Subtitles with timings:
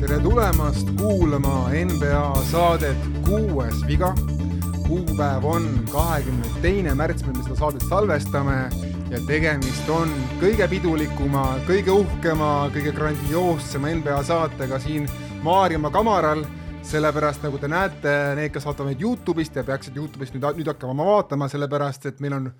[0.00, 4.14] tere tulemast kuulama NBA saadet Kuues viga.
[4.88, 8.70] kuupäev on kahekümne teine märts, mil me seda saadet salvestame
[9.10, 10.10] ja tegemist on
[10.40, 15.08] kõige pidulikuma, kõige uhkema, kõige grandioossema NBA saatega siin
[15.42, 16.44] Maarjamaa kamaral
[16.86, 21.06] sellepärast nagu te näete, need, kes vaatavad meid Youtube'ist ja peaksid Youtube'ist nüüd, nüüd hakkama
[21.06, 22.50] vaatama, sellepärast et meil on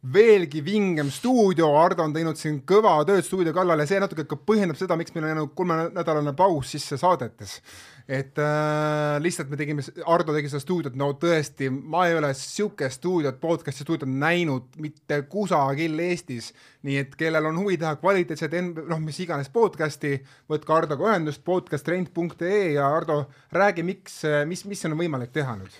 [0.00, 4.38] veelgi vingem stuudio, Ardo on teinud siin kõva tööd stuudio kallal ja see natuke ka
[4.48, 7.58] põhjendab seda, miks meil on jäänud kolmenädalane paus sisse saadetes.
[8.08, 12.96] et äh, lihtsalt me tegime, Ardo tegi seda stuudiot, no tõesti, ma ei ole niisugust
[12.96, 16.48] stuudiot, podcast'i stuudiot näinud mitte kusagil Eestis,
[16.88, 20.16] nii et kellel on huvi teha kvaliteetset, noh, mis iganes podcast'i,
[20.50, 25.78] võtke Ardoga ühendust, podcasttrend.ee ja Ardo, räägi, miks, mis, mis on võimalik teha nüüd?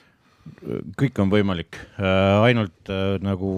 [0.99, 3.51] kõik on võimalik äh,, ainult äh, nagu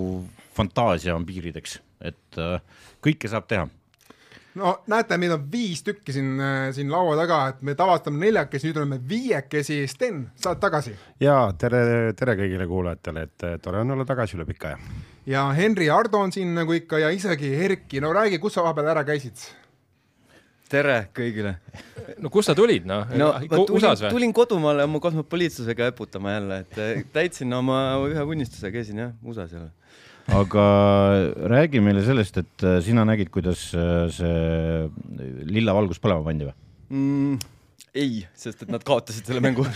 [0.57, 2.59] fantaasia on piirideks, et äh,
[3.05, 3.69] kõike saab teha
[4.59, 6.35] no näete, meil on viis tükki siin,
[6.77, 9.79] siin laua taga, et me tavaliselt oleme neljakesi, nüüd oleme viiekesi.
[9.91, 10.93] Sten, sa oled tagasi?
[11.23, 14.93] ja tere, tere kõigile kuulajatele, et tore on olla tagasi üle pika aja.
[15.27, 18.93] ja Henri Ardo on siin nagu ikka ja isegi Erki, no räägi, kus sa vahepeal
[18.95, 19.41] ära käisid?
[20.73, 21.57] tere kõigile.
[22.23, 27.13] no kust sa tulid, noh no, no tulin, tulin kodumaale oma kosmopoliitsusega eputama jälle, et
[27.13, 29.71] täitsin oma ühe unistuse, käisin jah, USA-s jälle.
[30.31, 30.67] Aga
[31.51, 34.87] räägi meile sellest, et äh, sina nägid, kuidas äh, see
[35.51, 36.55] lilla valgus põlema pandi või
[36.95, 37.39] mm,?
[37.99, 39.67] ei, sest et nad kaotasid selle mängu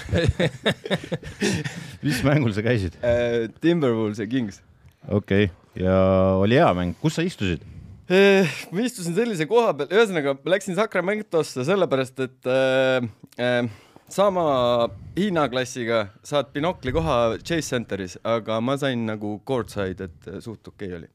[2.07, 3.47] mis mängul sa käisid uh,?
[3.61, 4.63] Timberwolves ja Kings.
[5.09, 5.97] okei okay., ja
[6.41, 7.65] oli hea mäng, kus sa istusid?
[8.07, 13.09] Eh, ma istusin sellise koha peal, ühesõnaga läksin Sacramentosse sellepärast, et äh,
[13.43, 13.67] äh,
[14.09, 20.89] sama hinnaklassiga saad binokli koha Chase Centeris, aga ma sain nagu courtside, et suht okei
[20.89, 21.13] okay oli.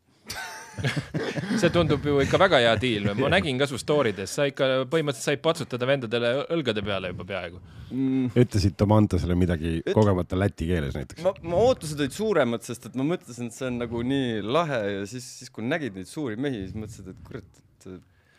[1.60, 4.86] See tundub ju ikka väga hea diil, ma nägin ka su story des, sa ikka
[4.92, 7.60] põhimõtteliselt said patsutada vendadele õlgade peale juba peaaegu.
[7.92, 8.30] Mm..
[8.40, 9.92] ütlesid Tomantosele midagi Üt...
[9.92, 11.20] kogemata läti keeles näiteks?
[11.26, 14.80] ma, ma ootused olid suuremad, sest et ma mõtlesin, et see on nagu nii lahe
[14.94, 17.90] ja siis, siis kui nägid neid suuri mehi, siis mõtlesid, et kurat, et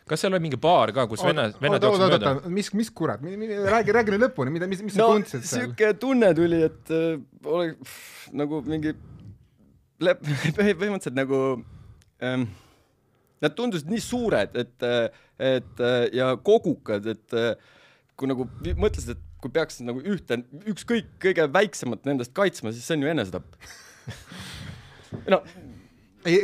[0.09, 2.33] kas seal oli mingi baar ka, kus vennad, vennad jooksid mööda?
[2.51, 5.67] mis, mis kurat, räägi, räägi nüüd lõpuni, mida, mis, mis no, sa tundsid seal?
[5.67, 7.73] sihuke tunne tuli, et äh, ole
[8.35, 8.95] nagu mingi
[10.03, 11.39] põhimõtteliselt nagu
[12.23, 12.49] ähm,
[13.43, 14.87] nad tundusid nii suured, et,
[15.39, 15.83] et
[16.15, 17.37] ja kogukad, et
[18.19, 18.47] kui nagu
[18.79, 20.39] mõtlesid, et kui peaks nagu ühte,
[20.71, 23.57] ükskõik kõige väiksemat nendest kaitsma, siis see on ju enesetapp
[25.33, 25.62] no ei,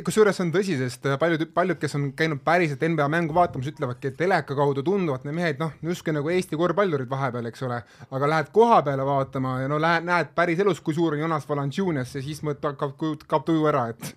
[0.06, 4.12] kusjuures see on tõsi, sest paljud, paljud, kes on käinud päriselt NBA mängu vaatamas, ütlevadki,
[4.12, 7.79] et teleka kaudu tunduvad need mehed noh, justkui nagu Eesti korvpallurid vahepeal, eks ole,
[8.16, 11.47] aga lähed koha peale vaatama ja no lähed, näed päris elus, kui suur on Jonas
[11.50, 14.13] Valanciunas ja siis mõtled, kaob, kaob tuju ära, et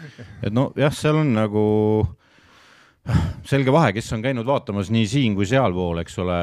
[0.46, 1.64] et nojah, seal on nagu
[3.46, 6.38] selge vahe, kes on käinud vaatamas nii siin kui sealpool, eks ole,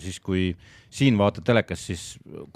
[0.00, 0.50] siis kui
[0.88, 2.04] siin vaatad telekast, siis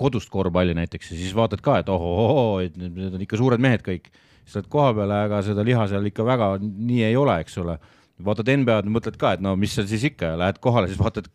[0.01, 3.85] kodust korvpalli näiteks ja siis vaatad ka, et ohohoo, et need on ikka suured mehed
[3.85, 4.09] kõik.
[4.45, 7.79] Siis lähed koha peale, aga seda liha seal ikka väga nii ei ole, eks ole
[8.27, 11.29] vaatad NBA-d, mõtled ka, et no mis seal siis ikka, lähed kohale, siis vaatad,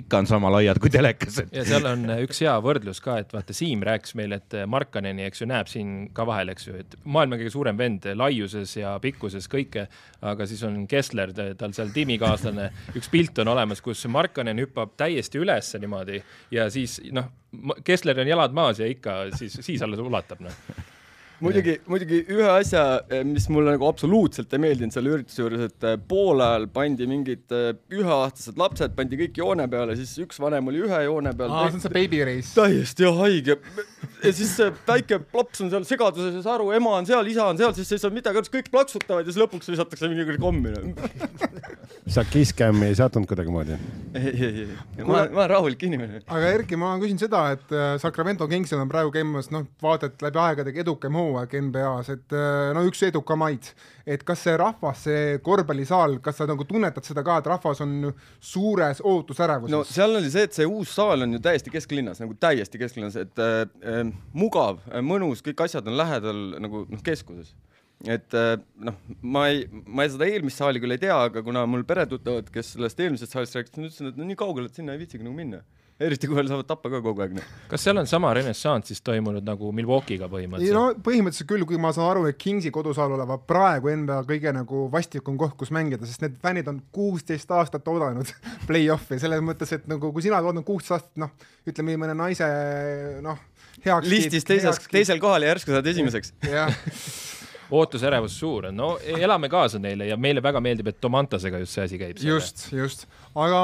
[0.00, 1.40] ikka on sama laiad kui telekas.
[1.52, 5.42] ja seal on üks hea võrdlus ka, et vaata, Siim rääkis meile, et Markaneni, eks
[5.42, 9.48] ju, näeb siin ka vahel, eks ju, et maailma kõige suurem vend laiuses ja pikkuses
[9.50, 9.86] kõike,
[10.32, 15.42] aga siis on Kessler, tal seal tiimikaaslane, üks pilt on olemas, kus Markanen hüppab täiesti
[15.42, 16.22] ülesse niimoodi
[16.54, 17.30] ja siis noh,
[17.84, 20.96] Kessler on jalad maas ja ikka siis, siis alles ulatab, noh
[21.44, 25.86] muidugi, muidugi ühe asja, eh, mis mulle nagu absoluutselt ei meeldinud selle ürituse juures, et
[25.88, 30.84] eh, poolajal pandi mingid eh, üheaastased lapsed, pandi kõik joone peale, siis üks vanem oli
[30.86, 31.52] ühe joone peal.
[31.54, 32.52] aa, see on see baby race.
[32.56, 33.56] täiesti haige.
[34.24, 37.48] ja siis see väike laps on seal segaduses, ei saa aru, ema on seal, isa
[37.48, 40.38] on seal, siis ei saa midagi aru, siis kõik plaksutavad ja siis lõpuks visatakse mingi
[40.40, 40.74] kommi
[42.14, 43.78] sa Kisscami ei sattunud kuidagimoodi?
[44.18, 46.22] ei, ei, ei, ma, ma olen rahulik inimene.
[46.26, 50.40] aga Erki, ma küsin seda, et Sacramento Kingsil on praegu käimas noh, vaata et läbi
[50.42, 53.70] aegade edukaim hooaeg hooaeg NBA-s, et äh, no üks edukamaid,
[54.10, 58.10] et kas see rahvas, see korvpallisaal, kas sa nagu tunnetad seda ka, et rahvas on
[58.36, 59.72] suures ootusärevuses?
[59.72, 63.18] no seal oli see, et see uus saal on ju täiesti kesklinnas, nagu täiesti kesklinnas,
[63.20, 64.04] et äh, äh
[64.36, 67.54] mugav, äh, mõnus, kõik asjad on lähedal nagu noh, keskuses.
[68.08, 68.32] Et
[68.80, 68.94] noh,
[69.28, 72.70] ma ei, ma ei seda eelmist saali küll ei tea, aga kuna mul peretuttavad, kes
[72.72, 75.36] sellest eelmisest saalist rääkisid, nad ütlesid, et no nii kaugele, et sinna ei viitsigi nagu
[75.36, 75.60] minna
[76.00, 77.34] eriti kui veel saavad tappa ka kogu aeg.
[77.36, 77.48] Noh.
[77.70, 80.76] kas seal on sama renessanss siis toimunud nagu Milwaukee'ga põhimõtteliselt?
[80.76, 84.86] no põhimõtteliselt küll, kui ma saan aru, et Kingsi kodusaal olevat praegu NBA kõige nagu
[84.92, 88.32] vastikum koht, kus mängida, sest need fännid on kuusteist aastat oodanud
[88.68, 91.34] play-off'i, selles mõttes, et nagu kui sina oled oodanud kuusteist aastat, noh,
[91.68, 92.48] ütleme mõne naise
[93.24, 93.44] noh,
[93.84, 96.72] heaks listis teiseks, teisel kohal ja järsku saad esimeseks jah
[97.70, 101.84] ootusärevus suur on, no elame kaasa neile ja meile väga meeldib, et Tomantasega just see
[101.84, 102.22] asi käib.
[102.22, 103.60] just, just, aga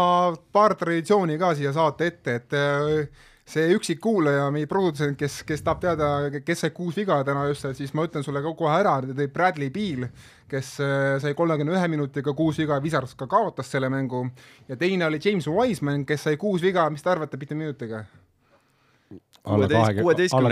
[0.52, 5.62] paar traditsiooni ka siia saate ette, et äh, see üksik kuulaja, meie produtsent, kes, kes
[5.66, 6.10] tahab teada,
[6.42, 10.08] kes sai kuus viga täna just, siis ma ütlen sulle kohe ära, tõi Bradley Beal,
[10.50, 14.26] kes äh, sai kolmekümne ühe minutiga kuus viga, Wizards ka kaotas selle mängu
[14.68, 18.04] ja teine oli James Wiseman, kes sai kuus viga, mis te arvate, mitu minutiga?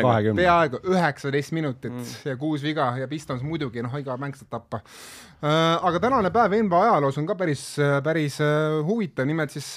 [0.07, 0.43] Kahekümne.
[0.43, 2.15] peaaegu üheksateist minutit mm.
[2.31, 5.87] ja kuus viga ja Pistons muidugi, noh, iga mäng saab tappa uh,.
[5.91, 7.67] aga tänane päev NBA ajaloos on ka päris,
[8.05, 9.75] päris uh, huvitav, nimelt siis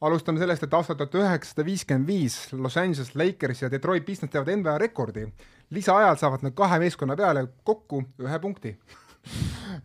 [0.00, 4.52] alustame sellest, et aastal tuhat üheksasada viiskümmend viis Los Angeles Lakers ja Detroit Pistons teevad
[4.56, 5.26] NBA rekordi.
[5.70, 8.72] lisaajal saavad nad kahe meeskonna peale kokku ühe punkti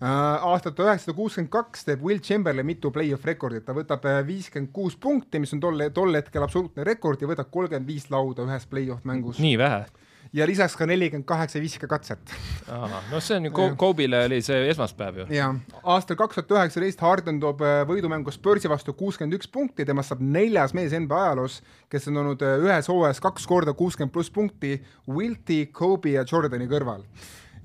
[0.02, 4.96] aastal tuhat üheksasada kuuskümmend kaks teeb Will Chamberlain mitu play-off rekordit, ta võtab viiskümmend kuus
[5.00, 9.08] punkti, mis on tol, tol hetkel absoluutne rekord ja võtab kolmkümmend viis lauda ühes play-off
[9.08, 9.40] mängus.
[9.44, 9.86] nii vähe?
[10.36, 12.34] ja lisaks ka nelikümmend kaheksa viskekatset.
[13.12, 13.52] no see on ju,
[13.84, 15.28] Kobe'le oli see esmaspäev ju.
[15.36, 20.24] jah, aastal kaks tuhat üheksateist Harden toob võidumängu Spursi vastu kuuskümmend üks punkti, temast saab
[20.24, 21.62] neljas mees NBA ajaloos,
[21.92, 24.78] kes on olnud ühes hooajas kaks korda kuuskümmend pluss punkti
[25.08, 27.06] Wilti, Kobe ja Jordani kõrval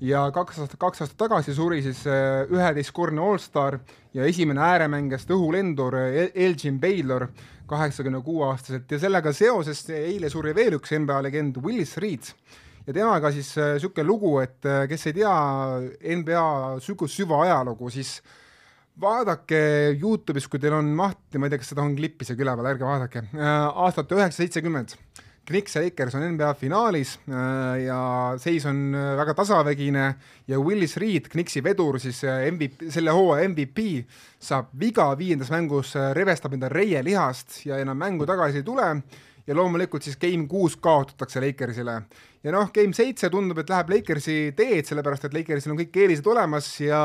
[0.01, 3.79] ja kaks aastat, kaks aastat tagasi suri siis äh, üheteistkordne allstar
[4.15, 7.27] ja esimene ääremängijast õhulendur äh, Elgin Baylor
[7.69, 12.33] kaheksakümne kuue aastaselt ja sellega seoses eile suri veel üks NBA legend Willis Reed
[12.87, 15.33] ja temaga siis niisugune äh, lugu, et kes ei tea
[16.17, 16.45] NBA
[16.81, 18.17] sügus süvaajalugu, siis
[19.01, 19.61] vaadake
[19.95, 22.85] Youtube'is, kui teil on mahti, ma ei tea, kas seda on klippi seal üleval, ärge
[22.85, 24.97] vaadake, aastat üheksasada seitsekümmend
[25.49, 27.99] Knicks ja Lakers on NBA finaalis äh, ja
[28.37, 30.03] seis on äh, väga tasavägine
[30.47, 34.05] ja Willis Reed, Knicksi vedur, siis äh, MVP, selle hooaja MVP,
[34.39, 38.87] saab viga viiendas mängus, revestab enda reielihast ja enam mängu tagasi ei tule
[39.47, 42.01] ja loomulikult siis game kuus kaotatakse Lakersile.
[42.43, 46.27] ja noh, game seitse tundub, et läheb Lakersi teed, sellepärast et Lakersil on kõik eelised
[46.29, 47.01] olemas ja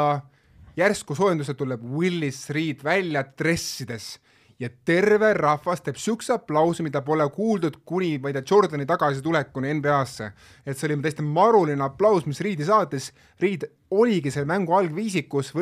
[0.77, 4.19] järsku soojendusel tuleb Willis Reed välja dressides
[4.61, 9.75] ja terve rahvas teeb siukse aplausi, mida pole kuuldud kuni, ma ei tea, Jordani tagasitulekuni
[9.81, 10.31] NBA-sse.
[10.67, 13.13] et see oli täiesti maruline aplaus, mis Reedi saatis.
[13.41, 15.53] Reed oligi selle mängu algviisikus,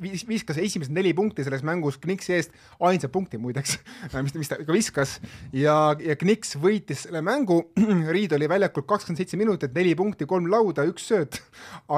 [0.00, 2.56] viskas esimesed neli punkti selles mängus Kniksi eest,
[2.86, 3.76] ainsa punkti muideks,
[4.24, 5.16] mis, mis ta ikka viskas
[5.54, 7.60] ja, ja Kniks võitis selle mängu.
[8.14, 11.40] Reed oli väljakul kakskümmend seitse minutit, neli punkti, kolm lauda, üks sööt.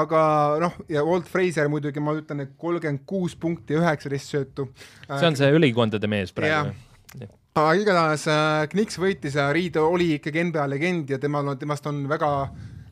[0.03, 0.23] aga
[0.63, 4.69] noh, ja Walt Fraser muidugi, ma ütlen, et kolmkümmend kuus punkti, üheksateist söötu.
[5.09, 6.75] see on see ülikondade mees praegu
[7.53, 11.87] aga igatahes äh, Kniks võitis ja Reed oli ikkagi NBA legend ja temal on, temast
[11.89, 12.31] on väga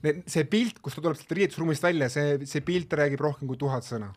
[0.00, 3.86] see pilt, kus ta tuleb sealt riietusruumist välja, see, see pilt räägib rohkem kui tuhat
[3.86, 4.10] sõna.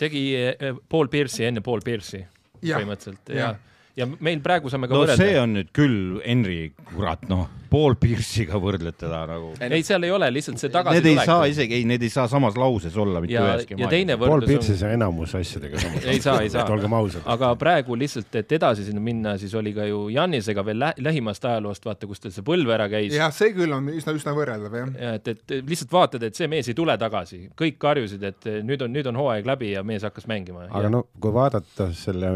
[0.00, 2.24] tegi eh, Paul Pierce'i enne Paul Pierce'i
[2.62, 5.20] põhimõtteliselt ja, ja ja meil praegu saame ka no, võrrelda.
[5.20, 9.52] see on nüüd küll Henry, kurat, noh, Paul Pierce'iga võrdled teda nagu.
[9.64, 11.00] ei, seal ei ole lihtsalt see tagasi.
[11.00, 13.88] Need ei saa isegi, ei, need ei saa samas lauses olla mitte ja, üheski ja
[13.92, 16.66] teine võrdlus Paul Pierce ei saa enamus asjadega samas ei saa, ei saa.
[16.72, 17.24] olgem ausad.
[17.34, 21.48] aga praegu lihtsalt, et edasi sinna minna, siis oli ka ju Jannisega veel lä lähimast
[21.48, 23.16] ajaloost, vaata, kus tal see põlv ära käis.
[23.16, 24.94] jah, see küll on üsna, üsna võrreldav, jah.
[25.08, 28.84] ja et, et lihtsalt vaatad, et see mees ei tule tagasi, kõik karjusid, et nüüd
[28.84, 30.68] on, nüüd on hooaeg läbi ja mees hakkas mängima.
[30.70, 30.92] aga ja...
[30.92, 32.32] no kui vaadata selle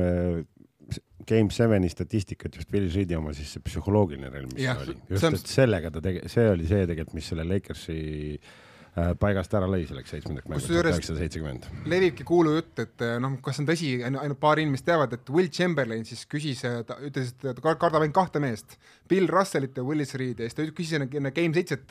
[1.27, 5.27] Game Seveni statistikat, just Billy Reedi oma, siis see psühholoogiline relv, mis ja, oli, just
[5.33, 7.97] et sellega ta tege-, see oli see tegelikult, mis selle Lakersi
[8.37, 11.67] äh, paigast ära lõi selleks seitsmendaks mänguks tuhat üheksasada seitsekümmend.
[11.91, 16.07] levibki kuulujutt, et äh, noh, kas on tõsi, ainult paar inimest teavad, et Will Chamberlain
[16.07, 18.79] siis küsis, äh, ta ütles, et ta kardab ainult kahte meest,
[19.11, 21.91] Bill Russellit ja Willis Reedi ja siis ta küsis enne Game seitset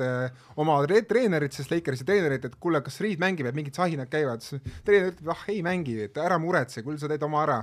[0.64, 4.48] oma treenerit, sest Lakersi treenerit, et kuule, kas Reed mängib, et mingid sahinad käivad,
[4.88, 7.62] treener ütleb, ah ei mängi, et ära muretse, küll sa teed oma ära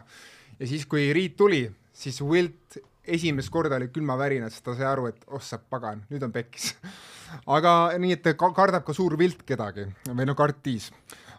[0.62, 5.08] ja siis, kui Riit tuli, siis Wilt esimest korda oli külmavärinad, sest ta sai aru,
[5.10, 6.70] et oh sa pagan, nüüd on pekkis
[7.56, 10.90] aga nii, et kardab ka suur vilt kedagi või no kartis.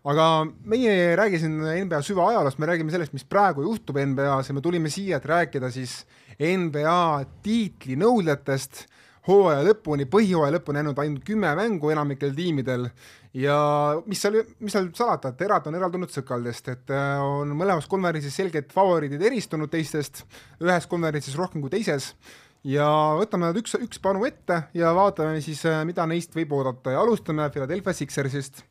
[0.04, 0.28] aga
[0.68, 4.66] meie ei räägi siin NBA süvaajaloost, me räägime sellest, mis praegu juhtub NBA-s ja me
[4.66, 6.02] tulime siia, et rääkida siis
[6.36, 7.00] NBA
[7.46, 8.88] tiitlinõudjatest
[9.28, 12.90] hooaja lõpuni, põhihooaja lõpuni jäänud ainult kümme mängu enamikel tiimidel.
[13.34, 13.58] Ja
[14.06, 18.36] mis seal, mis seal salata, et erad on eraldunud sõkaldest, et äh, on mõlemas konverentsis
[18.38, 20.22] selged favoriidid eristunud teistest,
[20.62, 22.12] ühes konverentsis rohkem kui teises.
[22.64, 22.86] Ja
[23.20, 26.94] võtame nad üks, üks panu ette ja vaatame siis, äh, mida neist võib oodata.
[26.94, 28.64] Ja alustame Philadelphia Sixersist.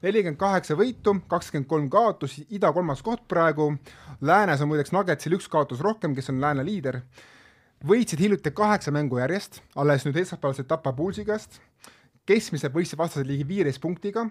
[0.00, 3.74] nelikümmend kaheksa võitu, kakskümmend kolm kaotus, ida kolmas koht praegu,
[4.24, 7.02] läänes on muideks Nuggetsil üks kaotus rohkem, kes on lääne liider,
[7.86, 11.60] võitsid hiljuti kaheksa mängu järjest, alles nüüd esmaspäeval said Tapa Pulsi käest
[12.30, 14.26] keskmiselt võistlev vastased ligi viieteist punktiga,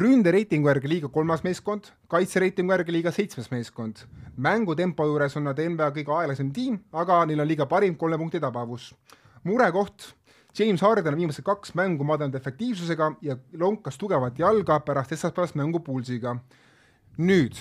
[0.00, 4.06] ründereitingu järgi liiga kolmas meeskond, kaitsereitingu järgi liiga seitsmes meeskond.
[4.36, 8.40] mängutempo juures on nad NBA kõige aeglasem tiim, aga neil on liiga parim kolme punkti
[8.40, 8.94] tabavus.
[9.44, 10.14] murekoht,
[10.58, 15.80] James Harden on viimased kaks mängu madalanud efektiivsusega ja lonkas tugevat jalga pärast esmaspäevast mängu
[15.80, 16.36] Pulsiga.
[17.18, 17.54] nüüd,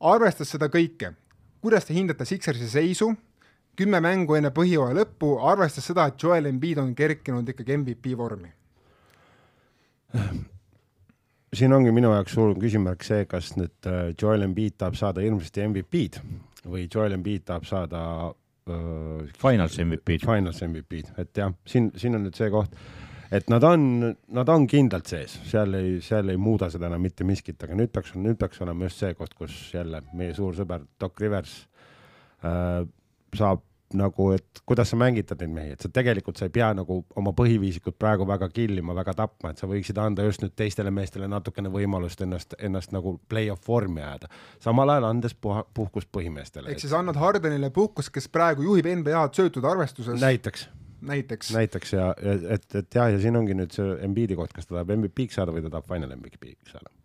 [0.00, 1.12] arvestades seda kõike,
[1.60, 3.14] kuidas te hindate Sixersi seisu,
[3.76, 8.52] kümme mängu enne põhjooaja lõppu, arvestades seda, et Joel Embiid on kerkinud ikkagi MVP vormi?
[11.56, 15.64] siin ongi minu jaoks suur küsimärk see, kas nüüd äh, Joel Embiid tahab saada hirmsasti
[15.66, 16.20] MVP-d
[16.66, 20.24] või Joel Embiid tahab saada uh, Finals MVP-d.
[20.26, 22.74] Finals MVP-d, et jah, siin, siin on nüüd see koht,
[23.34, 23.86] et nad on,
[24.34, 27.94] nad on kindlalt sees, seal ei, seal ei muuda seda enam mitte miskit, aga nüüd
[27.94, 31.56] peaks, nüüd peaks olema just see koht, kus jälle meie suur sõber Doc Rivers
[32.42, 32.82] äh,
[33.34, 33.64] saab
[33.94, 37.32] nagu, et kuidas sa mängitad neid mehi, et sa tegelikult sa ei pea nagu oma
[37.36, 41.70] põhiviisikut praegu väga killima, väga tapma, et sa võiksid anda just nüüd teistele meestele natukene
[41.72, 44.30] võimalust ennast, ennast nagu play-off vormi ajada.
[44.62, 46.72] samal ajal andes puha, puhkust põhimeestele.
[46.72, 50.20] ehk siis annad Hardenile puhkust, kes praegu juhib NBA-d söötud arvestuses.
[50.20, 50.68] näiteks
[51.06, 51.54] näiteks.
[51.54, 54.96] näiteks ja, et, et jah, ja siin ongi nüüd see Embiidi koht, kas ta tahab
[54.98, 56.95] MVP-ks saada või ta tahab final MVP-ks saada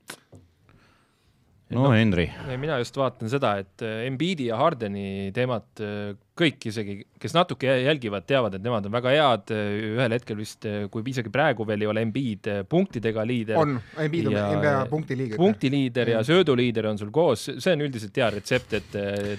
[1.71, 2.27] no, no Henri.
[2.59, 7.75] mina just vaatan seda, et äh, Embiidi ja Hardeni teemat äh, kõik isegi, kes natuke
[7.85, 9.53] jälgivad, teavad, et nemad on väga head,
[9.93, 13.59] ühel hetkel vist, kui isegi praegu veel ei ole Embiid punktidega liider.
[13.61, 15.41] on, Embiid on NBA punktiliider.
[15.41, 18.89] punktiliider ja sööduliider on sul koos, see on üldiselt hea retsept, et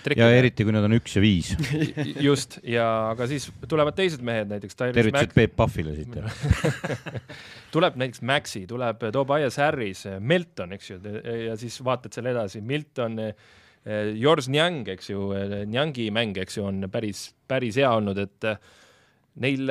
[0.05, 0.29] trekkida.
[0.31, 1.53] ja eriti, kui nad on üks ja viis
[2.29, 6.17] just, ja aga siis tulevad teised mehed, näiteks tervitused Peep Pahvile siit
[7.75, 11.01] tuleb näiteks Maxi, tuleb Tobias Harris, Melton, eks ju,
[11.49, 13.19] ja siis vaatad seal edasi, Milton,
[14.15, 15.33] Jors Njang, eks ju,
[15.67, 18.47] Njangi mäng, eks ju, on päris, päris hea olnud, et
[19.43, 19.71] neil,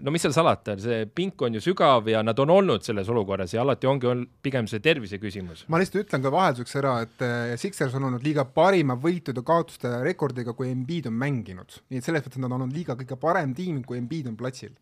[0.00, 3.54] no mis seal salata, see pink on ju sügav ja nad on olnud selles olukorras
[3.54, 5.64] ja alati ongi olnud pigem see tervise küsimus.
[5.68, 9.96] ma lihtsalt ütlen ka vahelduseks ära, et eh, Sixers on olnud liiga parima võitude kaotuste
[10.06, 13.54] rekordiga, kui Embiid on mänginud, nii et selles mõttes nad on olnud liiga kõige parem
[13.58, 14.76] tiim, kui Embiid on platsil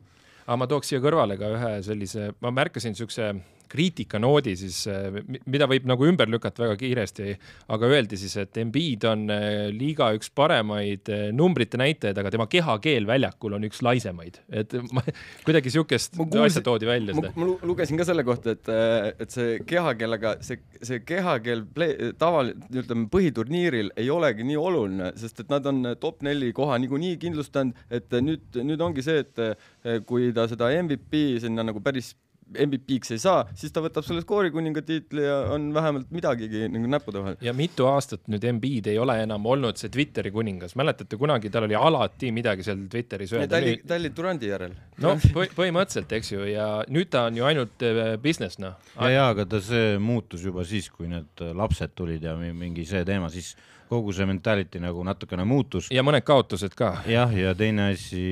[0.49, 3.33] aga ma tooks siia kõrvale ka ühe sellise, ma märkasin niisuguse
[3.71, 7.37] kriitikanoodi siis, eh, mida võib nagu ümber lükata väga kiiresti,
[7.75, 12.49] aga öeldi siis, et Embiid on eh, liiga üks paremaid eh, numbrite näitajaid, aga tema
[12.51, 15.05] kehakeel väljakul on üks laisemaid, et ma,
[15.47, 17.33] kuidagi niisugust asja toodi välja seda.
[17.37, 18.73] ma lugesin ka selle kohta, et,
[19.25, 21.67] et see kehakeel, aga see, see kehakeel
[22.21, 27.19] taval-, ütleme põhiturniiril ei olegi nii oluline, sest et nad on top neli koha niikuinii
[27.21, 32.15] kindlustanud, et nüüd, nüüd ongi see, et kui ta seda MVP sinna nagu päris
[32.55, 37.23] MVP-ks ei saa, siis ta võtab selle skoorikuninga tiitli ja on vähemalt midagigi nagu näppude
[37.23, 37.39] vahel.
[37.45, 41.69] ja mitu aastat nüüd Embiid ei ole enam olnud see Twitteri kuningas, mäletate kunagi tal
[41.69, 43.51] oli alati midagi seal Twitteris öelda.
[43.53, 44.77] ta oli, ta oli Durandi järel.
[45.05, 48.79] no põhimõtteliselt, eks ju, ja nüüd ta on ju ainult äh, business noh.
[48.97, 53.05] ja, ja aga ta, see muutus juba siis, kui need lapsed tulid ja mingi see
[53.09, 53.55] teema, siis
[53.89, 55.91] kogu see mentality nagu natukene muutus.
[55.95, 56.93] ja mõned kaotused ka.
[57.09, 58.23] jah, ja teine asi,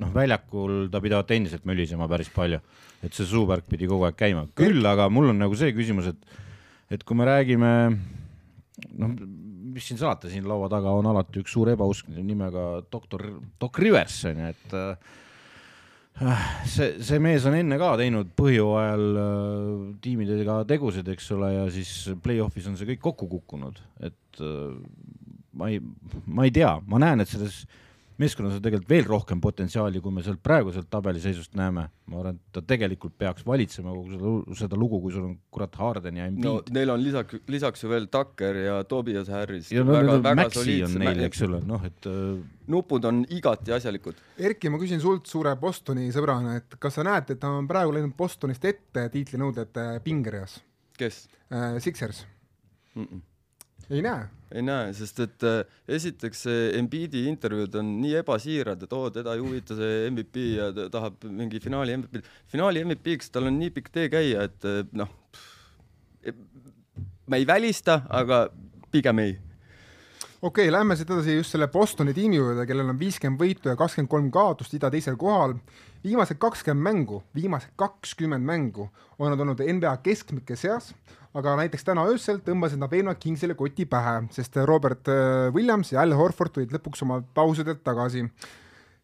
[0.00, 2.60] noh, väljakul ta pidavat endiselt mölisema päris palju,
[3.04, 6.42] et see suuvärk pidi kogu aeg käima, küll aga mul on nagu see küsimus, et,
[6.96, 7.72] et kui me räägime,
[8.98, 9.16] noh,
[9.70, 13.26] mis siin salata, siin laua taga on alati üks suur ebausk nimega doktor,
[13.60, 15.18] Doc Rivers on ju, et äh,
[16.68, 21.92] see, see mees on enne ka teinud põhjooajal äh, tiimidega tegusid, eks ole, ja siis
[22.22, 24.74] play-off'is on see kõik kokku kukkunud, et äh,
[25.56, 25.80] ma ei,
[26.26, 27.62] ma ei tea, ma näen, et selles
[28.20, 31.86] meeskonnas on tegelikult veel rohkem potentsiaali, kui me sealt praeguselt tabeliseisust näeme.
[32.10, 35.76] ma arvan, et ta tegelikult peaks valitsema kogu seda, seda lugu, kui sul on kurat
[35.78, 36.44] Harden ja Embiid.
[36.44, 39.70] no neil on lisaks, lisaks ju veel Tucker ja Tobias Harris.
[39.72, 43.22] ja no väga, no, väga Maxi on neil, eks ole, noh, et äh, nupud on
[43.30, 44.18] igati asjalikud.
[44.38, 47.94] Erki, ma küsin sult suure Bostoni sõbrana, et kas sa näed, et ta on praegu
[47.94, 50.60] läinud Bostonist ette tiitlinõudjate pingereas?
[51.00, 51.78] kes äh,?
[51.80, 52.26] Sixers
[52.94, 53.04] mm.
[53.04, 53.29] -mm
[53.90, 54.28] ei näe?
[54.54, 56.46] ei näe, sest et äh, esiteks
[56.78, 61.28] Embiidi intervjuud on nii ebasiirad, et oo, teda ei huvita see MVP ja ta tahab
[61.28, 62.24] mingi finaali MVP-d.
[62.50, 65.12] finaali MVP-ks tal on nii pikk tee käia, et äh, noh,
[67.30, 68.48] ma ei välista, aga
[68.90, 69.38] pigem ei
[70.42, 73.76] okei okay,, lähme siit edasi just selle Bostoni tiimi juurde, kellel on viiskümmend võitu ja
[73.76, 75.54] kakskümmend kolm kaotust, ida teisel kohal.
[76.04, 80.94] viimased kakskümmend mängu, viimased kakskümmend mängu on nad olnud NBA keskmike seas,
[81.34, 86.02] aga näiteks täna öösel tõmbasid nad veenvalt Kingsile koti pähe, sest Robert äh, Williams ja
[86.02, 88.26] Al Horford tulid lõpuks oma pausidelt tagasi.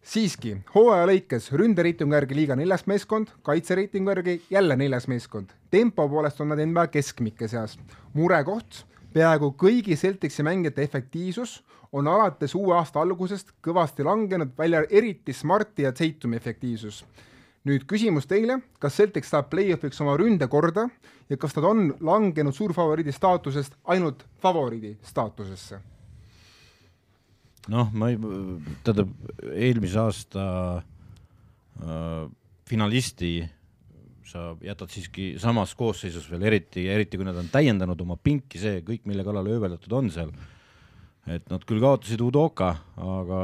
[0.06, 5.50] siiski, hooaja lõikes ründereitingu järgi liiga neljas meeskond, kaitsereitingu järgi jälle neljas meeskond.
[5.70, 7.78] tempo poolest on nad NBA keskmike seas.
[8.12, 15.32] murekoht, peaaegu kõigi Celticsi mängijate efektiivsus on alates uue aasta algusest kõvasti langenud, välja eriti
[15.32, 17.04] Smarti ja Zeitumi efektiivsus
[17.66, 20.86] nüüd küsimus teile, kas Celtic saab play-off'iks oma ründe korda
[21.30, 25.80] ja kas nad on langenud suurfavoriidi staatusest ainult favoriidi staatusesse?
[27.72, 28.18] noh, ma ei,
[28.86, 29.10] tähendab
[29.50, 30.42] eelmise aasta
[30.78, 32.28] äh,
[32.70, 33.32] finalisti
[34.26, 38.80] sa jätad siiski samas koosseisus veel eriti, eriti kui nad on täiendanud oma pinki, see
[38.86, 40.30] kõik, mille kallale ööveldatud on seal.
[41.26, 42.68] et nad küll kaotasid Udoka,
[43.02, 43.40] aga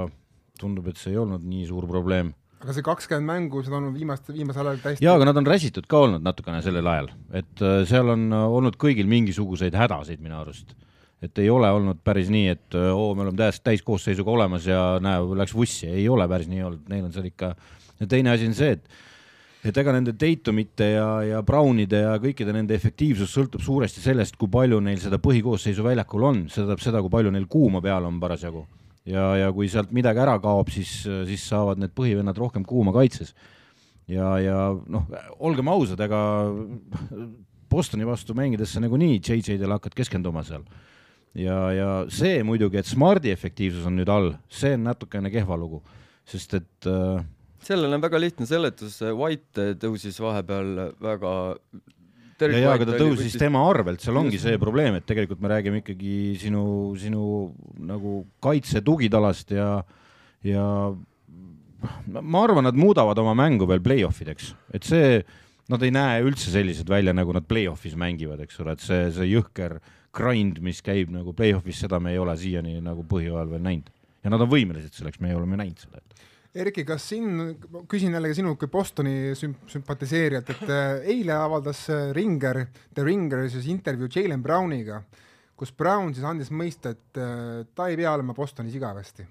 [0.59, 2.31] tundub, et see ei olnud nii suur probleem
[2.62, 5.87] aga see kakskümmend mängu, seda on viimast, viimasel ajal täiesti jaa, aga nad on räsitud
[5.90, 10.38] ka olnud natukene sellel ajal, et äh, seal on äh, olnud kõigil mingisuguseid hädasid minu
[10.38, 10.76] arust.
[11.23, 14.99] et ei ole olnud päris nii, et äh, oo, me oleme täiesti täiskoosseisuga olemas ja
[15.02, 17.54] näe, läks vussi, ei ole päris nii olnud, neil on seal ikka,
[17.99, 19.02] ja teine asi on see, et
[19.62, 24.50] et ega nende Tatumite ja, ja Brownide ja kõikide nende efektiivsus sõltub suuresti sellest, kui
[24.50, 28.19] palju neil seda põhikoosseisu väljakul on, see tähendab seda, kui palju neil kuuma peal on
[28.23, 28.64] parasjagu
[29.09, 33.35] ja, ja kui sealt midagi ära kaob, siis, siis saavad need põhivennad rohkem kuuma kaitses.
[34.11, 35.09] ja, ja noh,
[35.40, 36.23] olgem ausad, ega
[37.73, 40.64] Bostoni vastu mängides sa nagunii JJ-del hakkad keskenduma seal.
[41.35, 45.80] ja, ja see muidugi, et Smardi efektiivsus on nüüd all, see on natukene kehva lugu,
[46.28, 47.23] sest et äh,
[47.64, 51.32] sellel on väga lihtne seletus, White tõusis vahepeal väga
[52.41, 53.39] ja, ja aga ta tõusis võttis...
[53.41, 56.65] tema arvelt, seal ongi see probleem, et tegelikult me räägime ikkagi sinu,
[57.01, 57.25] sinu
[57.89, 59.69] nagu kaitse tugitalast ja,
[60.47, 60.67] ja
[62.09, 65.21] ma arvan, nad muudavad oma mängu veel play-off ideks, et see,
[65.73, 69.31] nad ei näe üldse sellised välja, nagu nad play-off'is mängivad, eks ole, et see, see
[69.33, 69.79] jõhker
[70.12, 73.93] grind, mis käib nagu play-off'is, seda me ei ole siiani nagu põhjooajal veel näinud.
[74.23, 76.03] ja nad on võimelised selleks, me oleme näinud seda
[76.52, 77.54] Erki, kas siin,
[77.88, 83.47] küsin jällegi sinu kui Bostoni sümp-, sümpatiseerijat, et äh, eile avaldas äh, Ringer, The Ringer
[83.49, 84.99] siis intervjuu Jalen Browniga,
[85.56, 89.25] kus Brown siis andis mõista, et äh, ta ei pea olema Bostonis igavesti.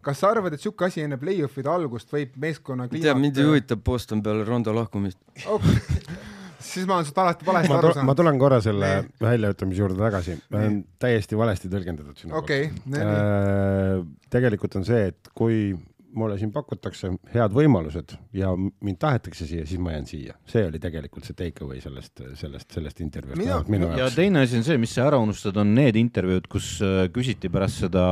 [0.00, 3.50] kas sa arvad, et niisugune asi enne play-off'ide algust võib meeskonna kliimat tead, mind ei
[3.50, 5.18] huvita Boston peale Rondo lahkumist
[5.50, 5.76] okay.
[6.70, 8.06] siis ma olen sinust alati valesti aru saanud.
[8.06, 14.10] ma tulen korra selle väljaütlemise juurde tagasi, ma olen täiesti valesti tõlgendatud sinu okay, poolt
[14.30, 15.72] tegelikult on see, et kui
[16.16, 20.36] mulle siin pakutakse head võimalused ja mind tahetakse siia, siis ma jään siia.
[20.50, 24.00] see oli tegelikult see take away sellest, sellest, sellest intervjuust minu jaoks.
[24.00, 27.52] ja teine asi on see, mis sa ära unustad, on need intervjuud, kus äh, küsiti
[27.52, 28.04] pärast seda,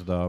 [0.00, 0.26] seda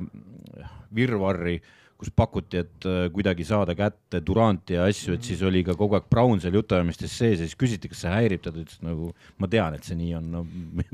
[0.97, 5.63] virvarri äh, kus pakuti, et äh, kuidagi saada kätte Duranti ja asju, et siis oli
[5.65, 8.61] ka kogu aeg Brown seal jutuajamistes sees ja siis küsiti, kas see häirib ta, ta
[8.61, 9.09] ütles nagu
[9.41, 10.43] ma tean, et see nii on, no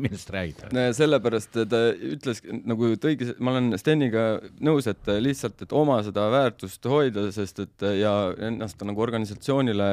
[0.06, 0.64] millest räägid?
[0.96, 4.26] sellepärast ta ütles nagu tõigi, ma olen Steniga
[4.64, 8.14] nõus, et lihtsalt, et oma seda väärtust hoida, sest et ja
[8.48, 9.90] ennast nagu organisatsioonile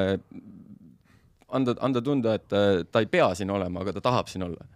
[1.51, 4.69] anda, anda tunda, et ta ei pea siin olema, aga ta tahab siin olla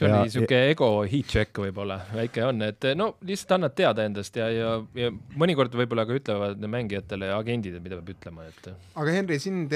[0.00, 4.06] see ja, oli siuke ego heat check võib-olla, väike on, et no lihtsalt annad teada
[4.08, 5.10] endast ja, ja, ja
[5.40, 8.70] mõnikord võib-olla ka ütlevad mängijatele ja agendid, mida peab ütlema, et.
[8.94, 9.74] aga Henri, sind,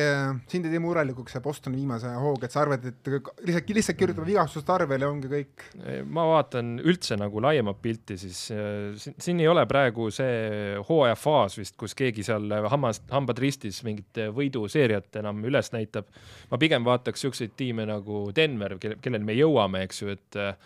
[0.50, 4.28] sind ei tee murelikuks see Bostoni viimase hooga, et sa arvad, et lihtsalt, lihtsalt kirjutame
[4.30, 5.66] vigastuste arvele ja ongi kõik?
[6.08, 11.58] ma vaatan üldse nagu laiemat pilti, siis siin, siin ei ole praegu see hooaja faas
[11.58, 16.08] vist, kus keegi seal hammast, hambad ristis mingit võiduseeriat enam üles näitab.
[16.50, 20.56] ma pigem vaataks siukseid tiime nagu Denver, kellel me jõuame, eks ju, et äh,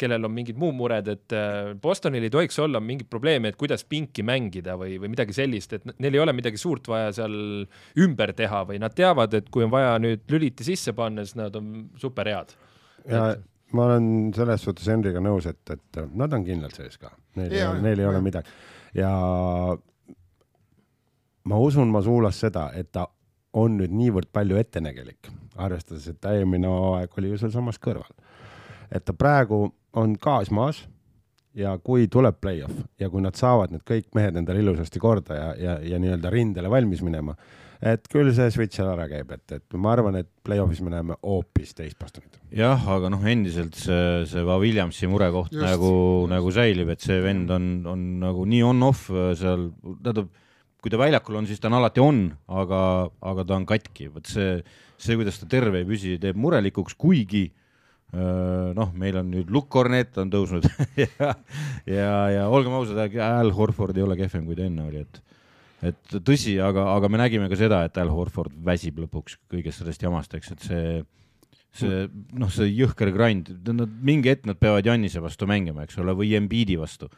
[0.00, 3.84] kellel on mingid muud mured, et äh, Bostonil ei tohiks olla mingit probleemi, et kuidas
[3.88, 7.36] pinki mängida või, või midagi sellist, et neil ei ole midagi suurt vaja seal
[8.00, 11.56] ümber teha või nad teavad, et kui on vaja nüüd lüliti sisse panna, siis nad
[11.60, 12.56] on super head.
[13.08, 13.46] ja et...
[13.76, 17.64] ma olen selles suhtes Henriga nõus, et, et nad on kindlalt sees ka, neil ei
[17.66, 18.58] ole, neil ei ole midagi.
[18.96, 19.12] Ja
[21.50, 23.06] ma usun ma suulas seda, et ta
[23.60, 25.28] on nüüd niivõrd palju ettenägelik,
[25.60, 28.10] arvestades, et eelmine aeg oli ju sealsamas kõrval
[28.90, 30.84] et ta praegu on gaas maas
[31.56, 35.48] ja kui tuleb play-off ja kui nad saavad need kõik mehed endale ilusasti korda ja,
[35.58, 37.34] ja, ja nii-öelda rindele valmis minema,
[37.82, 41.16] et küll see switch seal ära käib, et, et ma arvan, et play-off'is me näeme
[41.24, 42.38] hoopis teist Bostonit.
[42.54, 45.64] jah, aga noh, endiselt see, see Va Williamsi murekoht Just.
[45.66, 45.92] nagu,
[46.30, 49.70] nagu säilib, et see vend on, on nagu nii on-off seal,
[50.04, 50.30] tähendab,
[50.80, 52.28] kui ta väljakul on, siis ta on alati on,
[52.62, 52.82] aga,
[53.32, 54.60] aga ta on katki, vot see,
[55.00, 57.48] see, kuidas ta terve ei püsi, teeb murelikuks, kuigi
[58.12, 60.66] noh, meil on nüüd Luke Cornet on tõusnud
[61.02, 61.34] ja,
[61.86, 65.22] ja, ja olgem ausad, Al Horford ei ole kehvem, kui ta enne oli, et
[65.80, 70.02] et tõsi, aga, aga me nägime ka seda, et Al Horford väsib lõpuks kõigest sellest
[70.04, 70.90] jamast, eks, et see,
[71.80, 72.02] see
[72.36, 76.34] noh, see jõhker grind, nad mingi hetk nad peavad Jannise vastu mängima, eks ole, või
[76.36, 77.08] Embiidi vastu.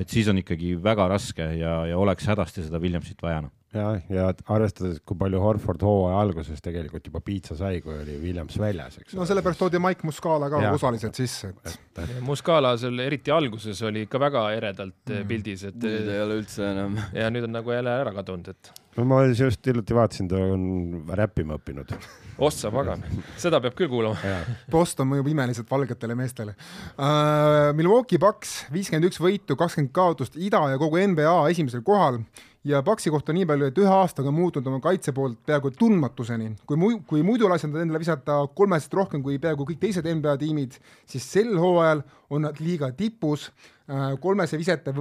[0.00, 3.86] et siis on ikkagi väga raske ja, ja oleks hädasti seda Williamsit vaja noh ja,
[4.10, 8.98] ja arvestades, kui palju Horford hooaja alguses tegelikult juba piitsa sai, kui oli Williams väljas,
[9.02, 9.14] eks.
[9.18, 10.74] no sellepärast toodi Mike Muscala ka ja.
[10.76, 12.16] osaliselt sisse, et, et....
[12.26, 15.30] Muscala seal eriti alguses oli ikka väga eredalt mm.
[15.30, 15.78] pildis, et.
[15.82, 16.98] nüüd ei ole üldse enam.
[17.20, 18.72] ja nüüd on nagu jälle ära kadunud, et.
[18.98, 21.94] no ma just hiljuti vaatasin, ta on räppima õppinud.
[22.40, 23.04] ossa pagan,
[23.38, 24.34] seda peab küll kuulama
[24.72, 26.56] Boston mõjub imeliselt valgetele meestele
[26.96, 27.70] uh,.
[27.76, 32.18] Milwaukee Bucks viiskümmend üks võitu, kakskümmend kaotust, ida ja kogu NBA esimesel kohal
[32.64, 36.52] ja Paksi kohta nii palju, et ühe aastaga on muutunud oma kaitse poolt peaaegu tundmatuseni.
[36.66, 40.36] kui mu-, kui muidu lasid nad endale visata kolmest rohkem kui peaaegu kõik teised NBA
[40.42, 40.76] tiimid,
[41.08, 44.94] siis sel hooajal on nad liiga tipus äh, kolmese visete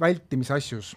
[0.00, 0.94] vältimise asjus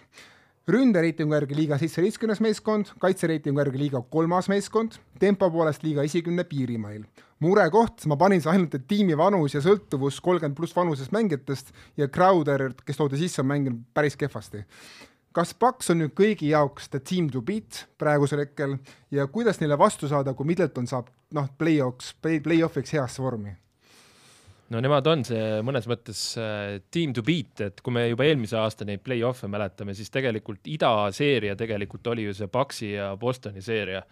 [0.68, 7.04] ründereitingu järgi liiga seitsmeteistkümnes meeskond, kaitsereitingu järgi liiga kolmas meeskond, tempo poolest liiga esikümne piirimail.
[7.44, 12.70] murekoht, ma panin ainult, et tiimi vanus ja sõltuvus kolmkümmend pluss vanusest mängijatest ja Crowder,
[12.86, 14.64] kes toodi sisse, on mänginud päris kehvasti
[15.34, 18.76] kas Paks on nüüd kõigi jaoks the team to beat praegusel hetkel
[19.14, 23.56] ja kuidas neile vastu saada, kui Middleton saab noh, play-offs, play-off'iks heasse vormi?
[24.72, 28.56] no nemad on see mõnes mõttes äh, team to beat, et kui me juba eelmise
[28.58, 34.04] aasta neid play-off'e mäletame, siis tegelikult idaseeria tegelikult oli ju see Paxi ja Bostoni seeria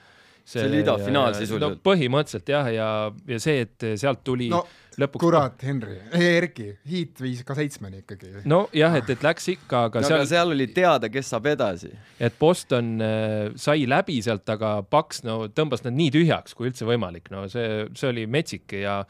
[0.44, 1.82] see, see oli idafinaal sisuliselt no,.
[1.86, 2.86] põhimõtteliselt jah, ja,
[3.28, 4.62] ja see, et sealt tuli no,
[5.00, 5.22] lõpuks.
[5.22, 8.32] kurat, Henri, Erki, Heat viis ka seitsmeni ikkagi.
[8.48, 10.24] nojah, et, et läks ikka, aga no, seal.
[10.30, 11.92] seal oli teada, kes saab edasi.
[12.20, 16.88] et Boston äh, sai läbi sealt, aga Paks no tõmbas nad nii tühjaks, kui üldse
[16.88, 19.00] võimalik, no see, see oli metsik ja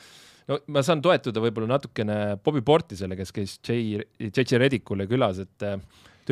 [0.50, 4.60] no ma saan toetuda võib-olla natukene Bobby Portisele, kes käis J, J.J.
[4.62, 5.78] Redicule külas, et äh,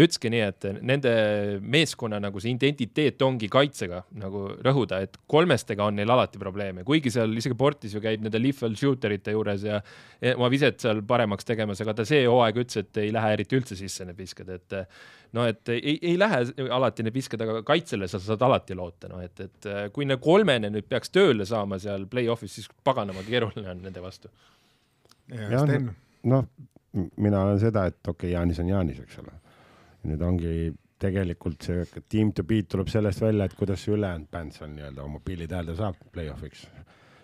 [0.01, 1.13] ta ütleski nii, et nende
[1.61, 7.13] meeskonna nagu see identiteet ongi kaitsega nagu rõhuda, et kolmestega on neil alati probleeme, kuigi
[7.13, 9.81] seal isegi Portis ju käib nende lethal shooter ite juures ja
[10.33, 13.77] oma viset seal paremaks tegemas, aga ta see hooaeg ütles, et ei lähe eriti üldse
[13.79, 14.79] sisse need visked, et
[15.37, 16.41] no et ei, ei lähe
[16.73, 20.73] alati need visked, aga kaitsele sa saad alati loota, noh et, et kui need kolmene
[20.73, 24.33] nüüd peaks tööle saama seal play-off'is, siis paganama keeruline on nende vastu.
[25.29, 25.77] jah,
[26.31, 26.49] noh,
[27.21, 29.37] mina olen seda, et okei okay,, Jaanis on Jaanis, eks ole
[30.09, 30.55] nüüd ongi
[31.01, 35.05] tegelikult see team to beat tuleb sellest välja, et kuidas see ülejäänud bänd seal nii-öelda
[35.05, 36.67] oma pillid häälda saab play-off'iks.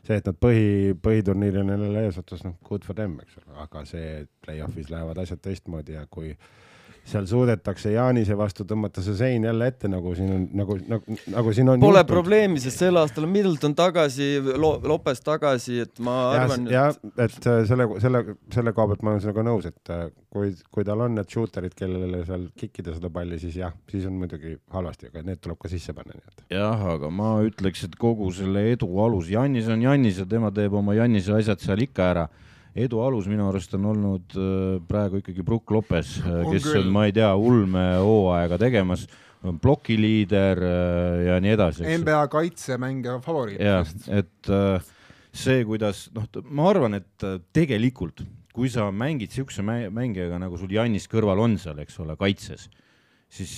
[0.06, 3.84] see, et nad põhi, põhiturniiri on jälle eesotsas, noh, good for them, eks ole, aga
[3.88, 6.48] see, et play-off'is lähevad asjad teistmoodi ja kui äh,
[7.06, 11.54] seal suudetakse Jaanise vastu tõmmata see sein jälle ette, nagu siin on, nagu, nagu, nagu
[11.54, 11.80] siin on.
[11.82, 12.10] Pole juhtunud.
[12.10, 16.66] probleemi, sest sel aastal on Middleton tagasi Lo, Lopes tagasi, et ma arvan.
[16.70, 18.22] jah, et selle, selle,
[18.54, 21.76] selle koha pealt ma olen sinuga nõus, et äh, kui, kui tal on need shooter'id,
[21.78, 25.70] kellele seal kikkida seda palli, siis jah, siis on muidugi halvasti, aga need tuleb ka
[25.72, 26.44] sisse panna, nii et.
[26.58, 30.74] jah, aga ma ütleks, et kogu selle edu alus, Jannis on Jannis ja tema teeb
[30.74, 32.26] oma Jannise asjad seal ikka ära
[32.76, 37.06] edu alus minu arust on olnud äh, praegu ikkagi Brook Lopes, äh, kes on, ma
[37.08, 39.06] ei tea, ulme hooaega tegemas,
[39.62, 41.86] plokiliider äh, ja nii edasi.
[42.02, 43.62] NBA kaitsemängija favoriit.
[43.62, 44.52] jah, et
[45.36, 48.24] see, kuidas noh, ma arvan, et tegelikult
[48.56, 52.70] kui sa mängid siukse mängijaga nagu sul Jannis kõrval on seal, eks ole, kaitses,
[53.28, 53.52] siis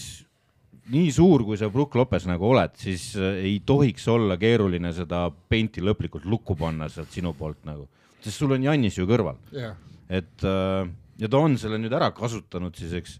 [0.90, 5.84] nii suur, kui sa Brook Lopes nagu oled, siis ei tohiks olla keeruline seda peinti
[5.84, 7.86] lõplikult lukku panna sealt sinu poolt nagu
[8.24, 9.38] sest sul on Jannis ju kõrval.
[9.54, 9.76] Yeah..
[10.08, 13.18] et äh, ja ta on selle nüüd ära kasutanud siis, eks.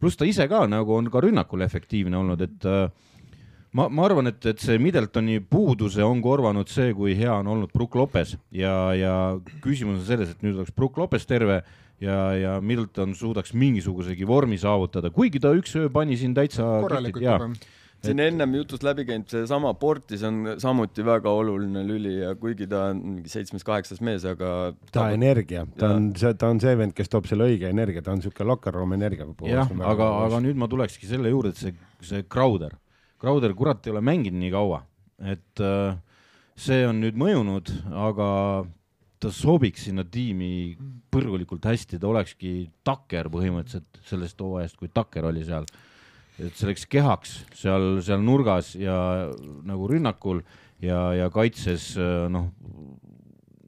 [0.00, 2.86] pluss ta ise ka nagu on ka rünnakul efektiivne olnud, et äh,
[3.76, 7.74] ma, ma arvan, et, et see Middletoni puuduse on korvanud see, kui hea on olnud
[7.74, 9.14] Brook Lopes ja, ja
[9.64, 11.60] küsimus on selles, et nüüd oleks Brook Lopes terve
[12.00, 17.26] ja, ja Middleton suudaks mingisugusegi vormi saavutada, kuigi ta üks öö pani siin täitsa korralikult
[17.26, 17.52] juba
[18.04, 22.86] siin ennem jutust läbi käinud, seesama Portis on samuti väga oluline lüli ja kuigi ta
[22.90, 24.52] on mingi seitsmes-kaheksas mees, aga
[24.88, 28.04] ta, ta energia, ta on see, ta on see vend, kes toob selle õige energia,
[28.04, 29.28] ta on niisugune locker room energia.
[29.48, 31.76] jah, aga, aga nüüd ma tulekski selle juurde, et see,
[32.12, 32.76] see Crowder,
[33.20, 34.80] Crowder, kurat, ei ole mänginud nii kaua,
[35.20, 35.92] et äh,
[36.56, 37.72] see on nüüd mõjunud,
[38.08, 38.30] aga
[39.20, 40.72] ta sobiks sinna tiimi
[41.12, 45.68] põrgulikult hästi, ta olekski takker põhimõtteliselt sellest hooajast, kui takker oli seal
[46.46, 48.96] et selleks kehaks seal, seal nurgas ja
[49.68, 50.42] nagu rünnakul
[50.82, 51.92] ja, ja kaitses
[52.32, 52.48] noh,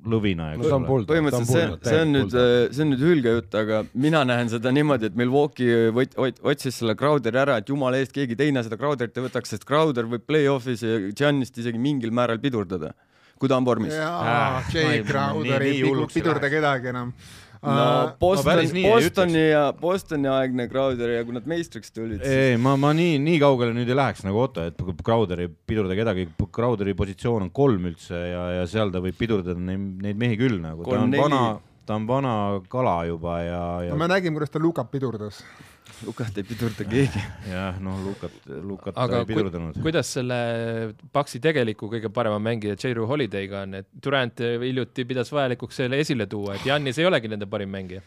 [0.09, 1.05] lõvina, eks no, ole.
[1.07, 2.35] põhimõtteliselt see, see on nüüd,
[2.75, 7.43] see on nüüd hülgejutt, aga mina näen seda niimoodi, et Milwaukee võt-, otsis selle Crowderi
[7.45, 10.83] ära, et jumala eest keegi teine seda Crowderit ei võtaks, sest Crowder võib play-off'is
[11.19, 12.93] Giannist isegi mingil määral pidurdada,
[13.39, 13.95] kui ta on vormis.
[13.95, 17.15] jaa, Jay Crowder ei pidurda kedagi enam
[17.63, 22.23] no Boston no,, Bostoni ja Bostoni aegne Crowder ja kui nad meistriks tulid.
[22.27, 25.97] ei, ma, ma nii, nii kaugele nüüd ei läheks nagu Otto, et Crowder ei pidurda
[25.99, 30.41] kedagi, Crowderi positsioon on kolm üldse ja, ja seal ta võib pidurdada neid, neid mehi
[30.41, 31.43] küll nagu, ta on vana,
[31.87, 32.35] ta on vana
[32.73, 33.95] kala juba ja, ja.
[33.95, 35.43] no me nägime, kuidas ta Lukat pidurdas
[36.07, 37.23] Lukat ei pidurda keegi.
[37.51, 39.85] jah, noh, Lukat, Lukat Aga ei pidurdanud ku,.
[39.85, 40.39] kuidas selle
[41.13, 46.27] Paxi tegeliku kõige parema mängija J-Ru Holiday'ga on, et Durant hiljuti pidas vajalikuks selle esile
[46.27, 48.03] tuua, et Jannis ei olegi nende parim mängija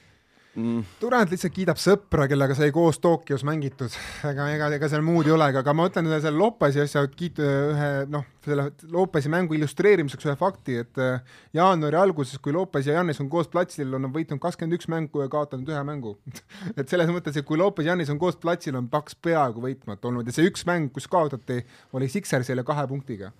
[0.55, 0.83] mm..
[1.01, 3.93] Durand lihtsalt kiidab sõpra, kellega sai koos Tokyos mängitud,
[4.27, 7.89] ega, ega, ega seal muud ei olegi, aga ma ütlen selle Lopesi asja kiit-, ühe
[8.11, 13.21] noh, selle Lopesi mängu illustreerimiseks ühe fakti, et äh, jaanuari alguses, kui Lopes ja Jannis
[13.23, 16.15] on koos platsil, on nad võitnud kakskümmend üks mängu ja kaotanud ühe mängu.
[16.79, 20.09] Et selles mõttes, et kui Lopes ja Jannis on koos platsil, on Paks peaaegu võitmata
[20.09, 20.27] olnud.
[20.27, 21.61] Ja see üks mäng, kus kaotati,
[21.95, 23.31] oli Sixersile kahe punktiga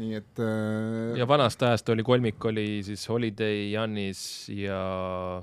[0.00, 1.18] nii et äh....
[1.20, 4.22] ja vanast ajast oli kolmik oli siis Holiday, Jannis
[4.54, 4.78] ja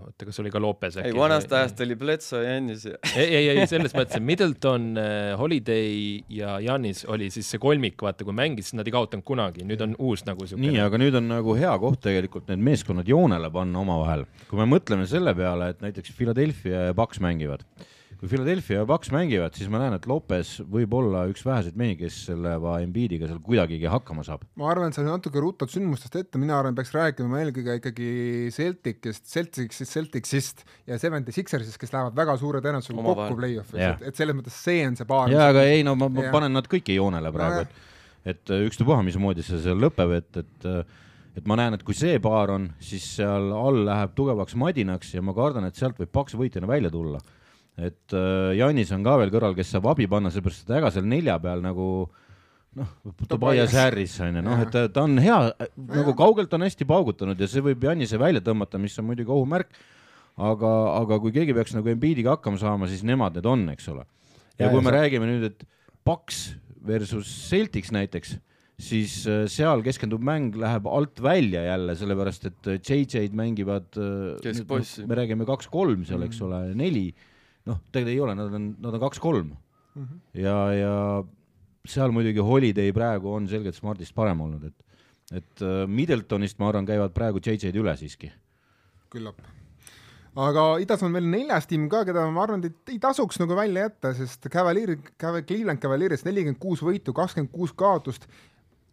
[0.01, 1.11] oota, kas oli ka Lopez äkki?
[1.11, 5.33] ei, vanast ajast oli Bledsoe, Jannis ja ei, ei, ei selles mõttes, et Middleton, äh,
[5.39, 9.65] Holiday ja Jannis oli siis see kolmik, vaata, kui mängis, siis nad ei kaotanud kunagi,
[9.67, 10.61] nüüd on uus nagu siuke.
[10.63, 14.25] nii, aga nüüd on nagu hea koht tegelikult need meeskonnad joonele panna omavahel.
[14.49, 17.65] kui me mõtleme selle peale, et näiteks Philadelphia ja Paks mängivad
[18.17, 21.97] kui Philadelphia ja Paks mängivad, siis ma näen, et Lopez võib olla üks väheseid mehi,
[21.99, 24.47] kes selle Embiidiga seal kuidagigi hakkama saab.
[24.57, 28.09] ma arvan, et sa natuke ruttad sündmustest ette, mina arvan, peaks rääkima eelkõige ikkagi
[28.55, 34.09] Celticist, Celticsist, Celticsist ja Seventy Sixersist, kes lähevad väga suure tõenäosusega kokku play-off'is yeah., et,
[34.09, 35.29] et selles mõttes see on see paar.
[35.33, 37.85] jaa, aga ei no ma, ma panen nad kõiki joonele praegu no,,
[38.25, 40.71] et, et ükstapuha, mismoodi see seal lõpeb, et, et
[41.37, 45.21] et ma näen, et kui see paar on, siis seal all läheb tugevaks madinaks ja
[45.21, 47.21] ma kardan, et sealt võib paks võitjana välja tulla
[47.77, 51.05] et äh, Janis on ka veel kõrval, kes saab abi panna, sellepärast et ega seal
[51.09, 52.07] nelja peal nagu
[52.77, 52.89] noh,
[53.29, 55.37] Tobias Harris on ju, noh, et ta on hea,
[55.77, 59.77] nagu kaugelt on hästi paugutanud ja see võib Janise välja tõmmata, mis on muidugi ohumärk.
[60.37, 64.05] aga, aga kui keegi peaks nagu Embiidiga hakkama saama, siis nemad need on, eks ole.
[64.57, 65.65] ja, kui me räägime nüüd, et
[66.07, 68.37] Paks versus Celtics näiteks,
[68.81, 73.89] siis äh, seal keskendub mäng, läheb alt välja jälle, sellepärast et JJ-d mängivad.
[73.97, 75.05] Äh, keskbossi.
[75.09, 77.09] me räägime kaks-kolm seal, eks ole, neli
[77.67, 80.19] noh, tegelikult ei ole, nad on, nad on kaks-kolm mm -hmm.
[80.43, 80.95] ja, ja
[81.87, 85.03] seal muidugi Holiday praegu on selgelt Smartist parem olnud, et,
[85.41, 88.31] et äh, Middletonist ma arvan, käivad praegu JJ-d üle siiski.
[89.09, 89.39] küllap
[90.37, 93.87] aga idas on veel neljas tiim ka, keda ma arvan, et ei tasuks nagu välja
[93.87, 98.27] jätta, sest Cavalier, Cleveland Cavalieris nelikümmend kuus võitu, kakskümmend kuus kaotust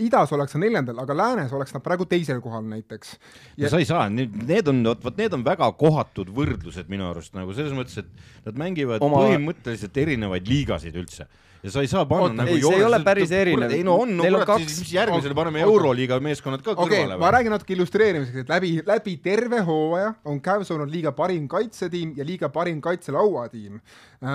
[0.03, 3.15] idas oleks ta neljandal, aga läänes oleks nad praegu teisel kohal näiteks.
[3.61, 3.71] Ja....
[3.71, 7.55] sa ei saa, need on, vot, vot need on väga kohatud võrdlused minu arust nagu
[7.55, 9.23] selles mõttes, et nad mängivad Oma...
[9.25, 11.29] põhimõtteliselt erinevaid liigasid üldse
[11.65, 13.73] ja sa ei saa panna Oot, nagu ei, see ei ole päris erinev.
[13.73, 15.63] ei no on, no kurat kaks..., siis järgmisele paneme.
[15.65, 17.17] Euroliiga meeskonnad ka okay, kõrvale.
[17.23, 22.13] ma räägin natuke illustreerimiseks, et läbi, läbi terve hooaja on Cavs olnud liiga parim kaitsetiim
[22.19, 23.81] ja liiga parim kaitselauatiim.
[23.81, 24.31] Äh,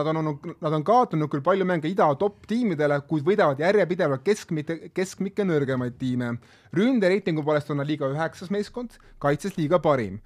[0.00, 4.24] nad on olnud, nad on kaotanud küll palju mänge ida top tiimidele, kuid võidavad järjepidevalt
[4.24, 6.38] keskmike, keskmikke nõrgemaid tiime.
[6.76, 10.20] ründereitingu poolest on nad liiga üheksas meeskond, kaitses liiga parim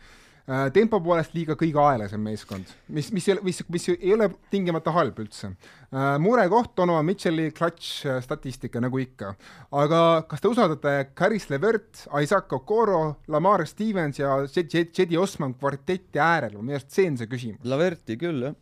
[0.76, 5.54] tempo poolest liiga kõige aeglasem meeskond, mis, mis, mis, mis ei ole tingimata halb üldse.
[5.88, 9.34] Äh, murekoht Donovan Mitchell'i clutch äh, statistika, nagu ikka.
[9.72, 16.58] aga kas te usaldate Caris Levert, Isaac Okoro, Lamar Stevens ja Jedi Osman kvarteti äärel,
[16.60, 17.64] minu arust see on see küsimus.
[17.64, 18.60] Leverti küll, jah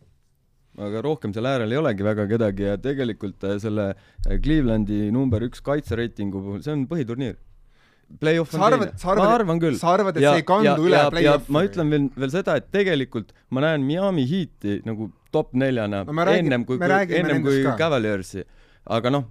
[0.81, 3.91] aga rohkem seal äärel ei olegi väga kedagi ja tegelikult selle
[4.25, 7.37] Clevelandi number üks kaitsereitingu puhul, see on põhiturniir
[8.21, 9.17] play-off on arvad, teine.
[9.19, 9.77] ma arvan küll.
[9.81, 11.53] sa arvad, et ja, see ei kandu ja, üle play-off'i?
[11.55, 16.17] ma ütlen veel, veel seda, et tegelikult ma näen Miami Heat'i nagu top neljana no,
[16.29, 18.45] räägin, ennem kui, ennem kui Cavaliersi,
[18.97, 19.29] aga noh.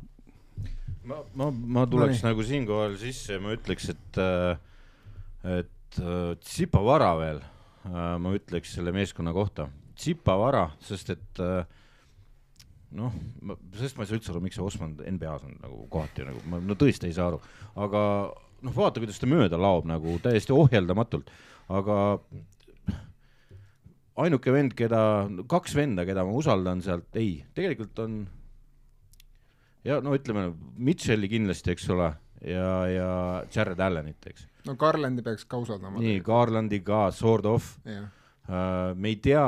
[1.07, 6.31] ma, ma, ma tuleks no, nagu siinkohal sisse ja ma ütleks, et, äh, et äh,
[6.41, 7.43] Tsipavara veel,
[7.85, 9.69] äh, ma ütleks selle meeskonna kohta.
[10.01, 11.41] Tsipavara, sest et
[12.97, 13.13] noh,
[13.77, 16.59] sest ma ei saa üldse aru, miks see Osman NBA-s on nagu kohati nagu, ma
[16.63, 17.39] no tõesti ei saa aru,
[17.85, 18.01] aga
[18.61, 21.31] noh, vaata, kuidas ta mööda laob nagu täiesti ohjeldamatult,
[21.71, 21.97] aga
[24.21, 25.01] ainuke vend, keda,
[25.49, 28.21] kaks venda, keda ma usaldan sealt, ei, tegelikult on
[29.87, 32.11] ja no ütleme, Mitchell'i kindlasti, eks ole,
[32.45, 33.11] ja, ja
[33.53, 34.47] Jared Allanit, eks.
[34.67, 36.01] no Garlandi peaks ka usaldama.
[36.03, 38.09] nii, Garlandi ka, sort of yeah..
[38.51, 39.45] Uh, me ei tea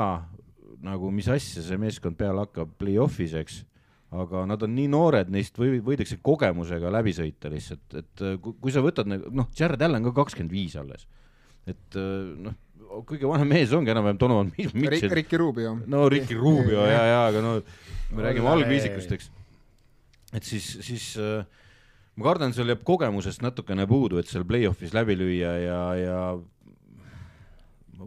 [0.84, 3.62] nagu, mis asja see meeskond peale hakkab play-off'is, eks
[4.22, 8.74] aga nad on nii noored, neist või, võidakse kogemusega läbi sõita lihtsalt, et äh, kui
[8.74, 11.06] sa võtad nagu noh, Jared Allan ka kakskümmend viis alles,
[11.70, 12.56] et äh, noh,
[13.08, 15.10] kõige vanem mees ongi enam-vähem Donovan Mitchell.
[15.14, 15.74] Ricky Rubio.
[15.90, 17.56] no Ricky Rubio ja, ja, aga no
[18.14, 19.30] me räägime algviisikust, eks.
[20.32, 21.42] et siis, siis äh,
[22.14, 26.20] ma kardan, seal jääb kogemusest natukene puudu, et seal play-off'is läbi lüüa ja, ja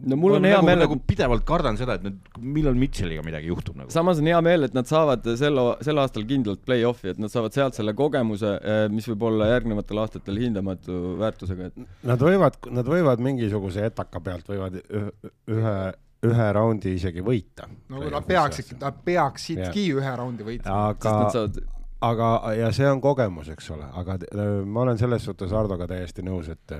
[0.04, 2.18] no mul on hea nagu, meel, et nagu pidevalt kardan seda, et nüüd,
[2.56, 3.92] millal Mitchelliga midagi juhtub nagu.
[3.94, 7.56] samas on hea meel, et nad saavad sel, sel aastal kindlalt play-off'i, et nad saavad
[7.56, 12.88] sealt selle kogemuse, eh, mis võib olla järgnevatel aastatel hindamatu väärtusega, et Nad võivad, nad
[12.88, 15.78] võivad mingisuguse etaka pealt võivad ühe
[16.26, 17.68] ühe raundi isegi võita.
[17.92, 20.78] no nad peaksid, nad peaksidki ühe raundi võitma.
[20.90, 21.60] aga, saavad...
[22.08, 24.18] aga, ja see on kogemus, eks ole, aga
[24.66, 26.74] ma olen selles suhtes Hardoga täiesti nõus, et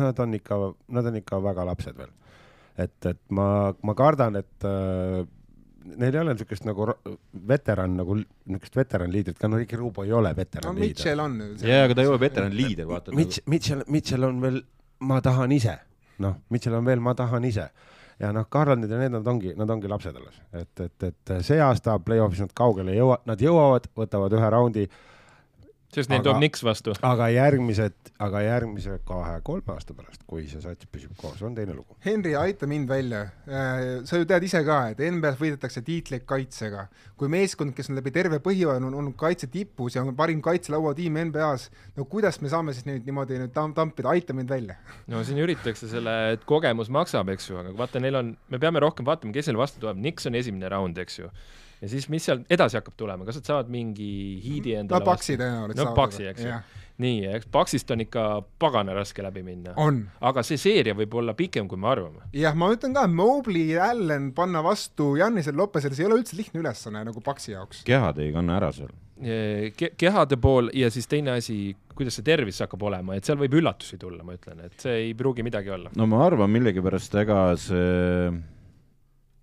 [0.00, 0.58] nad on ikka,
[0.96, 2.12] nad on ikka väga lapsed veel.
[2.76, 3.46] et, et ma,
[3.82, 5.22] ma kardan, et äh,
[5.84, 6.88] neil ei ole niisugust nagu
[7.48, 11.40] veteran nagu niisugust veteranliidrit ka, no Ricky Rubo ei ole veteran no Mitchell on.
[11.60, 13.14] jaa, aga ta ei ole veteranliider, vaata.
[13.16, 14.62] Mitch, Mitchell, Mitchell on veel,
[15.04, 15.76] ma tahan ise,
[16.24, 17.68] noh, Mitchell on veel, ma tahan ise
[18.20, 21.58] ja noh, Garlandid ja need, nad ongi, nad ongi lapsed alles, et, et, et see
[21.62, 24.86] aasta play-off'is nad kaugele ei jõua, nad jõuavad, võtavad ühe raundi
[25.94, 26.94] sest neil tuleb Nix vastu.
[27.06, 31.96] aga järgmised, aga järgmise kahe-kolme aasta pärast, kui see sats püsib koos, on teine lugu.
[32.04, 33.24] Henri, aita mind välja.
[33.46, 36.88] Äh, sa ju tead ise ka, et NBA-s võidetakse tiitleid kaitsega.
[37.16, 41.20] kui meeskond, kes on läbi terve põhjooaja on olnud kaitse tipus ja on parim kaitselauatiim
[41.30, 44.76] NBA-s, no kuidas me saame siis neid niimoodi nüüd tam tampida, aita mind välja.
[45.06, 48.82] no siin üritatakse selle, et kogemus maksab, eks ju, aga vaata, neil on, me peame
[48.82, 50.02] rohkem vaatama, kes neil vastu tuleb.
[50.04, 51.30] Nix on esimene raund, eks ju
[51.84, 54.08] ja siis, mis seal edasi hakkab tulema, kas nad saavad mingi
[54.44, 56.56] hiidi endale no Paksi tõenäoliselt no Paksi, eks ju.
[57.04, 58.24] nii, eks Paksist on ikka
[58.62, 59.76] pagana raske läbi minna.
[60.24, 62.26] aga see seeria võib olla pikem, kui me arvame.
[62.32, 66.64] jah, ma ütlen ka, Mobley, Allan panna vastu Jannisel Lopesele, see ei ole üldse lihtne
[66.64, 67.84] ülesanne nagu Paksi jaoks.
[67.88, 69.92] kehad ei kanna ära seal Ke.
[69.96, 73.96] kehade pool ja siis teine asi, kuidas see tervis hakkab olema, et seal võib üllatusi
[74.00, 75.92] tulla, ma ütlen, et see ei pruugi midagi olla.
[75.94, 78.32] no ma arvan millegipärast, ega see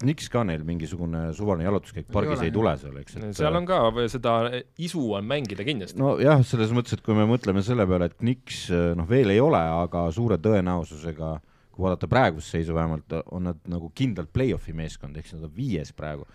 [0.08, 3.28] miks ka neil mingisugune suvaline jalutuskäik pargis ei, ei tule seal, eks et....
[3.38, 3.80] seal on ka
[4.12, 4.36] seda
[4.82, 6.00] isu on mängida kindlasti.
[6.02, 9.62] nojah, selles mõttes, et kui me mõtleme selle peale, et Knicks noh, veel ei ole,
[9.62, 11.34] aga suure tõenäosusega,
[11.72, 15.56] kui vaadata praegust seisu vähemalt, on nad nagu kindlalt play-off'i meeskond, ehk siis nad on
[15.56, 16.28] viies praegu.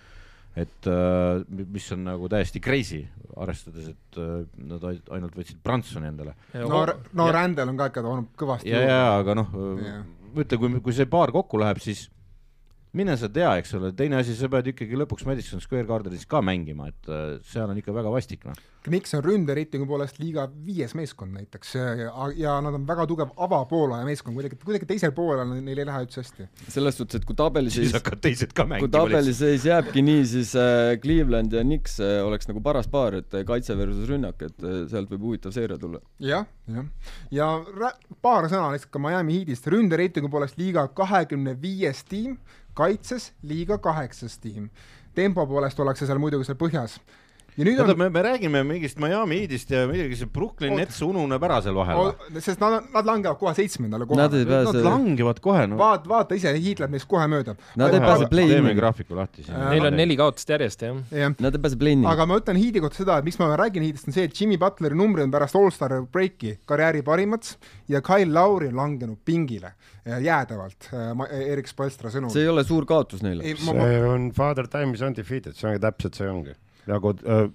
[0.57, 0.87] et
[1.53, 3.03] mis on nagu täiesti crazy,
[3.37, 4.21] arvestades, et
[4.57, 6.33] nad ainult võtsid Bransoni endale.
[6.55, 8.73] no, no Rändel on ka ikka toonud kõvasti.
[8.73, 9.57] ja, ja, aga noh,
[10.37, 12.07] ütle, kui, kui see paar kokku läheb, siis
[12.97, 16.41] mine sa tea, eks ole, teine asi, sa pead ikkagi lõpuks Madison Square Gardenis ka
[16.45, 18.57] mängima, et äh, seal on ikka väga vastik, noh.
[18.87, 24.07] Knicks on ründereitingu poolest liiga viies meeskond näiteks ja, ja nad on väga tugev avapoolaja
[24.07, 26.47] meeskond, kuidagi, kuidagi teisel poolel neil ei lähe üldse hästi.
[26.71, 28.87] selles suhtes, et kui tabeliseis siis hakkavad teised ka mängima.
[28.87, 33.35] kui tabeliseis jääbki nii, siis äh, Cleveland ja Knicks äh, oleks nagu paras paar, et
[33.35, 36.45] äh, kaitse versus rünnak, et äh, sealt võib huvitav seeria tulla ja,.
[36.71, 37.19] jah, jah.
[37.35, 37.51] ja
[38.23, 42.39] paar sõna lihtsalt ka Miami Heatist, ründereitingu poolest liiga kahekümne viies tiim
[42.77, 44.69] kaitses liiga kaheksas tiim.
[45.15, 47.01] tempo poolest ollakse seal muidugi seal põhjas
[47.57, 47.99] Oota, on.
[47.99, 52.11] me, me räägime mingist Miami Heatist ja midagi see Brooklyn Nets ununeb ära seal vahel.
[52.37, 54.27] sest nad, nad langevad kohe seitsmendale kohale.
[54.27, 54.75] Nad, pääse...
[54.77, 55.79] nad langevad kohe no..
[55.81, 57.55] vaata, vaata ise, Heat läheb neist kohe mööda.
[57.81, 58.59] Nad ei pääse play-in'i.
[58.59, 59.57] teeme graafiku lahti siin.
[59.71, 61.31] Neil on neli kaotust järjest, jah ja..
[61.33, 62.09] Nad ei pääse play-in'i.
[62.13, 64.61] aga ma ütlen Heati kohta seda, et miks ma räägin Heatist, on see, et Jimmy
[64.61, 67.49] Butleri numbrid on pärast allstar breaki karjääri parimad
[67.89, 69.73] ja Kyle Lauri on langenud pingile
[70.05, 70.93] jäädavalt,
[71.41, 72.31] Erik Spolstra sõnul.
[72.37, 73.57] see ei ole suur kaotus neile.
[73.57, 76.55] see on father time is undefeated, see ongi täpselt see ongi
[76.91, 77.49] nagu äh,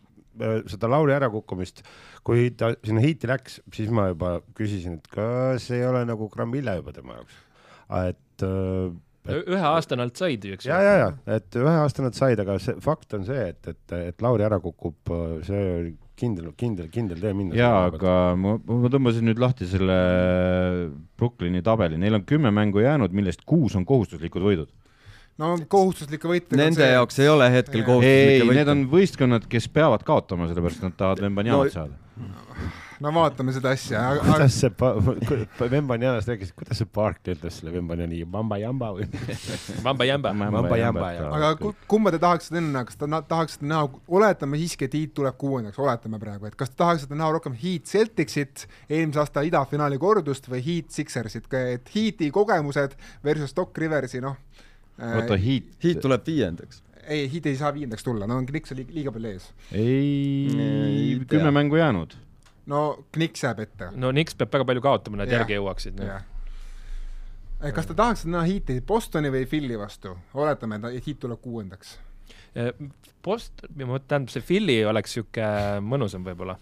[0.71, 1.83] seda Lauri ärakukkumist,
[2.27, 6.55] kui ta sinna hiiti läks, siis ma juba küsisin, et kas ei ole nagu gramm
[6.57, 7.39] hilja juba tema jaoks,
[8.07, 8.91] et äh,
[9.21, 10.71] et, ühe aasta nad said ju, eks ju.
[10.73, 13.97] ja, ja, ja, et ühe aasta nad said, aga see fakt on see, et, et,
[13.97, 15.13] et Lauri ära kukub,
[15.45, 15.91] see oli
[16.21, 17.57] kindel, kindel, kindel tee minna.
[17.57, 19.97] jaa, aga ma, ma tõmbasin nüüd lahti selle
[21.19, 24.71] Brooklyni tabeli, neil on kümme mängu jäänud, millest kuus on kohustuslikud võidud
[25.39, 26.59] no kohustuslikke võite.
[26.59, 26.91] Nende see...
[26.93, 28.59] jaoks ei ole hetkel kohustuslikke võite.
[28.61, 31.99] Need on võistkonnad, kes peavad kaotama, sellepärast nad tahavad Vembanjanat no, saada.
[33.01, 34.01] no vaatame seda asja.
[34.21, 34.71] kuidas see
[35.75, 39.07] Vembanjanast rääkis, kuidas see Barkley ütles selle Vembanjani, Mamba-Jamba või?
[39.87, 40.33] Mamba-Jamba.
[40.43, 41.35] Mamba-Jamba, jah.
[41.39, 43.87] aga kumba te tahaksite enne, kas te tahaksite näha,
[44.19, 47.89] oletame siiski, et Heat tuleb kuuendaks, oletame praegu, et kas te tahaksite näha rohkem Heat
[47.89, 54.37] Celticsit, eelmise aasta idafinaali kordust või Heat Sixersit, et Heati kogemused versus Doc Riversi, noh
[54.99, 55.75] oota, Heat.
[55.83, 56.83] Heat tuleb viiendaks.
[57.03, 59.47] ei, Heat ei saa viiendaks tulla, no on Knicks liiga, liiga palju ees.
[59.71, 62.15] ei, kümme mängu jäänud.
[62.65, 63.91] no Knicks jääb ette.
[63.95, 66.21] no Knicks peab väga palju kaotama, nad järgi jõuaksid no..
[67.73, 70.15] kas te tahaksite näha Heati Bostoni või Philly vastu?
[70.33, 71.97] oletame, et Heat tuleb kuuendaks.
[73.21, 76.57] Post, tähendab, see Philly oleks niisugune mõnusam võib-olla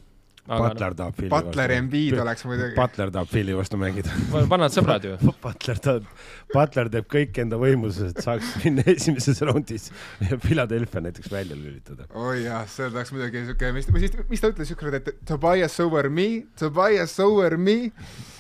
[0.50, 1.50] Butler tahab Philly vastu.
[1.50, 2.74] Butler Embiid oleks muidugi.
[2.78, 4.16] Butler tahab Philly vastu mängida.
[4.50, 5.16] vanad sõbrad ju.
[5.44, 6.10] Butler tahab,
[6.54, 9.90] Butler teeb kõik enda võimuses, et saaks minna esimeses raundis
[10.26, 12.10] ja Philadelphia näiteks välja lülitada.
[12.18, 16.10] oi jah, see oleks muidugi siuke, mis, mis, mis ta ütles ükskord, et Tobias over
[16.10, 16.28] me,
[16.60, 17.78] Tobias over me.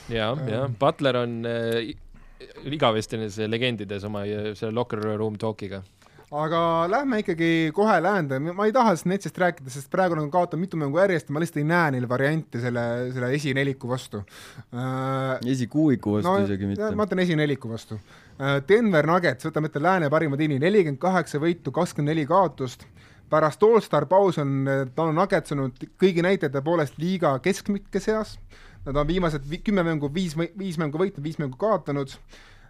[0.10, 1.94] ja, ja Butler on äh,
[2.66, 5.84] igavesti nendes legendides oma äh, selle locker room talk'iga
[6.30, 6.62] aga
[6.92, 10.62] lähme ikkagi kohe läände, ma ei taha sellest Netsist rääkida, sest praegu nad on kaotanud
[10.62, 12.84] mitu mängu järjest ja ma lihtsalt ei näe neil variante selle,
[13.16, 15.40] selle esineliku vastu äh,.
[15.50, 16.92] esikuuiku vastu no, isegi mitte.
[16.96, 18.60] ma ütlen esineliku vastu äh,.
[18.70, 22.86] Denver Nuggets, võtame ette lääne parima tiimi, nelikümmend kaheksa võitu, kakskümmend neli kaotust
[23.30, 28.38] pärast allstar paus on Donald Nuggets olnud kõigi näitajate poolest liiga keskmike seas.
[28.86, 32.14] Nad on viimased kümme mängu, viis, viis mängu võitnud, viis mängu kaotanud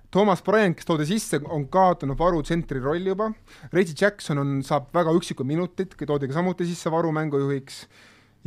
[0.10, 3.28] Thomas Bryant, kes toodi sisse, on kaotanud varu tsentri rolli juba,
[3.74, 7.84] Reggie Jackson on, saab väga üksikud minutid, toodi ka samuti sisse varu mängujuhiks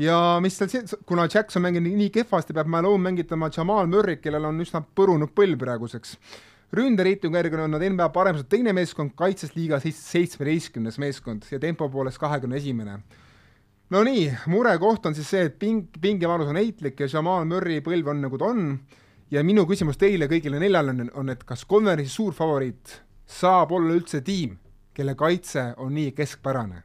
[0.01, 4.61] ja mis seal, kuna Jackson mängib nii, kehvasti, peab Malone mängitama Jamal Murry't, kellel on
[4.65, 6.17] üsna põrunud põlv praeguseks.
[6.73, 12.19] ründereitingu järgi on nad NBA paremuse teine meeskond, kaitses liiga seitsmeteistkümnes meeskond ja tempo poolest
[12.19, 12.99] kahekümne esimene.
[13.91, 18.09] no nii, murekoht on siis see, et ping, pingevanus on heitlik ja Jamal Murry põlv
[18.09, 18.79] on nagu ta on
[19.33, 23.97] ja minu küsimus teile kõigile neljale on, on, et kas konverentsi suur favoriit saab olla
[23.97, 24.59] üldse tiim,
[24.93, 26.83] kelle kaitse on nii keskpärane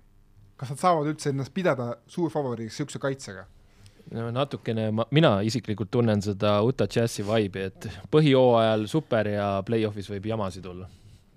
[0.57, 3.45] kas nad saavad üldse ennast pidada suurfavoriidiks niisuguse kaitsega?
[4.15, 10.07] no natukene, ma, mina isiklikult tunnen seda Utah Jazzi vibe'i, et põhijooajal super ja play-off'is
[10.13, 10.87] võib jamasid tulla.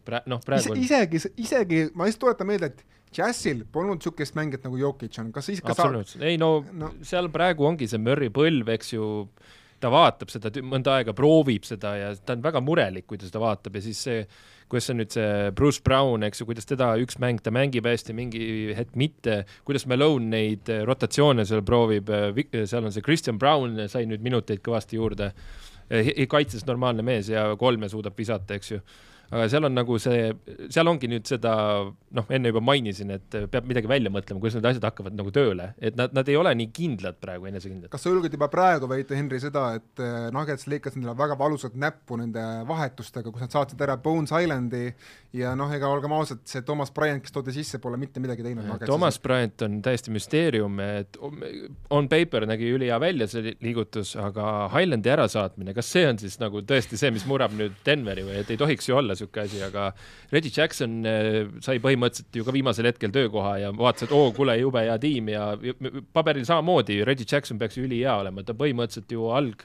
[0.06, 0.78] Prä-, noh, praegu on...
[0.78, 2.84] isegi, isegi, ma lihtsalt tuletan meelde, et
[3.16, 7.26] Jazzil polnud niisugust mängijat nagu Jokic on, kas siis ka absoluutselt, ei no, no seal
[7.34, 9.08] praegu ongi see Murry põlv, eks ju,
[9.80, 13.42] ta vaatab seda mõnda aega, proovib seda ja ta on väga murelik, kui ta seda
[13.42, 14.24] vaatab ja siis see
[14.70, 18.14] kuidas on nüüd see Bruce Brown, eks ju, kuidas teda üks mäng ta mängib hästi,
[18.14, 18.44] mingi
[18.78, 23.74] hetk mitte, kuidas Malone neid eh, rotatsioone seal proovib, eh, seal on see Christian Brown
[23.90, 25.32] sai nüüd minuteid kõvasti juurde,
[26.30, 28.78] kaitses normaalne mees ja kolme suudab visata, eks ju
[29.30, 30.30] aga seal on nagu see,
[30.72, 31.52] seal ongi nüüd seda,
[32.18, 35.70] noh, enne juba mainisin, et peab midagi välja mõtlema, kuidas need asjad hakkavad nagu tööle,
[35.78, 37.90] et nad, nad ei ole nii kindlad praegu, enesekindlad.
[37.92, 41.78] kas sa julged juba praegu väita, Henri, seda, et eh, Nuggets lõikas endale väga valusalt
[41.78, 44.88] näppu nende vahetustega, kus nad saatsid ära Bones Islandi
[45.38, 48.66] ja noh, ega olgem ausad, see Thomas Bryant, kes toodi sisse, pole mitte midagi teinud.
[48.82, 51.20] Thomas Bryant on täiesti müsteerium, et
[51.94, 56.64] on paper nägi ülihea välja, see liigutus, aga Highlandi ärasaatmine, kas see on siis nagu
[56.66, 59.90] tõesti see, mis murrab nüüd Denveri või et ei tohiks ju olla niisugune asi, aga
[60.32, 61.28] Reggie Jackson äh,
[61.64, 65.30] sai põhimõtteliselt ju ka viimasel hetkel töökoha ja vaatas, et oo, kuule, jube hea tiim
[65.34, 65.52] ja
[66.16, 69.64] paberil samamoodi, Reggie Jackson peaks ju ülihea olema, ta põhimõtteliselt ju alg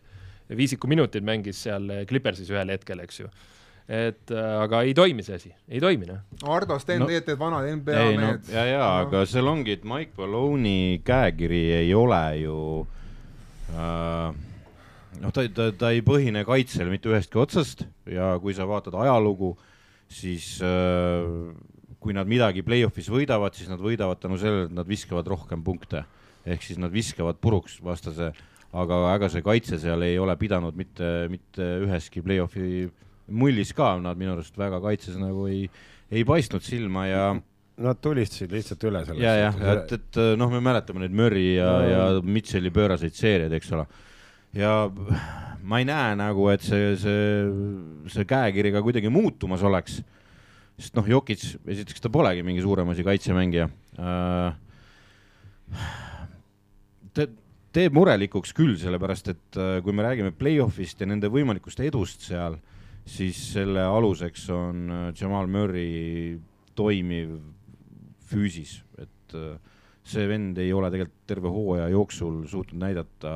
[0.55, 3.31] viisiku minuteid mängis seal Clippersis ühel hetkel, eks ju
[3.85, 6.23] et äh, aga ei toimi see asi, ei toimi noh.
[6.49, 8.53] Ardo Sten no,, teie teed vanad NBA ei, mehed no,.
[8.55, 9.03] ja, ja no.
[9.05, 12.57] aga seal ongi, et Mike Malone'i käekiri ei ole ju
[13.75, 14.39] äh,
[15.21, 19.53] noh, ta, ta, ta ei põhine kaitsel mitte ühestki otsast ja kui sa vaatad ajalugu,
[20.11, 21.53] siis äh,
[22.01, 26.05] kui nad midagi play-off'is võidavad, siis nad võidavad tänu sellele, et nad viskavad rohkem punkte.
[26.45, 28.29] ehk siis nad viskavad puruks vastase,
[28.73, 32.85] aga ega see kaitse seal ei ole pidanud mitte, mitte üheski play-off'i
[33.33, 35.65] mullis ka, nad minu arust väga kaitses nagu ei,
[36.11, 37.27] ei paistnud silma ja
[37.75, 39.19] Nad tulistasid lihtsalt üle sellest.
[39.19, 43.51] ja, jah, et, et noh, me mäletame neid Murry ja no., ja Mitchell'i pööraseid seeriaid,
[43.57, 43.83] eks ole
[44.55, 44.73] ja
[45.65, 47.23] ma ei näe nagu, et see, see,
[48.11, 50.01] see käekiri ka kuidagi muutumas oleks.
[50.75, 54.55] sest noh, Jokic, esiteks ta polegi mingi suurem asi kaitsemängija äh,.
[57.15, 57.27] ta
[57.75, 62.59] teeb murelikuks küll, sellepärast et äh, kui me räägime play-off'ist ja nende võimalikust edust seal,
[63.07, 66.39] siis selle aluseks on äh, Jamal Murry
[66.75, 67.37] toimiv
[68.29, 69.57] füüsis, et äh,
[70.05, 73.31] see vend ei ole tegelikult terve hooaja jooksul suutnud näidata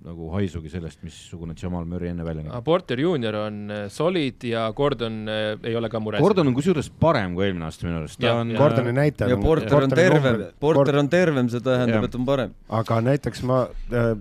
[0.00, 2.64] nagu haisugi sellest, missugune Jamal Murry enne välja näeb.
[2.66, 6.22] Porter Junior on äh, solid ja Gordon äh, ei ole ka mures.
[6.24, 8.26] Gordon on kusjuures parem kui eelmine aasta minu arust.
[8.58, 9.30] Gordoni näitaja.
[9.34, 12.58] ja Porter on tervem, Porter on tervem, see tähendab, et on parem.
[12.80, 14.12] aga näiteks ma äh,,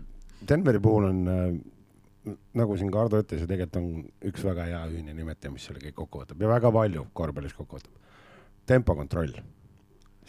[0.50, 5.16] Denveri puhul on äh, nagu siin Kardo ütles, ja tegelikult on üks väga hea ühine
[5.16, 7.96] nimetaja, mis selle kõik kokku võtab ja väga palju korvpallis kokku võtab.
[8.70, 9.34] tempokontroll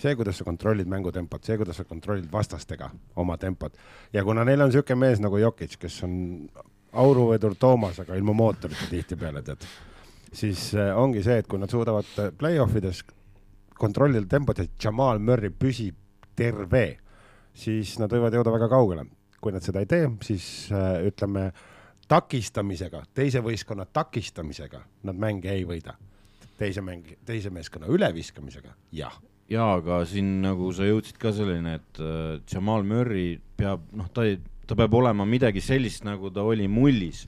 [0.00, 2.90] see, kuidas sa kontrollid mängutempot, see, kuidas sa kontrollid vastastega
[3.20, 3.76] oma tempot
[4.12, 6.14] ja kuna neil on niisugune mees nagu Jokic, kes on
[6.92, 9.66] auruvedur Toomas, aga ilma mootorita tihtipeale tead,
[10.32, 13.04] siis äh, ongi see, et kui nad suudavad äh, play-off ides
[13.80, 15.96] kontrollida tempot, et Jamal Murry püsib
[16.36, 16.84] terve,
[17.56, 19.06] siis nad võivad jõuda väga kaugele.
[19.40, 21.46] kui nad seda ei tee, siis äh, ütleme
[22.10, 25.94] takistamisega, teise võistkonna takistamisega nad mänge ei võida.
[26.60, 29.14] teise mäng, teise meeskonna üleviskamisega, jah
[29.50, 34.24] jaa, aga siin nagu sa jõudsid ka selleni, et äh, Jamal Murry peab, noh, ta
[34.28, 37.26] ei, ta peab olema midagi sellist, nagu ta oli mullis,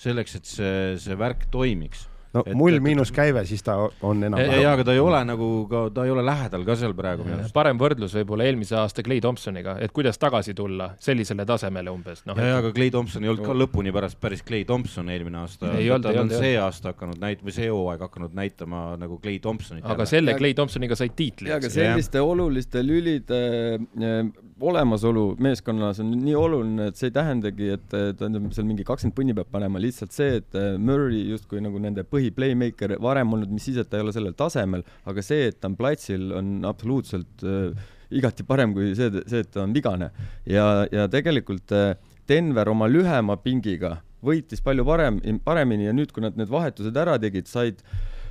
[0.00, 4.62] selleks, et see, see värk toimiks no et, mull miinus käive, siis ta on enam-vähem.
[4.62, 7.38] jaa, aga ta ei ole nagu ka, ta ei ole lähedal ka seal praegu minu
[7.38, 7.54] arust.
[7.56, 12.36] parem võrdlus võib-olla eelmise aasta Clay Thompsoniga, et kuidas tagasi tulla sellisele tasemele umbes no,.
[12.38, 15.74] jaa, aga Clay Thompson ei olnud ka lõpuni pärast päris Clay Thompson eelmine aasta.
[15.74, 19.86] ta on see aasta hakanud näit- või see hooaeg hakanud näitama nagu Clay Thompsonit.
[19.86, 21.52] aga selle Clay Thompsoniga said tiitli.
[21.52, 22.26] jaa, aga selliste ja.
[22.26, 23.44] oluliste lülide
[23.78, 29.16] äh, olemasolu meeskonnas on nii oluline, et see ei tähendagi, et ta seal mingi kakskümmend
[29.16, 33.52] punni peab panema, lihtsalt see, et äh, Murry justkui nagu nende põhi põhi-playmaker varem olnud,
[33.52, 36.64] mis siis, et ta ei ole sellel tasemel, aga see, et ta on platsil, on
[36.68, 40.10] absoluutselt äh, igati parem kui see, see, et ta on vigane.
[40.46, 41.94] ja, ja tegelikult äh,
[42.28, 47.18] Denver oma lühema pingiga võitis palju parem, paremini ja nüüd, kui nad need vahetused ära
[47.20, 47.82] tegid, said,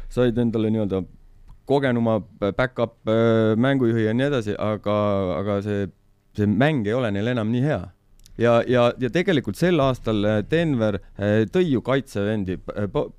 [0.09, 1.03] said endale nii-öelda
[1.69, 4.95] kogenuma back-up äh, mängujuhi ja nii edasi, aga,
[5.39, 5.91] aga see,
[6.37, 7.83] see mäng ei ole neil enam nii hea
[8.37, 12.59] ja, ja, ja tegelikult sel aastal äh, Denver äh, tõi ju kaitsevendi,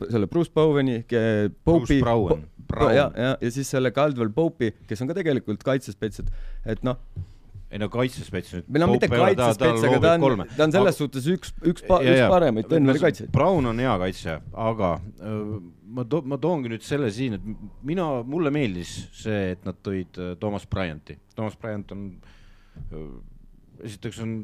[0.08, 1.02] selle Bruce Boweni,
[1.64, 2.48] Brown.
[2.94, 6.34] ja, ja, ja siis selle Caldwell Pope'i, kes on ka tegelikult kaitsespets, et,
[6.74, 7.00] et noh
[7.74, 8.66] ei no kaitsespets nüüd.
[8.70, 10.98] või no mitte kaitsespets, aga ta on, ta on selles aga...
[10.98, 13.32] suhtes üks, üks, ja, üks paremaid Denveri kaitsjaid.
[13.34, 15.56] Brown on hea kaitsja, aga öö,
[15.96, 17.48] ma to-, ma toongi nüüd selle siin, et
[17.86, 21.18] mina, mulle meeldis see, et nad tõid Thomas Bryanti.
[21.34, 22.04] Thomas Bryant on,
[23.82, 24.36] esiteks on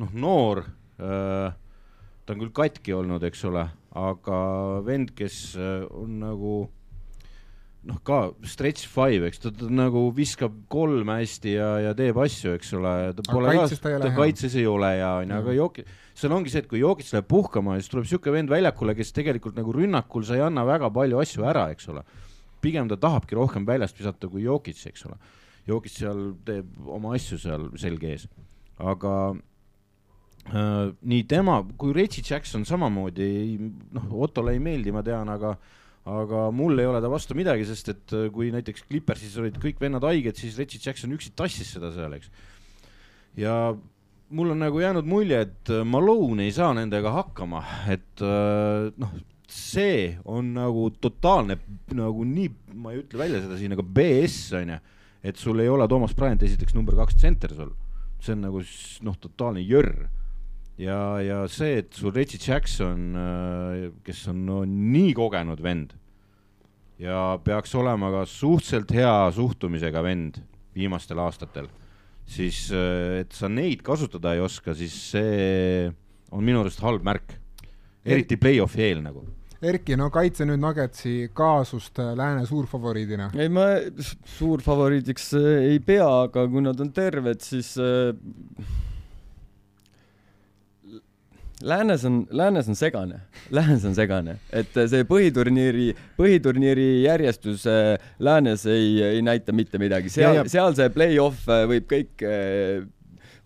[0.00, 0.64] noh, noor,
[0.98, 3.66] ta on küll katki olnud, eks ole,
[3.98, 4.38] aga
[4.86, 6.56] vend, kes on nagu
[7.88, 8.18] noh, ka
[8.48, 12.94] stretch five, eks ta, ta nagu viskab kolme hästi ja, ja teeb asju, eks ole.
[13.16, 13.68] ta pole ka,
[14.02, 15.86] ta kaitses ei ole ja onju, aga Joki-,
[16.16, 19.58] seal ongi see, et kui Jokits läheb puhkama, siis tuleb siuke vend väljakule, kes tegelikult
[19.58, 22.04] nagu rünnakul sa ei anna väga palju asju ära, eks ole.
[22.64, 25.18] pigem ta tahabki rohkem väljast visata kui Jokits, eks ole.
[25.68, 28.24] Jokits seal teeb oma asju seal selge ees,
[28.80, 29.42] aga äh,
[30.52, 33.56] nii tema kui Reggie Jackson samamoodi,
[33.96, 35.54] noh, Ottole ei meeldi, ma tean, aga
[36.04, 39.80] aga mul ei ole ta vastu midagi, sest et äh, kui näiteks Clippersis olid kõik
[39.80, 42.28] vennad haiged, siis Reggie Jackson üksi tassis seda seal, eks.
[43.40, 43.54] ja
[44.34, 49.14] mul on nagu jäänud mulje, et äh, Malone ei saa nendega hakkama, et äh, noh,
[49.48, 51.56] see on nagu totaalne
[51.96, 54.78] nagu nii, ma ei ütle välja seda siin, aga BS on ju,
[55.24, 57.72] et sul ei ole Toomas Bryant esiteks number kaks tsenter sul,
[58.20, 58.60] see on nagu
[59.08, 60.04] noh, totaalne jörr
[60.80, 65.94] ja, ja see, et sul Reggie Jackson, äh, kes on no, nii kogenud vend
[67.00, 70.40] ja peaks olema ka suhteliselt hea suhtumisega vend
[70.74, 71.68] viimastel aastatel,
[72.26, 75.88] siis äh, et sa neid kasutada ei oska, siis see
[76.34, 77.36] on minu arust halb märk,
[78.04, 79.26] eriti play-off'i eel nagu
[79.64, 83.30] Erki, no kaitse nüüd Nuggetsi kaasust äh, lääne suurfavoriidina.
[83.38, 83.64] ei, ma
[84.36, 88.12] suurfavoriidiks ei pea, aga kui nad on terved, siis äh,
[91.64, 93.20] Läänes on, Läänes on segane,
[93.54, 100.12] Läänes on segane, et see põhiturniiri, põhiturniiri järjestus äh, Läänes ei, ei näita mitte midagi,
[100.12, 102.26] seal, seal see play-off äh, võib kõik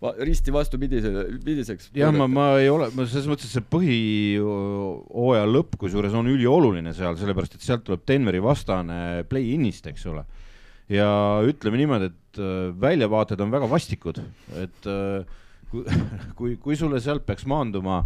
[0.03, 1.11] va, risti vastupidise,
[1.45, 1.89] pidiseks.
[1.95, 6.93] jah, ma, ma ei ole, ma selles mõttes, et see põhihooaja lõpp kusjuures on ülioluline
[6.97, 10.25] seal, sellepärast et sealt tuleb Denveri vastane play-in'ist, eks ole.
[10.91, 11.09] ja
[11.47, 12.41] ütleme niimoodi, et
[12.79, 14.23] väljavaated on väga vastikud,
[14.59, 15.37] et äh,
[15.71, 15.83] kui,
[16.37, 18.01] kui, kui sulle sealt peaks maanduma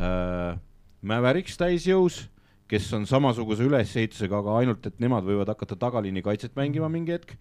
[0.00, 0.58] äh,
[1.00, 2.26] Mäveriks täisjõus,
[2.68, 7.32] kes on samasuguse ülesehitusega, aga ainult, et nemad võivad hakata tagaliini kaitset mängima mingi hetk,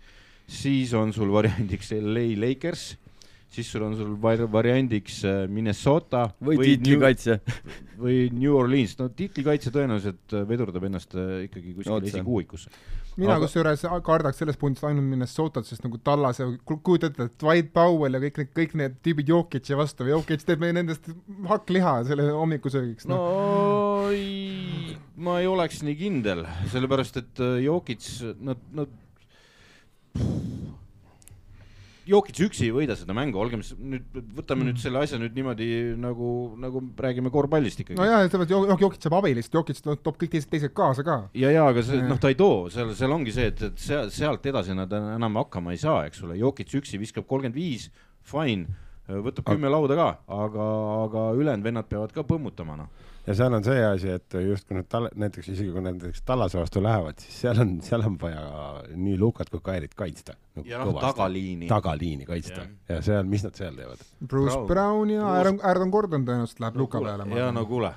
[0.47, 2.93] siis on sul variandiks LA Lakers,
[3.49, 7.39] siis sul on sul variandiks äh, Minnesota või, või tiitlikaitse.
[7.99, 12.71] Või New Orleans, no tiitlikaitse tõenäoliselt äh, vedurdab ennast äh, ikkagi kuskile esikuuikusse
[13.19, 13.47] mina aga...
[13.47, 18.15] kusjuures kardaks selles pundis ainult Minnesotat, sest nagu Tallas ja kujutad ette, et Dwight Powell
[18.15, 21.09] ja kõik need, kõik need tüübid Jokic'i vastu, Jokic teeb meie nendest
[21.49, 23.19] hakkliha selle hommikusöögiks no..
[23.19, 28.07] no ei, ma ei oleks nii kindel, sellepärast et Jokic,
[28.39, 28.95] nad, nad
[32.09, 34.05] Jokic üksi ei võida seda mängu, olgem nüüd,
[34.37, 35.67] võtame nüüd selle asja nüüd niimoodi
[36.01, 36.29] nagu,
[36.59, 37.99] nagu räägime korvpallist ikkagi.
[37.99, 41.19] no jaa, sellepärast Jok-, Jokic saab abilist, Jokic toob kõik teised, teised kaasa ka.
[41.37, 44.09] ja, ja aga see, noh, ta ei too, seal, seal ongi see, et, et seal,
[44.13, 47.89] sealt edasi nad enam hakkama ei saa, eks ole, Jokic üksi viskab kolmkümmend viis,
[48.29, 48.67] fine,
[49.09, 50.71] võtab kümme lauda ka, aga,
[51.05, 54.89] aga ülejäänud vennad peavad ka põmmutama, noh ja seal on see asi, et justkui nad
[54.89, 58.43] tal-, näiteks isegi kui nad näiteks Tallase vastu lähevad, siis seal on, seal on vaja
[58.95, 60.69] nii Lukat kui Kairit kaitsta nagu.
[60.69, 61.67] ja noh, tagaliini.
[61.69, 62.67] tagaliini kaitsta ja.
[62.89, 64.01] ja seal, mis nad seal teevad?
[64.19, 67.27] Bruce Brown, Brown ja Aaron, Aaron Gordon tõenäoliselt läheb no, Luka peale.
[67.37, 67.91] ja no kuule.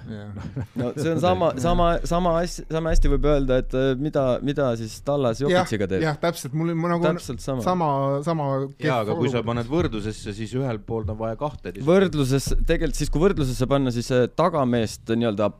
[0.78, 4.68] no see on sama, sama, sama asja, sama hästi võib öelda, et äh, mida, mida
[4.80, 6.05] siis Tallas Jokitsiga teeb.
[6.05, 7.91] jah, täpselt, mul on nagu täpselt sama, sama,
[8.26, 8.51] sama.
[8.83, 11.74] jaa, aga kui sa paned võrdlusesse, siis ühel pool on vaja kahte.
[11.83, 15.51] võrdluses, tegelikult siis, kui võrdlusesse panna, siis tagameest nii-öelda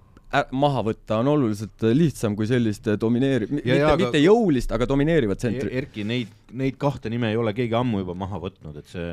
[0.56, 5.72] maha võtta on oluliselt lihtsam kui sellist domineeri-, mitte, mitte jõulist, aga domineerivat tsentri.
[5.82, 9.12] Erki, neid, neid kahte nime ei ole keegi ammu juba maha võtnud, et see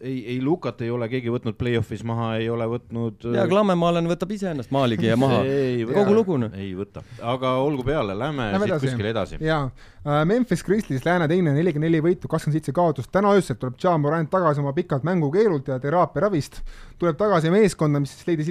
[0.00, 3.26] ei, ei Lukat ei ole keegi võtnud play-off'is maha, ei ole võtnud.
[3.36, 5.42] ja Klammemalen võtab ise ennast maaligi ja maha
[5.92, 6.54] kogu lugu noh.
[6.56, 8.86] ei võta, aga olgu peale, lähme, siit edasi.
[8.88, 9.40] kuskile edasi.
[9.44, 13.76] ja uh, Memphis Grizzlies lääne teine, nelikümmend neli võitu, kakskümmend seitse kaotust, täna öösel tuleb
[13.80, 16.60] Ja Morant tagasi oma pikalt mängukeelult ja teraapia ravist,
[17.00, 18.50] tuleb tagasi meeskonda, mis leidis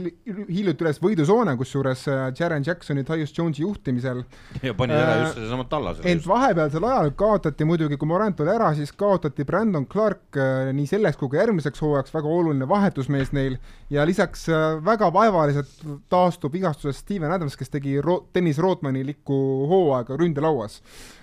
[0.49, 4.23] hiljuti üles võidusoone, kusjuures uh, Jaren Jacksoni, Tyus Jones'i juhtimisel.
[4.61, 6.13] ja pani ära uh, just seesama Tallasele.
[6.13, 10.37] ent vahepealsel ajal kaotati muidugi, kui Morant oli ära, siis kaotati Brandon Clark
[10.73, 13.55] nii selleks kui ka ka järgmiseks hooajaks, väga oluline vahetusmees neil.
[13.89, 15.71] Ja lisaks äh, väga vaevaliselt
[16.11, 19.39] taastub vigastusest Steven Adams, kes tegi ro-, Dennis Rodmanilikku
[19.71, 20.79] hooaega ründelauas.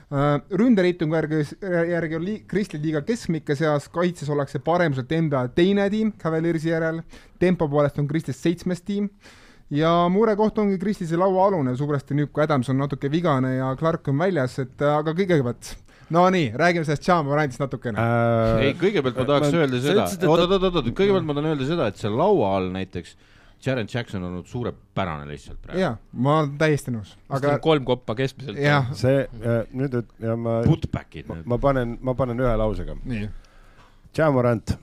[0.07, 1.43] Äh, ründereitingu järgi,
[1.93, 7.03] järgi on li-, Kristi liiga keskmike seas, kaitses ollakse paremuselt NBA teine tiim Cavaliersi järel,
[7.43, 9.11] tempo poolest on Kristist seitsmes tiim.
[9.75, 14.21] Ja murekoht ongi Kristise lauaalune, suuresti nüüd, kui Adams on natuke vigane ja Clark on
[14.23, 15.75] väljas, et aga kõigepealt
[16.15, 18.67] no nii, räägime sellest Chamorantist natukene äh,.
[18.69, 22.15] ei, kõigepealt ma tahaks ma, öelda seda, oot-oot-oot, kõigepealt ma tahan öelda seda, et seal
[22.19, 23.17] laua all näiteks
[23.67, 25.81] Jaren Jackson on olnud suurepärane lihtsalt praegu.
[25.81, 27.15] jaa, ma olen täiesti nõus.
[27.33, 28.59] aga kolm koppa keskmiselt.
[28.99, 30.61] see äh, nüüd, et ja ma.
[30.67, 31.31] Putbackid.
[31.45, 32.97] ma panen, ma panen ühe lausega.
[34.17, 34.77] Jamorant.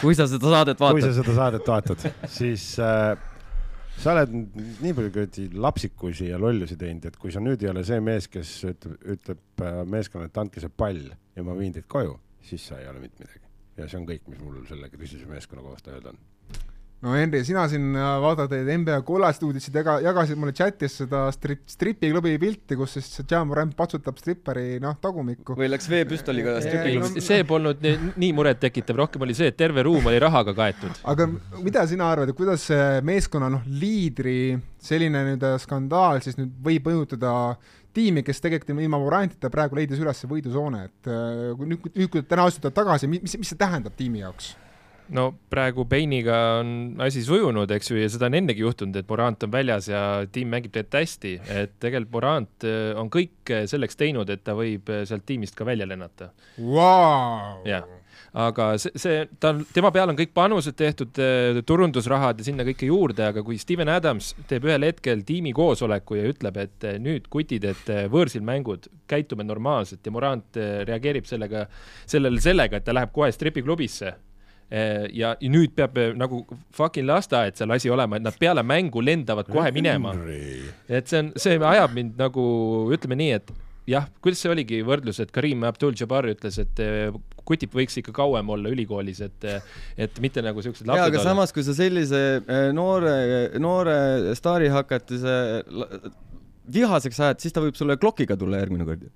[0.00, 1.00] kui sa seda saadet vaatad.
[1.00, 3.16] kui sa seda saadet vaatad, siis äh,
[3.96, 4.32] sa oled
[4.84, 8.28] nii palju kuradi lapsikusi ja lollusi teinud, et kui sa nüüd ei ole see mees,
[8.32, 12.68] kes ütleb, ütleb äh, meeskonnale, et andke see pall ja ma viin teid koju, siis
[12.70, 13.44] sa ei ole mitte midagi.
[13.76, 16.20] ja see on kõik, mis mul selle Krisise meeskonna kohta öelda on
[17.06, 21.26] no Henri, sina siin äh, vaatad neid NBA kollaseid uudiseid, jaga, jagasid mulle chatis seda
[21.34, 25.56] strip, stripiklubi pilti, kus siis Jam Ramp patsutab strippari noh, tagumikku.
[25.58, 27.22] või läks veepüstoliga stripiklubi.
[27.24, 31.00] see polnud nii, nii murettekitav, rohkem oli see, et terve ruum oli rahaga kaetud.
[31.14, 31.30] aga
[31.62, 36.90] mida sina arvad, et kuidas see meeskonna noh, liidri selline nüüd skandaal siis nüüd võib
[36.90, 37.32] mõjutada
[37.96, 42.26] tiimi, kes tegelikult ilma Morantita praegu leidis üles võidusoone, et äh, kui nüüd, nüüd kui
[42.28, 44.54] täna astutad tagasi, mis, mis see tähendab tiimi jaoks?
[45.14, 46.70] No praegu Bainiga on
[47.02, 50.00] asi sujunud, eks ju, ja seda on ennegi juhtunud, et Morant on väljas ja
[50.32, 54.90] tiim mängib tegelikult hästi, et tegelikult Morant äh, on kõik selleks teinud, et ta võib
[54.90, 56.32] äh, sealt tiimist ka välja lennata.
[56.58, 57.62] Wow..
[57.68, 57.86] jah,
[58.36, 62.90] aga see, see, ta, tema peal on kõik panused tehtud, äh, turundusrahad ja sinna kõike
[62.90, 67.68] juurde, aga kui Steven Adams teeb ühel hetkel tiimi koosoleku ja ütleb, et nüüd kutid,
[67.68, 71.68] et võõrsil mängud, käitume normaalselt ja Morant reageerib sellega,
[72.08, 74.16] sellele sellega, et ta läheb kohe stripiklubisse
[74.70, 76.42] ja, ja nüüd peab eh, nagu
[76.74, 80.14] fucking lasteaed seal asi olema, et nad peale mängu lendavad kohe minema.
[80.88, 82.42] et see on, see ajab mind nagu
[82.94, 83.54] ütleme nii, et
[83.86, 87.14] jah, kuidas see oligi võrdlus, et Karim Abdul-Jabbar ütles, et eh,
[87.46, 89.44] kutid võiks ikka kauem olla ülikoolis, et,
[89.94, 90.98] et mitte nagu siuksed lapsed.
[90.98, 91.28] jaa, aga olla.
[91.30, 92.22] samas, kui sa sellise
[92.74, 93.14] noore,
[93.62, 95.36] noore staarihakatise
[96.74, 99.06] vihaseks ajad, siis ta võib sulle klokiga tulla järgmine kord.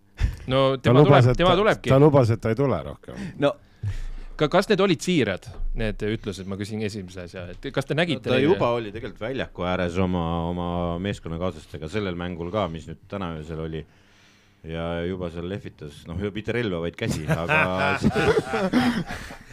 [0.50, 1.90] no tema lubas, tuleb, tema tulebki.
[1.90, 3.18] ta lubas, et ta ei tule rohkem.
[3.42, 3.52] no
[4.48, 8.30] kas need olid siirad, need ütlused, ma küsin esimese asja, et kas te nägite no,?
[8.30, 8.48] ta neile...
[8.48, 10.68] juba oli tegelikult väljaku ääres oma, oma
[11.04, 13.84] meeskonnakaaslastega sellel mängul ka, mis nüüd täna öösel oli.
[14.64, 17.60] ja juba seal lehvitas, noh, mitte relva, vaid käsi, aga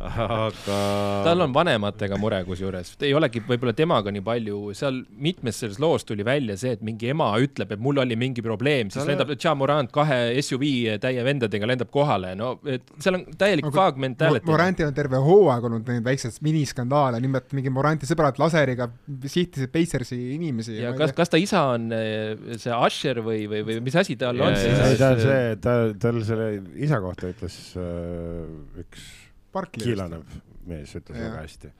[0.00, 0.78] aga.
[1.24, 6.06] tal on vanematega mure kusjuures, ei olegi võib-olla temaga nii palju, seal mitmes selles loos
[6.08, 9.54] tuli välja see, et mingi ema ütleb, et mul oli mingi probleem, siis lendab Ja
[9.56, 14.46] Morant kahe SUV täie vendadega lendab kohale, no et seal on täielik no, faag mentality.
[14.48, 18.90] Morantil on terve hooaeg olnud neid väikseid miniskandaale, nimelt mingi Moranti sõbrad laseriga
[19.24, 20.76] sihtisid Pacersi inimesi.
[20.80, 24.40] ja kas, kas ta isa on eh, see Usher või, või, või mis asi tal
[24.40, 30.26] on ei, ta on see, ta, tal selle isa kohta ütles äh, üks kiilanev
[30.70, 31.72] mees ütles väga hästi,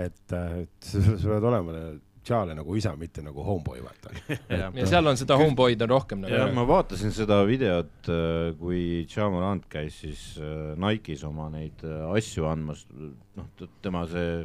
[0.00, 1.76] et, äh, et sa, pead olema
[2.22, 4.12] Charlie nagu isa, mitte nagu homeboy, vaata.
[4.60, 6.34] ja, ja seal on seda homeboy'd on rohkem nagu.
[6.38, 12.46] ja ma vaatasin seda videot, äh, kui Jamorant käis siis äh, Nike'is oma neid asju
[12.50, 12.86] andmas,
[13.36, 14.42] noh, tema see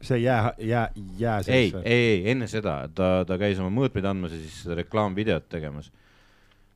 [0.00, 0.86] see jää, jää,
[1.18, 5.50] jää ei, ei, ei, enne seda, ta, ta käis oma mõõtmeid andmas ja siis reklaamvideot
[5.52, 5.90] tegemas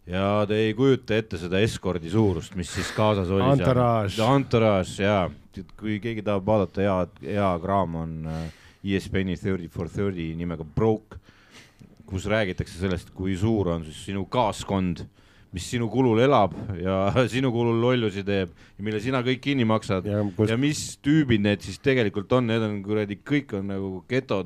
[0.06, 3.46] ja te ei kujuta ette seda eskordi suurust, mis siis kaasas oli.
[3.54, 4.20] Entourage.
[4.20, 5.18] Entourage ja
[5.78, 8.14] kui keegi tahab vaadata, hea, hea kraam on
[8.84, 11.20] ESPN-i Thirty for Thirty nimega Broke,
[12.08, 15.06] kus räägitakse sellest, kui suur on siis sinu kaaskond,
[15.54, 16.52] mis sinu kulul elab
[16.82, 20.04] ja sinu kulul lollusi teeb ja mille sina kõik kinni maksad.
[20.10, 20.50] Ja, kus...
[20.50, 24.42] ja mis tüübid need siis tegelikult on, need on kuradi, kõik on nagu geto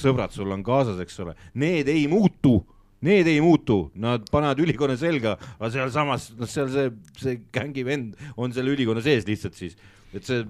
[0.00, 2.58] sõbrad sul on kaasas, eks ole, need ei muutu
[3.04, 8.14] Need ei muutu, nad panevad ülikonna selga, aga sealsamas, noh, seal see, see gängi vend
[8.36, 9.74] on selle ülikonna sees lihtsalt siis,
[10.14, 10.44] et see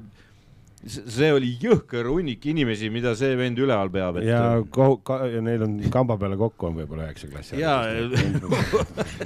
[0.87, 4.26] see oli jõhker hunnik inimesi, mida see vend üleval peab et....
[4.28, 4.41] ja
[4.74, 7.57] ko-, ka, ja neil on kamba peale kokku on võib-olla üheksa klassi.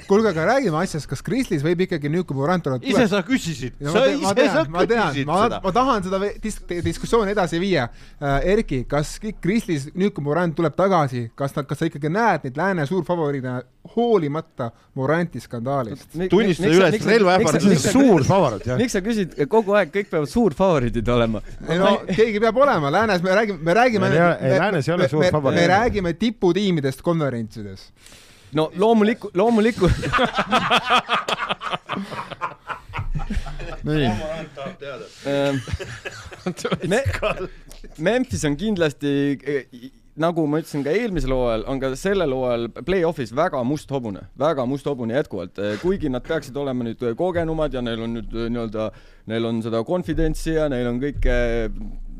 [0.07, 3.75] kuulge, aga räägime asjast, kas Krislis võib ikkagi nüüd, kui Morant tuleb ise sa küsisid,
[3.83, 8.37] sa ise sa küsisid ma tean, ma, ma tahan seda dis diskussiooni edasi viia äh,.
[8.49, 12.57] Erki, kas Krislis nüüd, kui Morant tuleb tagasi, kas ta, kas sa ikkagi näed neid
[12.59, 13.59] lääne suurfavoriidina
[13.95, 16.15] hoolimata Moranti skandaalist?
[16.29, 17.91] tunnista üles relvaähvardus.
[17.91, 18.79] suur favoriit, jah.
[18.79, 21.41] miks sa küsid kogu aeg, kõik peavad suurfavoriidid olema?
[21.69, 24.07] Ei no keegi peab olema, läänes me räägime, me räägime.
[24.13, 24.19] ei,
[24.59, 25.61] läänes ei ole suur favoriit.
[25.61, 27.01] me räägime tiputiimidest
[33.83, 34.09] nii.
[36.87, 37.03] Me,
[37.97, 39.39] Memphis on kindlasti
[40.19, 44.65] nagu ma ütlesin ka eelmisel hooajal, on ka sellel hooajal play-off'is väga must hobune, väga
[44.69, 48.89] must hobune jätkuvalt, kuigi nad peaksid olema nüüd kogenumad ja neil on nüüd nii-öelda,
[49.31, 51.37] neil on seda confidentsi ja neil on kõike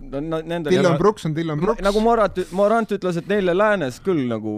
[0.09, 1.83] no, nendel Dylan Brooks on Dylan Brooks.
[1.85, 4.55] nagu Morant, Morant ütles, et neile läänes küll nagu,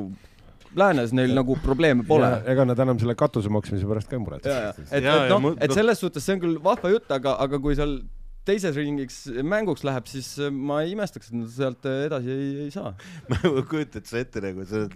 [0.77, 4.57] läänes neil nagu probleeme pole ega nad enam selle katuse maksmise pärast ka ei muretse.
[4.87, 7.99] et, et noh et selles suhtes see on küll vahva jutt, aga, aga kui seal
[8.47, 12.93] teises ringiks mänguks läheb, siis ma ei imestaks, et nad sealt edasi ei, ei saa.
[13.29, 14.87] ma kujutad sa ette nagu see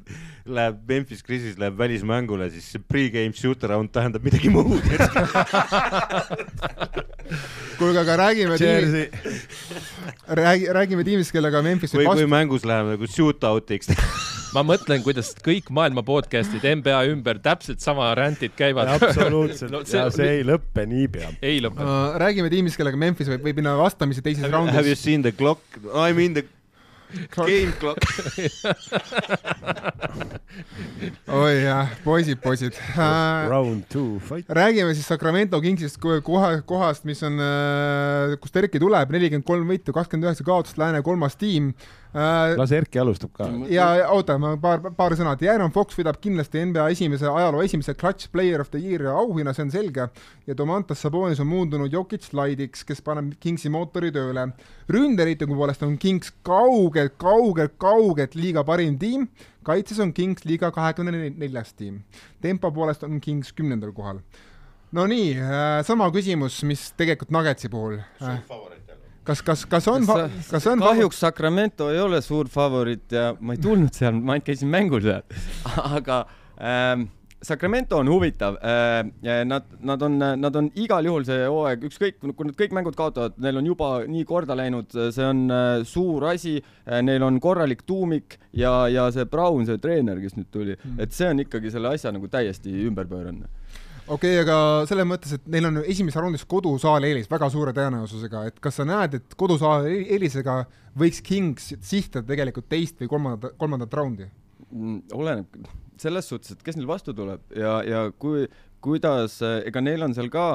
[0.58, 4.82] läheb Memphis Grizzlies läheb välismängule, siis see pre-game shoot around tähendab midagi muud.
[7.80, 9.06] kuulge, aga räägime tiimi,
[10.42, 13.94] räägi, räägime tiimist, kellega Memphis või vastu, mängus läheb nagu shootout'iks.
[14.56, 18.88] ma mõtlen, kuidas kõik maailma podcast'id NBA ümber täpselt sama rantid käivad.
[18.96, 21.30] absoluutselt No see- ja see ei lõppe niipea.
[21.44, 21.82] ei lõpe.
[21.84, 25.00] Uh, räägime tiimist, kellega Memphis võib, võib minna vastamisi teises Have you raundis.
[25.04, 25.62] seen the clock?
[25.94, 26.46] I mean the
[27.36, 28.00] game clock.
[31.36, 33.50] oi jah, poisid, poisid uh,.
[33.52, 34.48] Round two fight.
[34.50, 37.38] räägime siis Sacramento Kingsist kui koha, kohast, mis on,
[38.42, 41.76] kust Erki tuleb, nelikümmend kolm võitu, kakskümmend üheksa kaotust, Lääne kolmas tiim uh,.
[42.16, 43.48] Las Erki alustab ka.
[43.72, 48.30] ja oota, ma paar, paar sõna, De'Aaron Fox võidab kindlasti NBA esimese, ajaloo esimese Clutch
[48.32, 50.08] Player of the Year auhinna, see on selge,
[50.48, 54.48] ja Domantas Sabonis on muundunud Jokic slaidiks, kes paneb Kingsi mootori tööle.
[54.92, 59.28] ründereitingu poolest on Kings kaugelt, kaugelt, kaugelt liiga parim tiim,
[59.66, 62.04] kaitses on Kings liiga kahekümne neljas tiim.
[62.42, 64.22] tempo poolest on Kings kümnendal kohal.
[64.92, 65.36] no nii,
[65.84, 68.00] sama küsimus, mis tegelikult Nuggetsi puhul.
[69.26, 73.62] kas, kas, kas on, kas on kahjuks Sacramento ei ole suur favoriit ja ma ei
[73.62, 75.26] tulnud seal, ma ainult käisin mängul seal.
[75.98, 76.24] aga
[76.60, 77.08] ähm,
[77.46, 79.46] Sacramento on huvitav äh,.
[79.46, 83.36] Nad, nad on, nad on igal juhul see hooaeg, ükskõik, kui nad kõik mängud kaotavad,
[83.42, 87.84] neil on juba nii korda läinud, see on äh, suur asi äh,, neil on korralik
[87.86, 91.74] tuumik ja, ja see Brown, see treener, kes nüüd tuli mm., et see on ikkagi
[91.74, 93.46] selle asja nagu täiesti ümberpööranud
[94.08, 94.58] okei okay,, aga
[94.90, 98.86] selles mõttes, et neil on esimeses raundis kodusaal eelis väga suure tõenäosusega, et kas sa
[98.88, 100.62] näed, et kodusaal eelisega
[101.00, 104.30] võiks Kings sihtada tegelikult teist või kolmandat, kolmandat raundi?
[104.70, 105.58] Mm, oleneb
[106.02, 108.46] selles suhtes, et kes neil vastu tuleb ja, ja kui,
[108.84, 110.48] kuidas, ega neil on seal ka,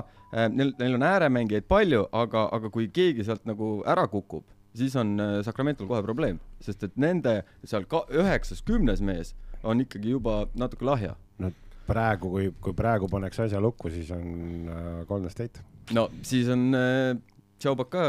[0.52, 4.44] neil, neil on ääremängijaid palju, aga, aga kui keegi sealt nagu ära kukub,
[4.78, 9.34] siis on äh, Sacramento'l kohe probleem, sest et nende seal ka üheksas, kümnes mees
[9.66, 11.16] on ikkagi juba natuke lahja.
[11.42, 11.50] no
[11.90, 15.64] praegu, kui, kui praegu pannakse asja lukku, siis on äh, Golden State.
[15.96, 17.16] no siis on äh,
[17.60, 18.06] Tšaubak ka.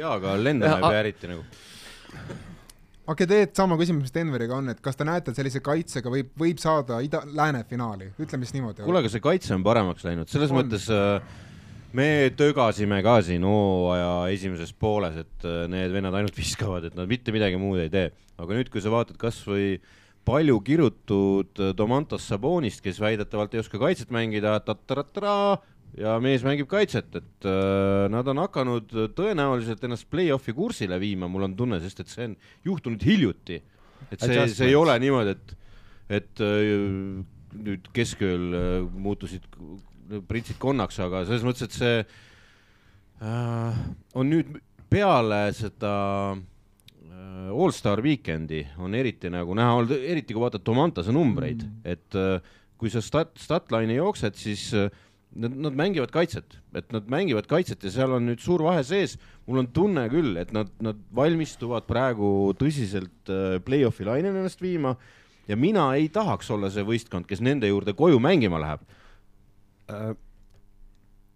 [0.00, 1.44] jaa, aga lendama ei pea eriti nagu.
[1.44, 2.34] okei
[3.12, 6.34] okay,, tegelikult sama küsimus, mis Denveriga on, et kas te näete, et sellise kaitsega võib,
[6.38, 8.84] võib saada ida, lääne finaali, ütleme siis niimoodi.
[8.86, 10.62] kuule, aga see kaitse on paremaks läinud, selles On.
[10.62, 11.40] mõttes äh,
[11.96, 17.10] me tögasime ka siin hooaja esimeses pooles, et äh, need vennad ainult viskavad, et nad
[17.10, 18.10] mitte midagi muud ei tee.
[18.42, 19.76] aga nüüd, kui sa vaatad kasvõi
[20.24, 24.58] palju kirutud Domantas Sabonist, kes väidetavalt ei oska kaitset mängida,
[25.98, 31.48] ja mees mängib kaitset, et äh, nad on hakanud tõenäoliselt ennast play-off'i kursile viima, mul
[31.48, 32.36] on tunne, sest et see on
[32.70, 33.60] juhtunud hiljuti.
[34.10, 35.54] et see, see ei ole niimoodi, et,
[36.20, 36.72] et äh,
[37.52, 39.44] nüüd keskööl äh, muutusid
[40.28, 42.00] pritsid konnaks, aga selles mõttes, et see
[43.22, 43.82] äh,
[44.18, 44.56] on nüüd
[44.92, 45.92] peale seda
[46.32, 46.40] äh,
[47.52, 52.52] allstar weekend'i on eriti nagu näha olnud, eriti kui vaatad Tomantase numbreid mm., et äh,
[52.80, 54.90] kui sa stat, statline'i jooksed, siis äh,
[55.38, 59.18] nad, nad mängivad kaitset, et nad mängivad kaitset ja seal on nüüd suur vahe sees.
[59.46, 64.96] mul on tunne küll, et nad, nad valmistuvad praegu tõsiselt äh, play-off'i lainele ennast viima
[65.48, 68.84] ja mina ei tahaks olla see võistkond, kes nende juurde koju mängima läheb.
[69.90, 70.12] Äh,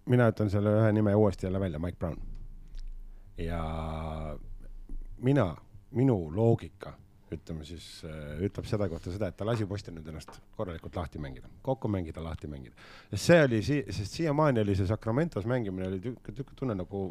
[0.06, 2.18] mina ütlen selle ühe nime uuesti jälle välja, Mike Brown.
[3.38, 3.62] ja
[5.18, 5.54] mina,
[5.96, 6.92] minu loogika,
[7.34, 7.86] ütleme siis,
[8.46, 12.22] ütleb seda kohta seda, et ta lasi poistel nüüd ennast korralikult lahti mängida, kokku mängida,
[12.22, 12.76] lahti mängida.
[13.10, 17.02] sest see oli si-, sest siiamaani oli see Sacramentos mängimine oli tükk, tükk tunne nagu,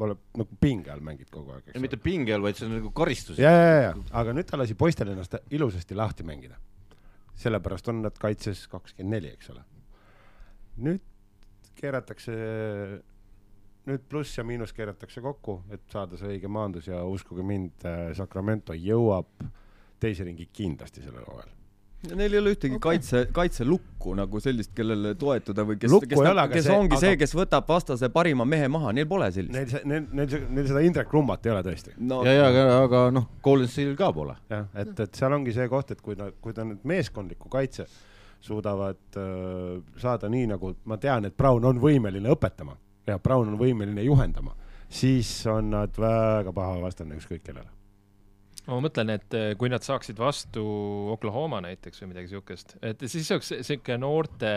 [0.00, 3.38] nagu pinge all mängid kogu aeg, mitte pinge all, vaid see on nagu karistus.
[3.38, 6.58] ja, ja, ja, aga nüüd ta lasi poistel ennast ilusasti lahti mängida.
[7.40, 9.62] sellepärast on nad kaitses kakskümmend neli, eks ole.
[10.88, 11.06] nüüd
[11.80, 12.34] keeratakse,
[13.90, 17.86] nüüd pluss ja miinus keeratakse kokku, et saada see õige maandus ja uskuge mind,
[18.16, 19.48] Sacramento jõuab
[20.00, 21.56] teise ringi kindlasti sellel hooajal.
[22.16, 22.94] Neil ei ole ühtegi okay.
[22.96, 27.00] kaitse, kaitselukku nagu sellist, kellele toetuda või kes, kes, ole, aga kes see- ongi aga-
[27.02, 29.52] see, kes võtab vastase parima mehe maha, neil pole sellist.
[29.52, 31.92] Neil, neil, neil, neil seda Indrek Rummat ei ole tõesti.
[31.98, 34.38] no ja, ja aga, aga noh, Golden State'il ka pole.
[34.48, 37.84] jah, et, et seal ongi see koht, et kui nad, kui ta nüüd meeskondliku kaitse
[38.40, 43.60] suudavad äh, saada nii, nagu ma tean, et Brown on võimeline õpetama, ja Brown on
[43.60, 44.54] võimeline juhendama,
[44.88, 47.70] siis on nad väga paha vastane ükskõik kellele
[48.70, 50.62] ma mõtlen, et eh, kui nad saaksid vastu
[51.14, 54.52] Oklahoma näiteks või midagi siukest, et siis oleks siuke noorte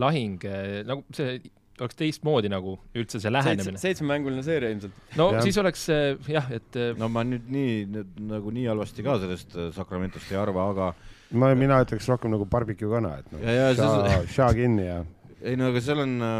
[0.00, 1.38] lahing eh, nagu see
[1.82, 3.80] oleks teistmoodi nagu üldse see lähenemine.
[3.82, 4.94] seitsmemänguline seeria ilmselt.
[5.18, 5.42] no ja.
[5.42, 5.88] siis oleks
[6.30, 6.78] jah, et.
[7.00, 10.92] no ma nüüd nii nagu nii halvasti ka sellest Sacramentost ei arva, aga.
[11.34, 13.42] ma, mina ütleks rohkem nagu barbecue kana, et noh,
[13.80, 15.00] ša, ša kinni ja.
[15.42, 16.38] ei no aga seal on äh,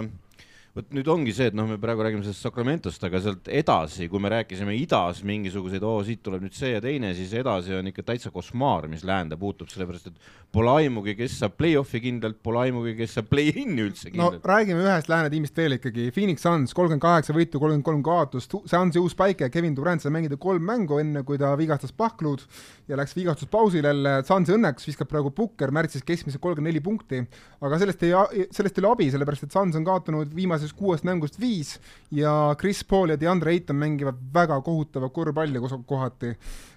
[0.75, 4.23] vot nüüd ongi see, et noh, me praegu räägime sellest Sacramentost, aga sealt edasi, kui
[4.23, 8.03] me rääkisime idas mingisuguseid, oo, siit tuleb nüüd see ja teine, siis edasi on ikka
[8.09, 12.97] täitsa košmaar, mis läände puutub, sellepärast et pole aimugi, kes saab play-off'i kindlalt, pole aimugi,
[12.99, 14.41] kes saab play-in'i üldse kindlalt.
[14.43, 18.59] no räägime ühest lääne tiimist veel ikkagi, Phoenix Suns kolmkümmend kaheksa võitu, kolmkümmend kolm kaotust,
[18.71, 22.43] Sunsi uus päike, Kevin Durant sai mängida kolm mängu, enne kui ta vigastas Pahklud
[22.89, 27.23] ja läks vigastuspausile jälle, Sunsi õnneks viskab praegu Pukker märtsis keskmiselt kolmkümmend neli punkti,
[27.65, 31.05] aga sellest ei, sellest ei ole abi, sellepärast et Suns on kaotanud viimase viimasest kuuest
[31.05, 31.79] mängust viis
[32.15, 36.35] ja Chris Paul ja DeAndre Ayton mängivad väga kohutavat korvpalli kohati.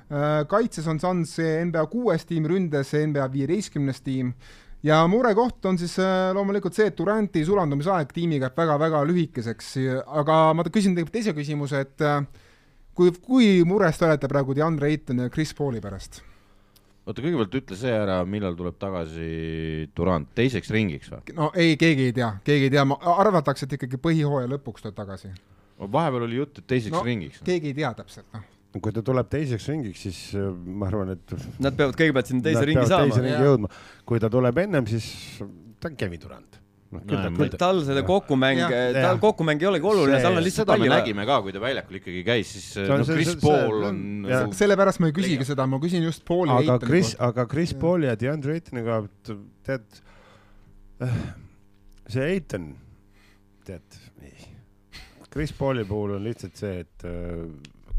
[0.07, 4.33] Äh, kaitses on Suns NBA kuues tiim, ründes NBA viieteistkümnes tiim
[4.83, 10.53] ja murekoht on siis äh, loomulikult see, et Duranti sulandumisaeg tiimiga jääb väga-väga lühikeseks, aga
[10.53, 12.21] ma küsin tegelikult teise küsimuse, et äh,
[12.97, 16.21] kui, kui mures te olete praegu DeAndre Ayton ja Chris Pauli pärast?
[17.07, 21.37] oota, kõigepealt ütle see ära, millal tuleb tagasi Durand, teiseks ringiks või?
[21.37, 22.83] no ei, keegi ei tea, keegi ei tea,
[23.13, 25.31] arvatakse, et ikkagi põhihooaja lõpuks tuleb tagasi.
[25.79, 27.41] vahepeal oli jutt, et teiseks no, ringiks.
[27.47, 31.31] keegi ei tea täpselt, noh kui ta tuleb teiseks ringiks, siis äh, ma arvan, et
[31.63, 33.07] Nad peavad kõigepealt sinna teise ringi saama.
[33.07, 33.69] teise ringi jõudma.
[34.05, 35.07] kui ta tuleb ennem, siis
[35.81, 36.59] ta on Kevin Durand
[36.93, 37.59] noh, küll ta, küll ta.
[37.61, 38.61] tal selle kokkumäng,
[38.95, 40.89] tal kokkumäng ei olegi oluline, tal on lihtsalt palju.
[40.91, 44.01] nägime ka, kui ta väljakul ikkagi käis, siis no Chris Paul on.
[44.25, 48.09] Nagu- sellepärast ma ei küsigi seda, ma küsin just Pauli aga Chris, aga Chris Pauli
[48.09, 49.01] ja DeAndre Eitoniga,
[49.67, 50.01] tead,
[51.03, 51.17] äh,
[52.07, 52.71] see Eiton,
[53.67, 54.03] tead,
[55.33, 57.43] Chris Pauli puhul on lihtsalt see, et äh,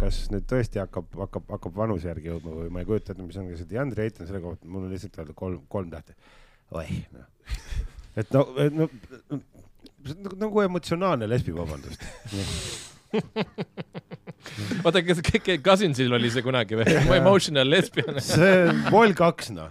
[0.00, 3.36] kas nüüd tõesti hakkab, hakkab, hakkab vanuse järgi jõudma või ma ei kujuta ette, mis
[3.38, 6.16] on see DeAndre Eiton selle kohta, mul on lihtsalt öelda kolm, kolm tähte.
[6.78, 7.28] oih, noh
[8.18, 8.44] et no,
[8.82, 8.90] no
[10.08, 12.04] nagu, nagu emotsionaalne lesbi, vabandust
[14.84, 15.20] oota, kas
[15.64, 16.84] Cousinsil oli see kunagi või?
[17.16, 19.70] Emotional lesbian see on pool kaks noh.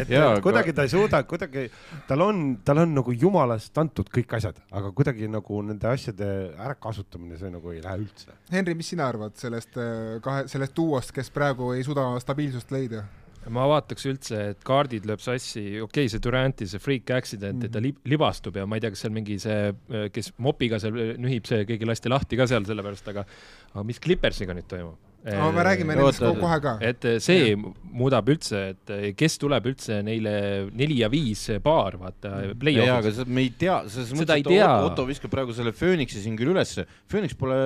[0.00, 1.66] et Jaa, kuidagi ta ei suuda, kuidagi
[2.08, 7.36] tal on, tal on nagu jumalast antud kõik asjad, aga kuidagi nagu nende asjade ärakasutamine,
[7.40, 8.38] see nagu ei lähe üldse.
[8.54, 13.04] Henri, mis sina arvad sellest äh, kahe, sellest duost, kes praegu ei suuda stabiilsust leida?
[13.52, 17.60] Ma vaataks üldse, et kaardid lööb sassi, okei okay,, see Duranti see freak accident mm,
[17.60, 17.66] -hmm.
[17.66, 17.86] et ta mhm.
[17.86, 19.72] li libastub ja ma ei tea, kas seal mingi see,
[20.14, 23.26] kes mopiga seal nühib, see keegi lasti lahti ka seal sellepärast, aga
[23.74, 25.13] aga mis Clippersiga nüüd toimub?
[25.24, 26.74] No me räägime nendest kohe ka.
[26.84, 27.60] et see ja.
[27.94, 30.34] muudab üldse, et kes tuleb üldse neile
[30.76, 32.58] neli ja viis paar, vaata, mm.
[32.60, 32.90] play-off'is.
[32.90, 34.68] jaa, aga me ei tea, selles mõttes, et tea.
[34.84, 36.84] Otto viskab praegu selle Phoenixi siin küll ülesse.
[37.10, 37.56] Phoenix pole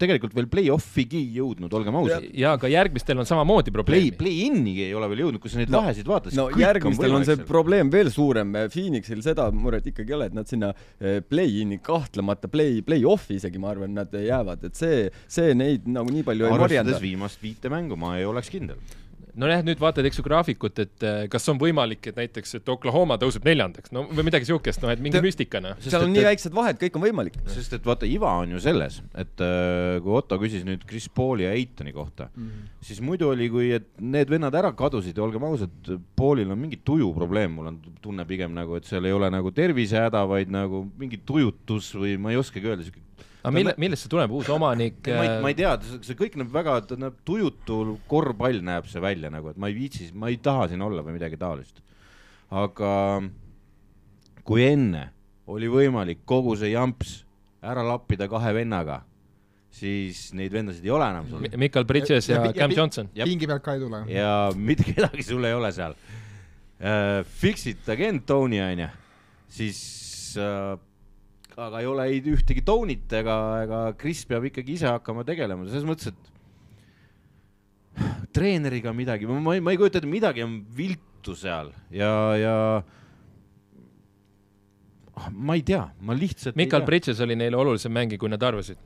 [0.00, 2.26] tegelikult veel play-off'igi jõudnud, olgem ausad.
[2.34, 4.10] jaa, aga järgmistel on samamoodi probleemi.
[4.10, 7.10] Play, play-in'igi ei ole veel jõudnud, kui sa neid no, vahesid vaatad, siis no, järgmistel
[7.12, 7.48] on, on see seal.
[7.48, 8.58] probleem veel suurem.
[8.72, 13.62] Phoenixil seda muret ikkagi ei ole, et nad sinna eh, play-in'i kahtlemata, play, play-off'i isegi
[13.62, 17.02] ma arvan, nad jäävad, et see, see neid nagu nii palju ei marjanda.
[17.02, 18.80] viimast viite mängu ma ei oleks kindel
[19.38, 23.16] nojah, nüüd vaatad, eks ju graafikut, et äh, kas on võimalik, et näiteks, et Oklahoma
[23.20, 25.74] tõuseb neljandaks, no või midagi siukest, noh, et mingi müstikana.
[25.82, 27.38] seal on et, nii väiksed vahed, kõik on võimalik.
[27.52, 31.46] sest et vaata, iva on ju selles, et äh, kui Otto küsis nüüd Chris Pauli
[31.46, 32.72] ja Eitoni kohta mm, -hmm.
[32.88, 36.80] siis muidu oli, kui et need vennad ära kadusid ja olgem ausad, Paulil on mingi
[36.84, 41.20] tujuprobleem, mul on tunne pigem nagu, et seal ei ole nagu tervisehäda, vaid nagu mingi
[41.26, 43.00] tujutus või ma ei oskagi öelda, siuke
[43.42, 45.00] aga mille, millest see tuleb, uus omanik?
[45.10, 49.30] ma ei, ma ei tea, see kõik näeb väga, näeb tujutu korvpall näeb see välja
[49.34, 51.82] nagu, et ma ei viitsi, ma ei taha siin olla või midagi taolist.
[52.52, 52.92] aga
[54.46, 55.08] kui enne
[55.50, 57.22] oli võimalik kogu see jamps
[57.62, 59.00] ära lappida kahe vennaga,
[59.72, 61.46] siis neid vendasid ei ole enam sul.
[61.58, 63.10] Mikal Bridges ja, ja, ja Cam Johnson.
[63.16, 64.04] pingi pealt ka ei tule.
[64.10, 67.22] ja mitte kedagi sul ei ole seal uh,.
[67.38, 68.88] Fix it again, Tony onju,
[69.50, 69.82] siis
[70.38, 70.74] uh,
[71.60, 75.88] aga ei ole ei ühtegi Tonit ega, ega Chris peab ikkagi ise hakkama tegelema, selles
[75.88, 76.20] mõttes, et
[78.32, 82.56] treeneriga midagi, ma ei, ma ei kujuta ette, midagi on viltu seal ja, ja
[85.36, 88.80] ma ei tea, ma lihtsalt Mikal Bridges oli neile olulisem mängija, kui nad arvasid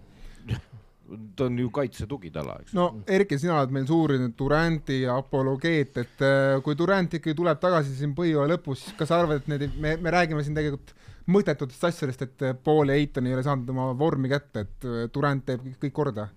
[1.36, 2.74] ta on ju kaitsetugi tala, eks.
[2.74, 7.94] no Erki, sina oled meil suur Duranti apologeet, et äh, kui Durant ikkagi tuleb tagasi
[7.94, 10.94] siin põhjooaja lõpus, kas sa arvad, et need, me, me räägime siin tegelikult
[11.32, 15.64] mõttetutest asjadest, et Paul ja Eitan ei ole saanud oma vormi kätte, et Durand teeb
[15.82, 16.28] kõik korda?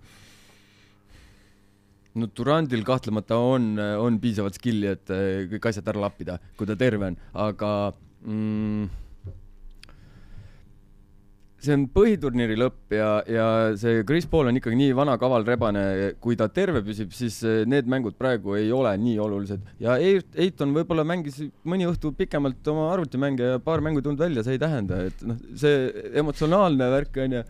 [2.20, 5.12] no Durandil kahtlemata on, on piisavalt skill'i, et
[5.54, 7.70] kõik asjad ära lappida, kui ta terve on, aga
[8.26, 8.90] mm,
[11.60, 13.48] see on põhiturniiri lõpp ja, ja
[13.80, 15.84] see Chris Paul on ikkagi nii vana kaval rebane,
[16.24, 19.66] kui ta terve püsib, siis äh, need mängud praegu ei ole nii olulised.
[19.84, 24.46] Ja Eiton võib-olla mängis mõni õhtu pikemalt oma arvutimänge ja paar mängu ei tulnud välja,
[24.46, 27.46] see ei tähenda, et noh, see emotsionaalne värk onju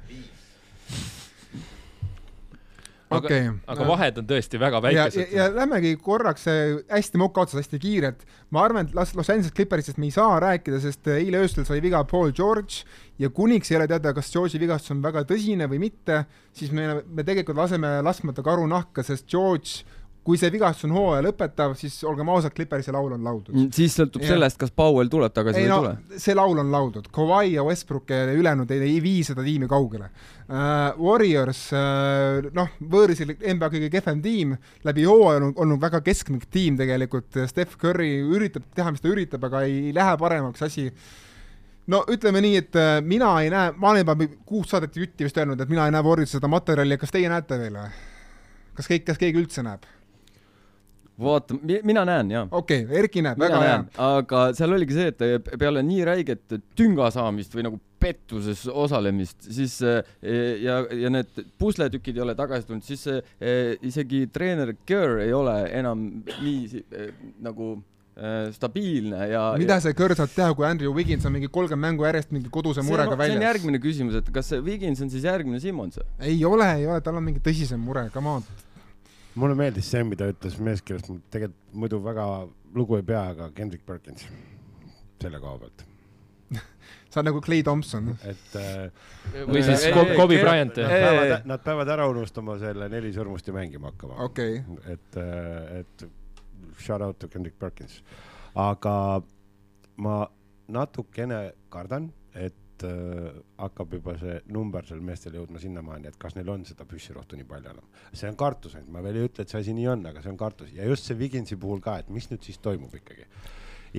[3.09, 5.33] aga okay., aga vahed on tõesti väga väikesed.
[5.33, 6.45] ja, ja lähmegi korraks
[6.91, 8.25] hästi moka otsas, hästi kiirelt.
[8.53, 11.81] ma arvan, et Los, Los Angeles Clippersist me ei saa rääkida, sest eile öösel sai
[11.81, 12.85] viga Paul George
[13.19, 16.23] ja kuniks ei ole teada, kas George'i vigastus on väga tõsine või mitte,
[16.55, 19.83] siis me, me tegelikult laseme laskmata karu nahka, sest George
[20.29, 23.55] kui see vigastus on hooaja lõpetav, siis olgem ausad, Clippersi laul on lauldud.
[23.55, 24.35] Mm, siis sõltub ja.
[24.35, 26.19] sellest, kas Powell tuleb tagasi ei, või ei no, tule.
[26.21, 30.11] see laul on lauldud, Kawhi ja Westbrook ja ülejäänud ei, ei vii seda tiimi kaugele
[30.11, 30.99] uh,.
[31.01, 34.53] Warriors uh,, noh, võõrsil NBA kõige kehvem tiim,
[34.85, 39.49] läbi hooaja on olnud väga keskmik tiim tegelikult, Steph Curry üritab teha, mis ta üritab,
[39.49, 40.91] aga ei lähe paremaks asi
[41.89, 45.41] no ütleme nii, et äh, mina ei näe, ma olen juba kuus saadet jutti vist
[45.41, 48.03] öelnud, et mina ei näe Warriorsi seda materjali, kas teie näete veel või?
[48.77, 49.87] kas kõik, kas keegi üldse näeb?
[51.19, 52.47] Vaata, mina näen ja.
[52.51, 53.77] okei okay,, Erki näeb, väga hea.
[54.07, 59.75] aga seal oligi see, et peale nii räiget tünga saamist või nagu pettuses osalemist, siis
[59.83, 65.55] ja, ja need pusletükid ei ole tagasi tulnud, siis eh, isegi treener Kerr ei ole
[65.75, 66.05] enam
[66.39, 67.09] nii eh,
[67.43, 67.73] nagu
[68.15, 72.07] eh, stabiilne ja mida see Kerr saab teha, kui Andrew Wiggins on mingi kolmkümmend mängu
[72.07, 73.35] järjest mingi koduse murega väljas?
[73.35, 75.99] see on järgmine küsimus, et kas Wiggins on siis järgmine Simmons?
[76.19, 78.49] ei ole, ei ole, tal on mingi tõsisem mure, come on
[79.39, 82.25] mulle meeldis see, mida ütles mees, kellest ma tegelikult muidu väga
[82.75, 84.25] lugu ei pea, aga Kendrick Perkins
[85.19, 85.85] selle koha pealt
[87.09, 88.13] sa oled nagu Clay Thompson.
[88.27, 90.79] et äh, või siis Kobe Bryant.
[91.49, 94.63] Nad peavad ära unustama selle neli sõrmust ja mängima hakkama okay..
[94.89, 96.07] et, äh, et
[96.77, 98.01] shout out to Kendrick Perkins.
[98.57, 98.95] aga
[99.99, 100.23] ma
[100.69, 106.35] natukene kardan, et et äh, hakkab juba see number seal meestel jõudma sinnamaani, et kas
[106.37, 107.89] neil on seda püssirohtu nii palju enam.
[108.13, 110.31] see on kartus ainult, ma veel ei ütle, et see asi nii on, aga see
[110.31, 113.27] on kartus ja just see Viginsi puhul ka, et mis nüüd siis toimub ikkagi.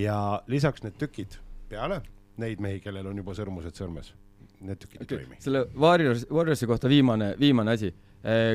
[0.01, 0.17] ja
[0.49, 2.01] lisaks need tükid peale
[2.41, 4.15] neid mehi, kellel on juba sõrmused sõrmes,
[4.61, 5.19] need tükid okay.
[5.19, 5.41] ei toimi.
[5.45, 7.93] selle Warriors, Warriorsi kohta viimane, viimane asi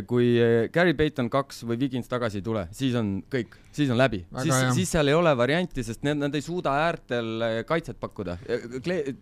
[0.06, 3.98] kui eh, Gary Payton kaks või Wigins tagasi ei tule, siis on kõik, siis on
[3.98, 7.98] läbi, siis, siis seal ei ole varianti, sest need, nad ei suuda äärtel eh, kaitset
[8.02, 8.38] pakkuda.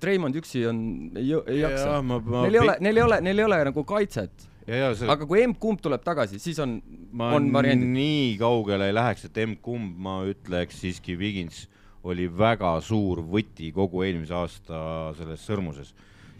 [0.03, 0.81] Treimond üksi on,
[1.15, 2.01] ei, ei jaksa.
[2.03, 4.49] Neil ei ole, neil ei ole, neil ei ole nagu kaitset.
[4.63, 5.07] See...
[5.11, 6.77] aga kui emb-kumb tuleb tagasi, siis on,
[7.19, 7.89] on variandid.
[7.95, 11.65] nii kaugele ei läheks, et emb-kumb, ma ütleks siiski Wigins
[12.07, 14.79] oli väga suur võti kogu eelmise aasta
[15.17, 15.91] selles sõrmuses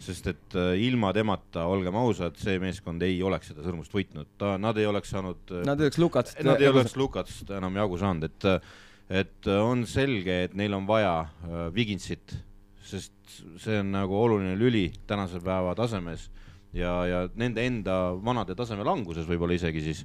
[0.04, 4.54] sest et äh, ilma temata, olgem ausad, see meeskond ei oleks seda sõrmust võitnud, ta,
[4.60, 5.42] nad ei oleks saanud.
[5.50, 6.40] Äh, nad ei oleks Lukatst.
[6.46, 8.74] Nad ei oleks Lukatst enam jagu saanud, et, äh,
[9.22, 11.26] et on selge, et neil on vaja
[11.74, 12.36] Viginsit,
[12.84, 16.28] sest see on nagu oluline lüli tänase päeva tasemes
[16.76, 20.02] ja, ja nende enda vanade taseme languses võib-olla isegi siis.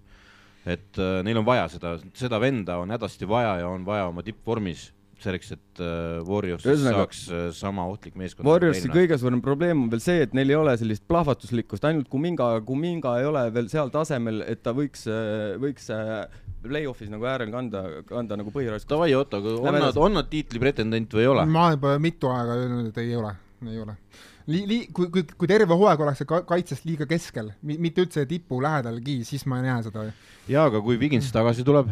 [0.68, 4.90] et neil on vaja seda, seda venda on hädasti vaja ja on vaja oma tippvormis
[5.24, 8.48] selleks, et äh, Warriors Ühesõnaga, saaks äh, sama ohtlik meeskond.
[8.48, 12.52] Warriorsi kõige suurem probleem on veel see, et neil ei ole sellist plahvatuslikkust, ainult Kuminga,
[12.68, 15.90] Kuminga ei ole veel seal tasemel, et ta võiks, äh, võiks
[16.64, 18.90] play-off'is nagu äärel kanda, kanda nagu põhiraskus.
[18.92, 21.46] Davai, oota, aga on nad, on nad tiitli pretendent või ei ole?
[21.50, 23.32] ma juba mitu aega öelnud, et ei ole,
[23.68, 23.96] ei ole.
[24.50, 28.60] Li-, li-, kui, kui, kui terve hooaeg ollakse ka kaitses liiga keskel, mitte üldse tipu
[28.66, 30.10] lähedalgi, siis ma ei näe seda.
[30.50, 31.92] jaa, aga kui Wigins tagasi tuleb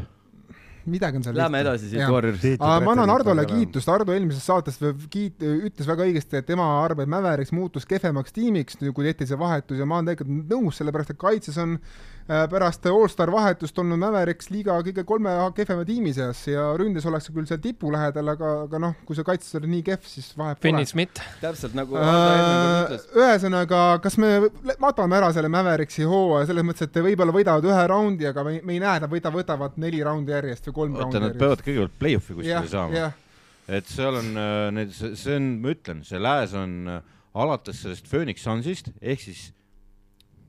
[0.92, 1.38] midagi on seal.
[1.38, 2.62] Lähme edasi siit Warriorist.
[2.62, 4.80] ma annan Hardole kiitust, Hardo eelmises saates
[5.14, 9.40] kiit-, ütles väga õigesti, et tema arvab, et Mäveriks muutus kehvemaks tiimiks, kui tehti see
[9.40, 11.78] vahetus ja ma olen tegelikult nõus, sellepärast et kaitses on
[12.28, 17.48] pärast allstar vahetust olnud Mäveriks liiga kõige kolme kehvema tiimi seas ja ründes ollakse küll
[17.48, 20.66] seal tipu lähedal, aga, aga noh, kui see kaitses oli nii kehv, siis vahet pole.
[20.68, 21.22] Finnit Schmidt.
[21.40, 24.34] täpselt nagu äh, ühesõnaga, kas me
[24.84, 28.76] matame ära selle Mäveriksi hooaja selles mõttes, et võib-olla võidavad ühe raundi, aga me, me
[28.76, 31.38] ei näe, et nad võta, võtavad neli raundi järjest või kolm raundi järjest.
[31.38, 33.12] Nad peavad kõigepealt play-off'i kuskile saama.
[33.80, 36.76] et seal on äh, need, see on, ma ütlen, see lääs on
[37.38, 39.54] alates sellest Phoenix Sunsist ehk siis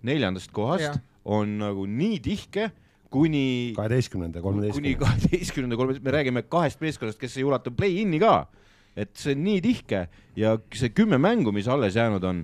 [0.07, 0.99] neljandast kohast
[1.29, 2.70] on nagu nii tihke
[3.12, 4.99] kuni kaheteistkümnenda, kolmeteistkümnenda.
[4.99, 8.47] kuni kaheteistkümnenda, kolmeteistkümnenda, me räägime kahest meeskonnast, kes ei ulatu play-in'i ka.
[8.99, 10.07] et see on nii tihke
[10.37, 12.41] ja see kümme mängu, mis alles jäänud on,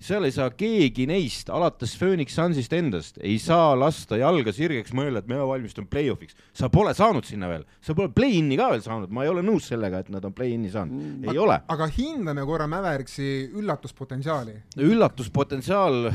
[0.00, 5.20] seal ei saa keegi neist, alates Phoenix Sunsist endast, ei saa lasta jalga sirgeks mõelda,
[5.20, 6.38] et me valmistume play-off'iks.
[6.54, 9.68] sa pole saanud sinna veel, sa pole play-in'i ka veel saanud, ma ei ole nõus
[9.68, 11.60] sellega, et nad on play-in'i saanud mm., ei aga, ole.
[11.76, 14.56] aga hindame korra Mäveriksi üllatuspotentsiaali.
[14.88, 16.12] üllatuspotentsiaal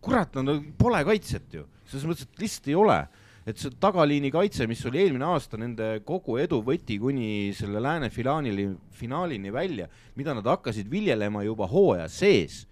[0.00, 2.98] kurat, no pole kaitset ju, selles mõttes, et lihtsalt ei ole
[3.46, 8.08] et see tagaliini kaitse, mis oli eelmine aasta nende kogu edu võti kuni selle lääne
[8.10, 9.86] finaalini, finaalini välja,
[10.18, 12.64] mida nad hakkasid viljelema juba hooaja sees,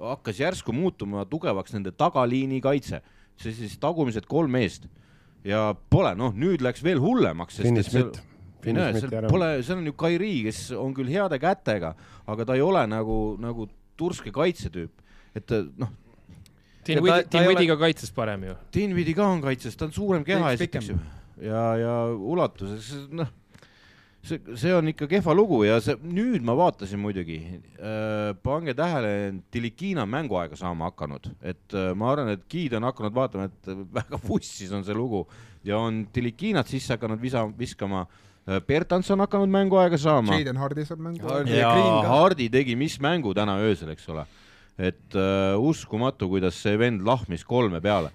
[0.00, 3.02] hakkas järsku muutuma tugevaks nende tagaliini kaitse,
[3.36, 4.88] see siis tagumised kolm meest
[5.44, 7.60] ja pole, noh, nüüd läks veel hullemaks.
[7.60, 8.22] Finn's Smith.
[9.28, 11.90] Pole, seal on ju Kairi, kes on küll heade kätega,
[12.32, 13.68] aga ta ei ole nagu, nagu
[14.00, 15.04] turske kaitsetüüp,
[15.36, 15.92] et noh.
[16.86, 18.56] Dinwiddie, ka kaitses parem ju.
[18.74, 20.98] Dinwiddie ka on kaitses, ta on suurem keha esiteks ju
[21.42, 23.30] ja, ja ulatuses, noh
[24.24, 29.40] see, see on ikka kehva lugu ja see, nüüd ma vaatasin muidugi äh,, pange tähele,
[29.52, 34.20] Tilikina mänguaega saama hakanud, et äh, ma arvan, et Giid on hakanud vaatama, et väga
[34.24, 35.24] vussis on see lugu
[35.66, 38.60] ja on Tilikinat sisse hakanud visa, viskama äh,.
[38.64, 40.38] Bertans on hakanud mänguaega saama.
[40.40, 41.36] Jaden Hardi saab mängu.
[41.48, 41.74] ja
[42.08, 44.26] Hardi tegi mis mängu täna öösel, eks ole.
[44.78, 48.12] Et äh, uskumatu, kuidas see vend lahmis kolme peale.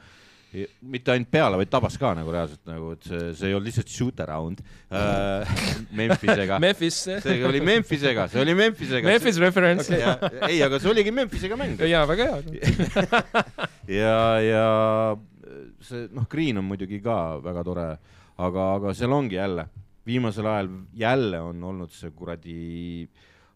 [0.81, 3.91] Mitte ainult peale, vaid tabas ka nagu reaalselt nagu, et see, see ei olnud lihtsalt
[3.93, 5.51] shoot around äh,
[5.99, 6.57] Memphisega.
[6.63, 7.03] Memphis.
[7.05, 9.11] see oli Memphisega, see oli Memphisega.
[9.11, 9.93] Memphis reference.
[9.93, 10.39] Okay..
[10.49, 11.77] ei, aga see oligi Memphisega mäng.
[11.85, 12.63] jaa, väga hea.
[13.99, 14.65] Ja, ja
[15.85, 17.87] see noh, Green on muidugi ka väga tore,
[18.37, 19.65] aga, aga seal ongi jälle,
[20.05, 22.59] viimasel ajal jälle on olnud see kuradi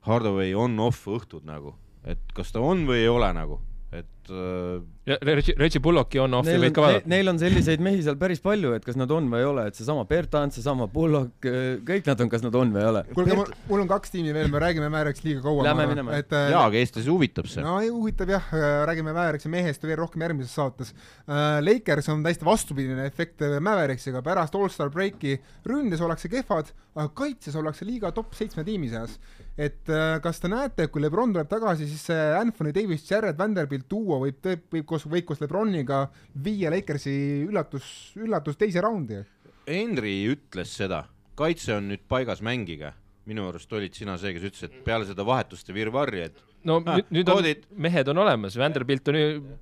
[0.06, 1.74] Hardaway on-off õhtud nagu,
[2.06, 3.60] et kas ta on või ei ole nagu
[3.94, 4.82] et äh....
[5.06, 7.10] ja Reggie, Reggie Bullocki on off'i võid ka vaadata.
[7.12, 9.78] Neil on selliseid mehi seal päris palju, et kas nad on või ei ole, et
[9.78, 13.04] seesama Bertans, seesama Bullock, äh, kõik nad on, kas nad on või ei ole.
[13.12, 15.68] kuulge, mul, mul on kaks tiimi veel, me räägime Määreks liiga kaua.
[15.68, 16.18] Lähme minema.
[16.18, 17.66] et äh, jaa, aga eestlasi huvitab see.
[17.66, 21.62] no huvitab jah, äh, räägime Määreks ja mehest veel rohkem järgmises saates uh,.
[21.64, 25.38] Lakers on täiesti vastupidine efekt Määriksega, pärast allstar breaki
[25.70, 29.20] ründes ollakse kehvad, aga kaitses ollakse liiga top seitsme tiimi seas
[29.58, 33.86] et äh, kas te näete, kui Lebron tuleb tagasi, siis see Anthony Davis, Jared Vanderbilt
[33.90, 34.40] duo võib,
[34.74, 36.08] võib koos, võib koos Lebroniga
[36.46, 37.14] viia Lakersi
[37.46, 37.86] üllatus,
[38.18, 39.22] üllatus teise raundi?
[39.68, 41.06] Henry ütles seda,
[41.40, 42.94] kaitse on nüüd paigas, mängige.
[43.26, 46.98] minu arust olid sina see, kes ütles, et peale seda vahetuste virvarri, et no ah,
[46.98, 47.48] nüüd, nüüd on,
[47.86, 49.20] mehed on olemas, Vanderbilt on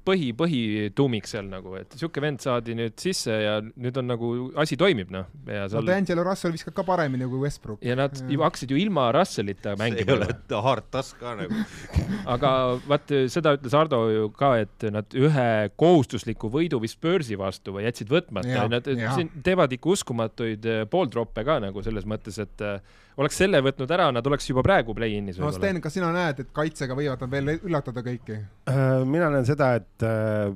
[0.08, 4.32] põhi, põhituumik seal nagu, et sihuke vend saadi nüüd sisse ja nüüd on nagu
[4.62, 5.28] asi toimib noh.
[5.46, 5.76] Seal...
[5.76, 7.82] no D'Angelo Russell viskab ka paremini kui Westbrook.
[7.86, 8.40] ja nad ja.
[8.46, 10.06] hakkasid ju ilma Russellita mängima.
[10.22, 11.64] see ei ole hard task ka nagu
[12.36, 12.54] aga
[12.88, 15.50] vaat seda ütles Ardo ju ka, et nad ühe
[15.80, 21.42] kohustusliku võidu vist Spursi vastu või jätsid võtmata, nad siin teevad ikka uskumatuid eh, pooltroppe
[21.48, 25.40] ka nagu selles mõttes, et eh, oleks selle võtnud ära, nad oleks juba praegu play-in'is.
[25.42, 28.38] no Sten, kas sina näed, et kaitsega võivad nad veel üllatada kõiki?
[28.70, 30.54] Äh, mina näen seda, et äh,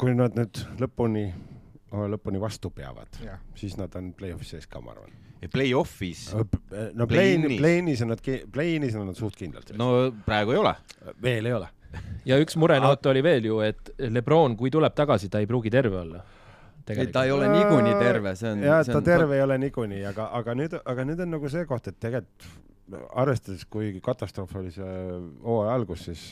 [0.00, 1.26] kui nad nüüd lõpuni,
[2.14, 3.20] lõpuni vastu peavad,
[3.58, 5.20] siis nad on play-off'i sees ka, ma arvan
[5.52, 6.30] Play-off'is.
[6.32, 8.20] Äh, no play-in'is play on nad,
[8.52, 9.74] play-in'is on nad suht kindlalt.
[9.76, 9.90] no
[10.24, 10.72] praegu ei ole.
[11.22, 11.68] veel ei ole.
[12.24, 16.00] ja üks murenoot oli veel ju, et Lebron, kui tuleb tagasi, ta ei pruugi terve
[16.00, 16.22] olla
[16.88, 18.62] ei, ta ei ole niikuinii terve, see on.
[18.64, 19.04] jah, ta on...
[19.04, 22.48] terve ei ole niikuinii, aga, aga nüüd, aga nüüd on nagu see koht, et tegelikult
[22.92, 24.94] arvestades, kui katastroof oli see
[25.44, 26.24] hooaja algus, siis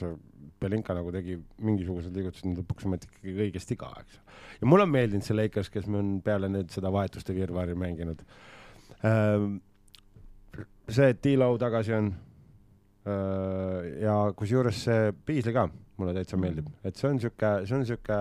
[0.63, 4.21] Belinka nagu tegi mingisugused liigutused, nüüd lõpuks ometi ikkagi õigesti ka, eks.
[4.61, 8.23] ja mulle on meeldinud see Lakers, kes on peale nüüd seda vahetuste virvarri mänginud.
[9.09, 9.57] Ehm,
[10.87, 15.67] see, et T-Low tagasi on ehm, ja kusjuures see Beasley ka
[15.99, 18.21] mulle täitsa meeldib, et see on sihuke, see on sihuke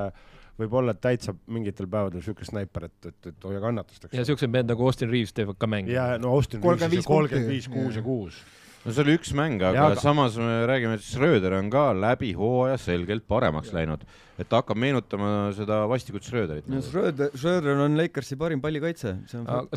[0.59, 4.09] võib-olla täitsa mingitel päevadel siuke snaiper, et, et, et hoia kannatust.
[4.13, 5.93] ja siuksed mehed nagu Austin Reaves teevad ka mänge.
[5.95, 8.41] ja no Austin Reaves kolmkümmend viis, kuus ja kuus
[8.85, 12.33] no see oli üks mäng, aga ja, samas me räägime, et Schröder on ka läbi
[12.37, 13.79] hooaja selgelt paremaks ja.
[13.81, 14.05] läinud,
[14.41, 16.67] et ta hakkab meenutama seda vastikut Schröderit.
[16.71, 19.15] no Schröder, Schröder on Lakersi parim pallikaitse.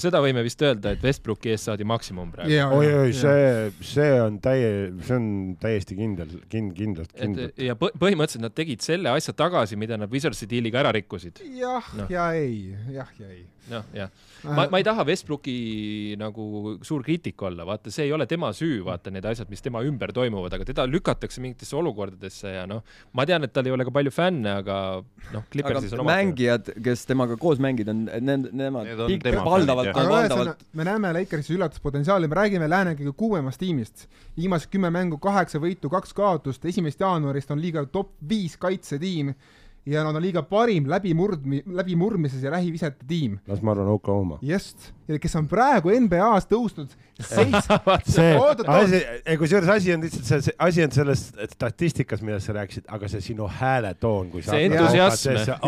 [0.00, 2.58] seda võime vist öelda, et Westbrooki eest saadi maksimum praegu.
[2.78, 4.70] oi, oi, see, see on täie,
[5.04, 5.26] see on
[5.60, 7.58] täiesti kindel, kind-, kindlalt, kindlalt.
[7.60, 11.42] ja põhimõtteliselt nad tegid selle asja tagasi, mida nad Wizardsi diiliga ära rikkusid.
[11.58, 12.08] jah no.
[12.12, 13.44] ja ei, jah ja ei.
[13.72, 14.12] noh, jah.
[14.48, 18.80] ma, ma ei taha Westbrooki nagu suur kriitik olla, vaata, see ei ole tema süü,
[18.86, 23.26] vaata need asjad, mis tema ümber toimuvad, aga teda lükatakse mingitesse olukordadesse ja noh, ma
[23.28, 24.76] tean, et tal ei ole ka palju fänne, aga
[25.32, 30.64] noh, Clippersis on mängijad, kes temaga koos mängid, on need, nemad need valdavalt, valdavalt.
[30.72, 34.06] me näeme Lakersi üllatuspotentsiaali, me räägime lääne kõige kuumemast tiimist.
[34.36, 39.34] viimased kümme mängu, kaheksa võitu, kaks kaotust, esimesest jaanuarist on liiga top viis kaitsetiim
[39.86, 43.38] ja nad on liiga parim läbimurdmi-, läbimurdmises ja lähivisete tiim.
[43.46, 44.38] las ma arvan Oklahoma.
[44.42, 46.94] just, kes on praegu NBA-s tõusnud
[48.78, 49.00] asi,
[49.38, 53.22] kusjuures asi on lihtsalt see, see asi on selles statistikas, millest sa rääkisid, aga see
[53.22, 55.60] sinu hääletoon, kui sa see entusiasm.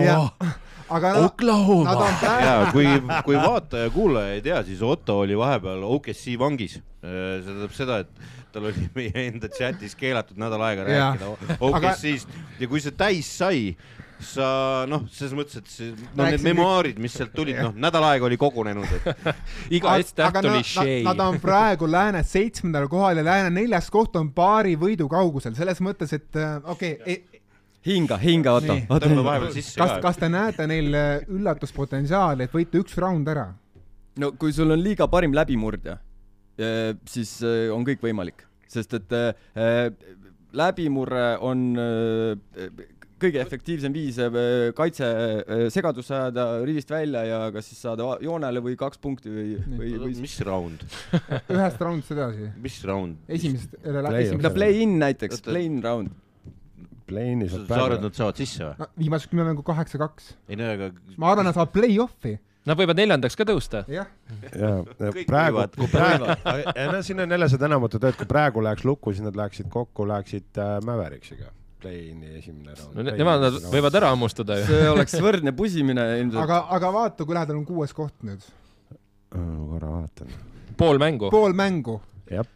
[0.87, 1.95] Aga no, Oklahoma.
[2.21, 2.47] Praegu...
[2.47, 2.87] ja kui,
[3.27, 6.79] kui vaataja-kuulaja ei tea, siis Otto oli vahepeal OKC vangis.
[7.03, 8.11] see tähendab seda, et
[8.55, 13.77] tal oli meie enda chatis keelatud nädal aega rääkida OKC-st ja kui see täis sai
[14.25, 14.49] sa
[14.89, 18.39] noh, selles mõttes, et see, no need memuaarid, mis sealt tulid, noh, nädal aega oli
[18.41, 19.27] kogunenud, et
[19.77, 21.03] iga S-täht oli shade.
[21.07, 25.83] Nad on praegu läänes seitsmendal kohal ja lääne neljas koht on paari võidu kaugusel, selles
[25.85, 27.43] mõttes, et äh, okei okay, e,
[27.91, 28.79] hinga, hinga, Otto.
[29.05, 33.51] tõmba vahepeal sisse kas, kas te näete neil äh, üllatuspotentsiaali, et võita üks round ära?
[34.23, 35.99] no kui sul on liiga parim läbimurdja,
[37.05, 39.13] siis on kõik võimalik, sest et
[40.57, 41.67] läbimurre on
[43.21, 44.37] kõige efektiivsem viis äh,
[44.77, 49.57] kaitse äh, segadusse ajada rivist välja ja kas siis saada joonele või kaks punkti või,
[49.79, 50.85] või, või mis round
[51.55, 52.51] ühest roundist edasi.
[52.63, 53.21] mis round?
[53.29, 53.79] esimesest,
[54.43, 56.15] no play-in näiteks, play-in round.
[57.07, 58.91] Play-in'i saab saared nad saavad sisse või no,?
[59.05, 60.35] viimased kümme mängu kaheksa-kaks.
[60.51, 62.37] ei no aga ma arvan, nad saavad play-off'i
[62.67, 63.85] Nad võivad neljandaks ka tõusta.
[63.87, 64.09] jah.
[64.51, 64.71] ja
[65.29, 66.33] praegu, kui praegu,
[66.91, 69.71] no siin on jälle see tänamatu töö, et kui praegu läheks lukku, siis nad läheksid
[69.71, 71.53] kokku, läheksid äh, Mäveriksiga
[71.87, 73.15] play-in'i esimene raund no,.
[73.23, 74.67] Nemad nad võivad ära hammustada ju.
[74.71, 76.43] see oleks võrdne pusimine ilmselt.
[76.43, 78.45] aga, aga vaata, kui lähedal on kuues koht nüüd.
[79.33, 80.37] korra vaatan.
[80.77, 81.31] pool mängu.
[81.33, 81.99] pool mängu.
[82.31, 82.47] jah.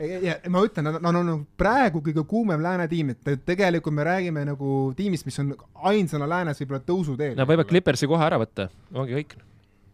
[0.00, 4.46] ja ma ütlen, nad on, on praegu kõige kuumem lääne tiim, et tegelikult me räägime
[4.48, 5.54] nagu tiimist, mis on
[5.92, 7.36] ainsana läänes võib-olla tõusuteel.
[7.38, 9.36] Nad võivad Clippersi kohe ära võtta, ongi kõik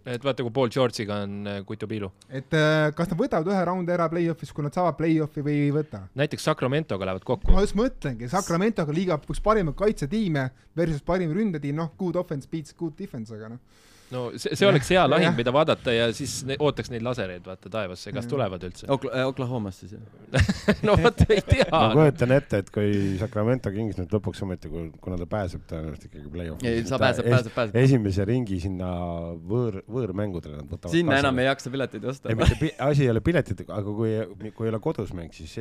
[0.06, 2.10] et vaata, kui Paul George'iga on äh, Kutu Piilu.
[2.28, 5.74] et äh, kas nad võtavad ühe raundi ära play-off'is, kui nad saavad play-off'i või ei
[5.74, 6.04] võta?
[6.18, 7.52] näiteks Sacramentoga lähevad kokku.
[7.52, 12.76] ma just mõtlengi, Sacramentoga liiga üks parimaid kaitsetiime versus parim ründetiim, noh, good offense beats
[12.76, 16.56] good defense, aga noh no see, see oleks hea lahing, mida vaadata ja siis ne,
[16.60, 19.12] ootaks neid lasereid vaata taevasse, kas tulevad üldse Okla?
[19.14, 20.20] Äh, Oklahomas siis jah
[20.86, 21.66] no vot ei tea.
[21.72, 24.70] ma kujutan ette, et kui Sacramento Kings nüüd lõpuks ometi,
[25.02, 26.70] kuna ta pääseb tõenäoliselt ikkagi play-off'i.
[26.70, 27.78] ei, sa pääseb, pääseb, pääseb.
[27.82, 28.90] esimese ringi sinna
[29.50, 30.94] võõr, võõrmängudele nad võtavad.
[30.94, 32.30] sinna enam ei jaksa pileteid osta.
[32.30, 34.14] ei, mitte asi ei ole piletid, aga kui,
[34.56, 35.56] kui ei ole kodus mäng, siis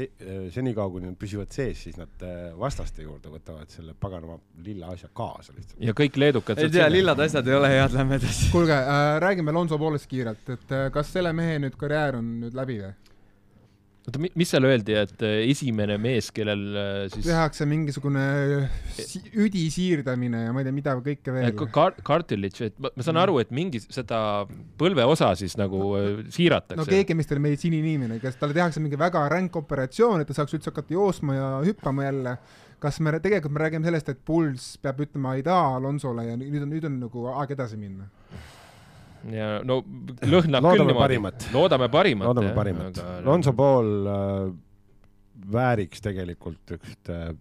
[0.53, 5.09] senikaua, kuni nad püsivad sees, siis nad äh, vastaste juurde võtavad selle paganama lilla asja
[5.13, 5.80] kaasa lihtsalt.
[5.84, 6.61] ja kõik leedukad.
[6.61, 10.47] ei tea, lillad asjad ei ole head, lähme edasi kuulge äh,, räägime Lonzo poolest kiirelt,
[10.49, 12.91] et äh, kas selle mehe nüüd karjäär on nüüd läbi või?
[14.09, 18.23] oota, mis seal öeldi, et äh, esimene mees, kellel äh, siis tehakse mingisugune
[19.37, 21.97] üdi siirdamine ja ma ei tea, mida kõike veel Kar.
[22.05, 24.21] Cartilage, et ma, ma saan aru, et mingi seda
[24.79, 25.91] põlveosa siis nagu
[26.31, 26.79] siiratakse.
[26.79, 30.57] no keegi meist oli meditsiiniinimene, kes talle tehakse mingi väga ränk operatsioon, et ta saaks
[30.57, 32.39] üldse hakata joosma ja hüppama jälle
[32.79, 36.71] kas me tegelikult me räägime sellest, et Puls peab ütlema aidaa Alonsole ja nüüd on,
[36.71, 38.07] nüüd on nagu aeg edasi minna?
[39.33, 39.81] Ja no
[40.23, 41.01] lõhnab loodame küll niimoodi.
[41.01, 41.47] parimat.
[41.53, 42.29] loodame parimat.
[42.29, 43.19] loodame parimat aga....
[43.25, 44.49] Lonzo Ball äh,
[45.53, 47.33] vääriks tegelikult üht äh,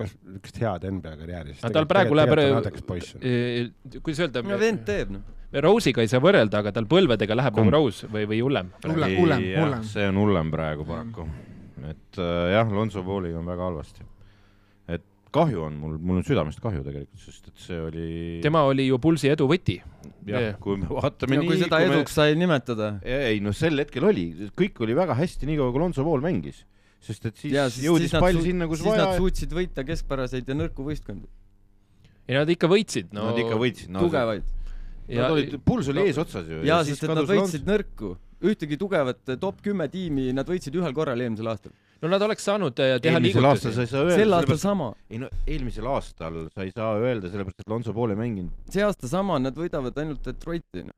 [0.00, 1.58] kas niisugust head NBA karjääri.
[1.74, 2.32] tal praegu läheb,
[4.00, 4.44] kuidas öelda.
[4.46, 5.28] no vend teeb noh.
[5.50, 8.68] Rose'iga ei saa võrrelda, aga tal põlvedega läheb nagu Rose või, või hullem.
[8.84, 9.82] hullem, hullem, hullem.
[9.82, 11.26] see on hullem praegu paraku.
[11.90, 14.06] et äh, jah, Lonzo Balliga on väga halvasti
[15.34, 18.06] kahju on mul, mul on südamest kahju tegelikult, sest et see oli.
[18.44, 19.78] tema oli ju Pulsi edu võti.
[20.28, 21.50] jah, kui me vaatame ja nii.
[21.50, 22.14] kui seda eduks me...
[22.16, 22.92] sai nimetada.
[23.06, 24.26] ei no sel hetkel oli,
[24.58, 26.62] kõik oli väga hästi, niikaua kui Lonzo Pool mängis,
[27.02, 29.04] sest et siis, ja, siis jõudis siis pall sinna, kus siis vaja.
[29.04, 31.28] siis nad suutsid võita keskpäraseid ja nõrku võistkondi.
[32.28, 33.28] ei nad ikka võitsid no,.
[33.30, 34.06] Nad ikka võitsid no,.
[34.06, 34.56] tugevaid.
[35.10, 36.64] Nad olid, Puls oli no, eesotsas ju.
[36.66, 37.70] jaa, sest et nad võitsid Lons...
[37.70, 38.16] nõrku.
[38.46, 42.80] ühtegi tugevat top kümme tiimi nad võitsid ühel korral eelmisel aastal no nad oleks saanud
[42.80, 44.16] äh, teha eelmisel aastal sa ei saa öelda.
[44.22, 44.88] sel aastal sama.
[45.10, 48.56] ei no eelmisel aastal sa ei saa öelda, sellepärast et Lonzo Ball ei mänginud.
[48.72, 50.96] see aasta sama, nad võidavad ainult Detroiti no..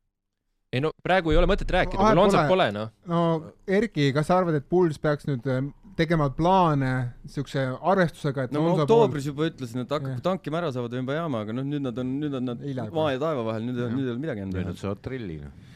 [0.73, 2.93] ei no praegu ei ole mõtet rääkida, kui Lonzot pole noh.
[3.11, 3.23] no
[3.67, 5.65] Erki, kas sa arvad, et Bulls peaks nüüd äh,
[5.99, 6.93] tegema plaane
[7.29, 11.59] siukse arvestusega, et no ma oktoobris juba ütlesin, et hakake tankima ära, saavad Wembayama, aga
[11.59, 12.65] noh, nüüd nad on, nüüd on nad
[12.95, 14.65] maa ja taeva vahel, nüüd, nüüd ei ole midagi enam teha.
[14.65, 15.71] nüüd nad saavad trelli noh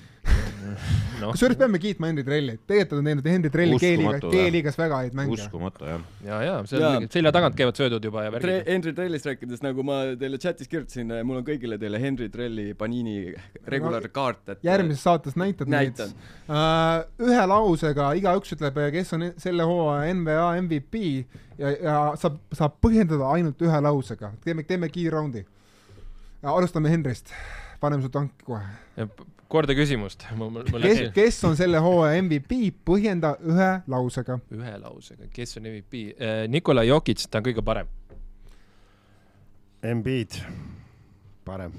[1.21, 1.31] no..
[1.33, 5.37] kusjuures peame kiitma Henry Trelli, tegelikult on teinud Henry Trelli G-liigas, väga häid mänge.
[5.37, 6.05] uskumatu jah.
[6.27, 6.93] ja, ja seal ja.
[7.13, 8.57] selja tagant käivad söödud juba ja värgid Tre.
[8.69, 13.19] Henry Trellist rääkides, nagu ma teile chatis kirjutasin, mul on kõigile teile Henry Trelli Panini
[13.67, 14.65] regular no, kaart, et.
[14.67, 17.03] järgmises saates näitad neid uh,.
[17.27, 21.05] ühe lausega igaüks ütleb, kes on selle hooaja NBA MVP
[21.59, 24.35] ja, ja saab, saab põhjendada ainult ühe lausega.
[24.45, 25.47] teeme, teeme kiirraundi.
[26.47, 27.33] alustame Henrist,
[27.81, 29.07] paneme su tanki kohe
[29.49, 30.27] korda küsimust.
[30.83, 34.39] kes, kes on selle hooaja MVP, põhjenda ühe lausega.
[34.55, 36.03] ühe lausega, kes on MVP?
[36.19, 37.91] Äh, Nikola Jokic, ta on kõige parem.
[39.87, 40.41] Embiid,
[41.47, 41.75] parem.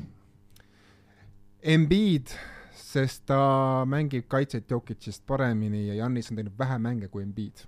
[1.67, 2.31] Embiid,
[2.77, 3.39] sest ta
[3.89, 7.65] mängib kaitset Jokicist paremini ja Jannis on teinud vähem mänge kui Embiid.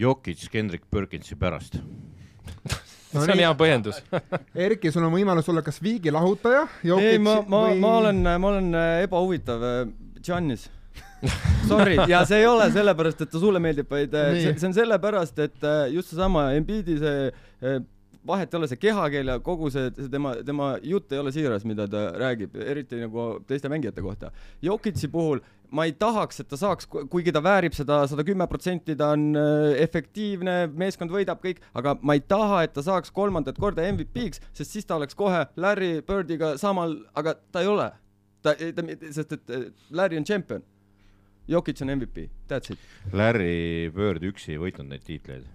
[0.00, 1.76] Jokic Kendrick Perkinsi pärast
[3.12, 4.00] no see on hea põhjendus.
[4.66, 6.66] Erki, sul on võimalus olla kas viigi lahutaja.
[6.98, 9.64] ei, ma, ma või..., ma olen, ma olen äh, ebahuvitav
[10.20, 10.66] Giannis.
[10.66, 10.76] Äh,
[11.70, 14.76] Sorry, ja see ei ole sellepärast, et ta sulle meeldib, vaid äh, see, see on
[14.76, 17.78] sellepärast, et just seesama Embiidi see
[18.26, 21.64] vahet ei ole, see kehakeel ja kogu see, see tema, tema jutt ei ole siiras,
[21.68, 24.30] mida ta räägib, eriti nagu teiste mängijate kohta.
[24.62, 25.40] Jokitsi puhul
[25.70, 29.30] ma ei tahaks, et ta saaks, kuigi ta väärib seda sada kümme protsenti, ta on
[29.38, 34.42] äh, efektiivne, meeskond võidab kõik, aga ma ei taha, et ta saaks kolmandat korda MVP-ks,
[34.56, 37.90] sest siis ta oleks kohe Larry Birdiga samal, aga ta ei ole.
[38.42, 40.66] ta, ta, sest et äh, Larry on tšempion.
[41.50, 42.90] Jokic on MVP, that's it.
[43.16, 45.48] Larry Bird üksi ei võitnud neid tiitleid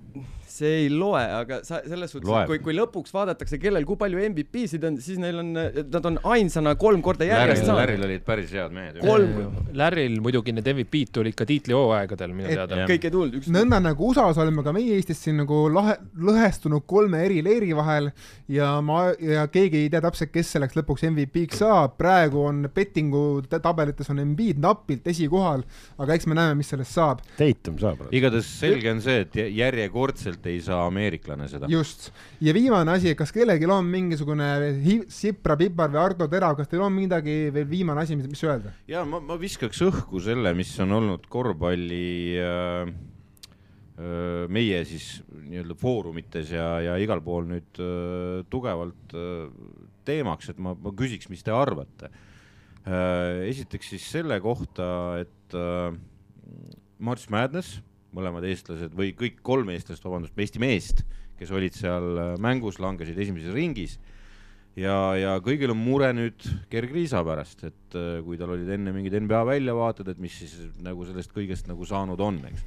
[0.55, 4.85] see ei loe, aga sa selles suhtes, kui, kui lõpuks vaadatakse, kellel kui palju MVP-sid
[4.87, 7.81] on, siis neil on, nad on ainsana kolm korda järjest saanud.
[7.81, 9.01] Larryl olid päris head mehed.
[9.03, 9.57] kolm.
[9.75, 12.85] Larryl muidugi need MVP-d tulid ka tiitlihooaegadel minu teada.
[12.87, 17.25] kõik ei tulnud, nõnda nagu USA-s oleme ka meie Eestis siin nagu lahe, lõhestunud kolme
[17.25, 18.11] eri leeri vahel
[18.51, 23.43] ja ma, ja keegi ei tea täpselt, kes selleks lõpuks MVP-ks saab, praegu on bettingu
[23.51, 25.65] tabelites on Embiid napilt esikohal,
[25.99, 27.23] aga eks me näeme, mis sellest saab.
[27.37, 28.05] Tatum saab.
[28.15, 31.69] igatahes selge on see, et järjekordselt ei saa ameeriklane seda.
[31.71, 32.11] just,
[32.43, 34.51] ja viimane asi, kas kellelgi on mingisugune
[35.11, 38.75] Sipra, Pipar või Ardo Terav, kas teil on midagi veel viimane asi, mis öelda?
[38.91, 42.05] ja ma, ma viskaks õhku selle, mis on olnud korvpalli
[42.41, 42.93] äh,
[43.99, 49.49] äh, meie siis nii-öelda foorumites ja, ja igal pool nüüd äh, tugevalt äh,
[50.05, 52.11] teemaks, et ma, ma küsiks, mis te arvate
[52.85, 53.45] äh,.
[53.49, 54.87] esiteks siis selle kohta,
[55.23, 55.95] et äh,
[56.99, 57.81] March Madness
[58.15, 61.03] mõlemad eestlased või kõik kolm eestlast, vabandust, Eesti meest,
[61.39, 63.97] kes olid seal äh, mängus, langesid esimeses ringis.
[64.79, 69.15] ja, ja kõigil on mure nüüd kergriisa pärast, et äh, kui tal olid enne mingid
[69.25, 72.65] NBA väljavaated, et mis siis nagu sellest kõigest nagu saanud on, eks.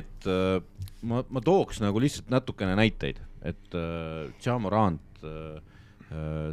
[0.00, 0.60] et äh,
[1.02, 3.76] ma, ma tooks nagu lihtsalt natukene näiteid, et
[4.42, 5.20] Ja Morant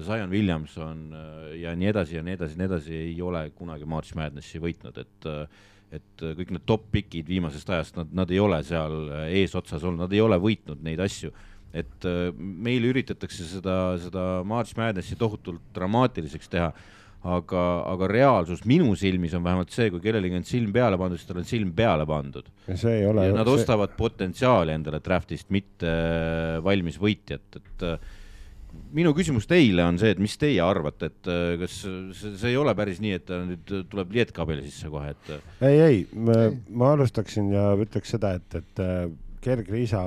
[0.06, 1.00] Zion Williamson
[1.58, 5.00] ja nii edasi ja nii edasi ja nii edasi ei ole kunagi March Madnessi võitnud,
[5.02, 5.28] et
[5.94, 9.84] et äh, kõik need top pikid viimasest ajast, nad, nad ei ole seal äh, eesotsas
[9.84, 11.32] olnud, nad ei ole võitnud neid asju.
[11.76, 16.70] et äh, meil üritatakse seda, seda March Madnessi tohutult dramaatiliseks teha,
[17.26, 21.30] aga, aga reaalsus minu silmis on vähemalt see, kui kellelegi on silm peale pandud, siis
[21.30, 22.52] tal on silm peale pandud.
[22.74, 23.30] see ei ole.
[23.30, 23.62] ja nad see...
[23.62, 25.96] ostavad potentsiaali endale draft'ist, mitte
[26.66, 27.90] valmis võitjat, et
[28.96, 32.58] minu küsimus teile on see, et mis teie arvate, et äh, kas see, see ei
[32.60, 35.36] ole päris nii, et nüüd tuleb lietkabeli sisse kohe, et?
[35.36, 35.68] Äh?
[35.68, 39.06] ei, ei, ma alustaksin ja ütleks seda, et, et äh,
[39.46, 40.02] kergriisa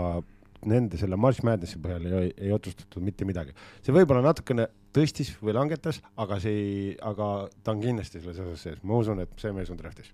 [0.66, 3.54] nende selle March Madnessi põhjal ei, ei otsustatud mitte midagi.
[3.84, 7.28] see võib-olla natukene tõstis või langetas, aga see ei, aga
[7.62, 10.10] ta on kindlasti selles osas sees, ma usun, et see mees on draft'is.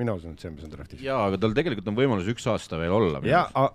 [0.00, 1.04] mina usun, et see mees on draft'is.
[1.04, 3.22] jaa, aga tal tegelikult on võimalus üks aasta veel olla.
[3.26, 3.68] jaa,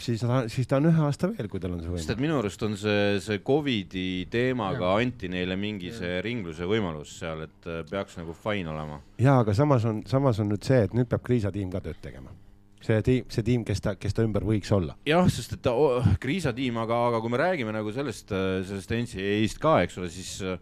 [0.00, 2.04] siis ta, siis ta on ühe aasta veel, kui tal on see võimalus.
[2.04, 5.02] sest et minu arust on see, see Covidi teemaga ja.
[5.04, 9.00] anti neile mingi see ringluse võimalus seal, et äh, peaks nagu fine olema.
[9.22, 12.00] ja, aga samas on, samas on nüüd see, et nüüd peab Kriisa tiim ka tööd
[12.04, 12.34] tegema.
[12.82, 14.96] see tiim, see tiim, kes ta, kes ta ümber võiks olla.
[15.08, 18.60] jah, sest et ta oh,, Kriisa tiim, aga, aga kui me räägime nagu sellest, äh,
[18.68, 20.60] sellest NCAA-st ka, eks ole, siis äh,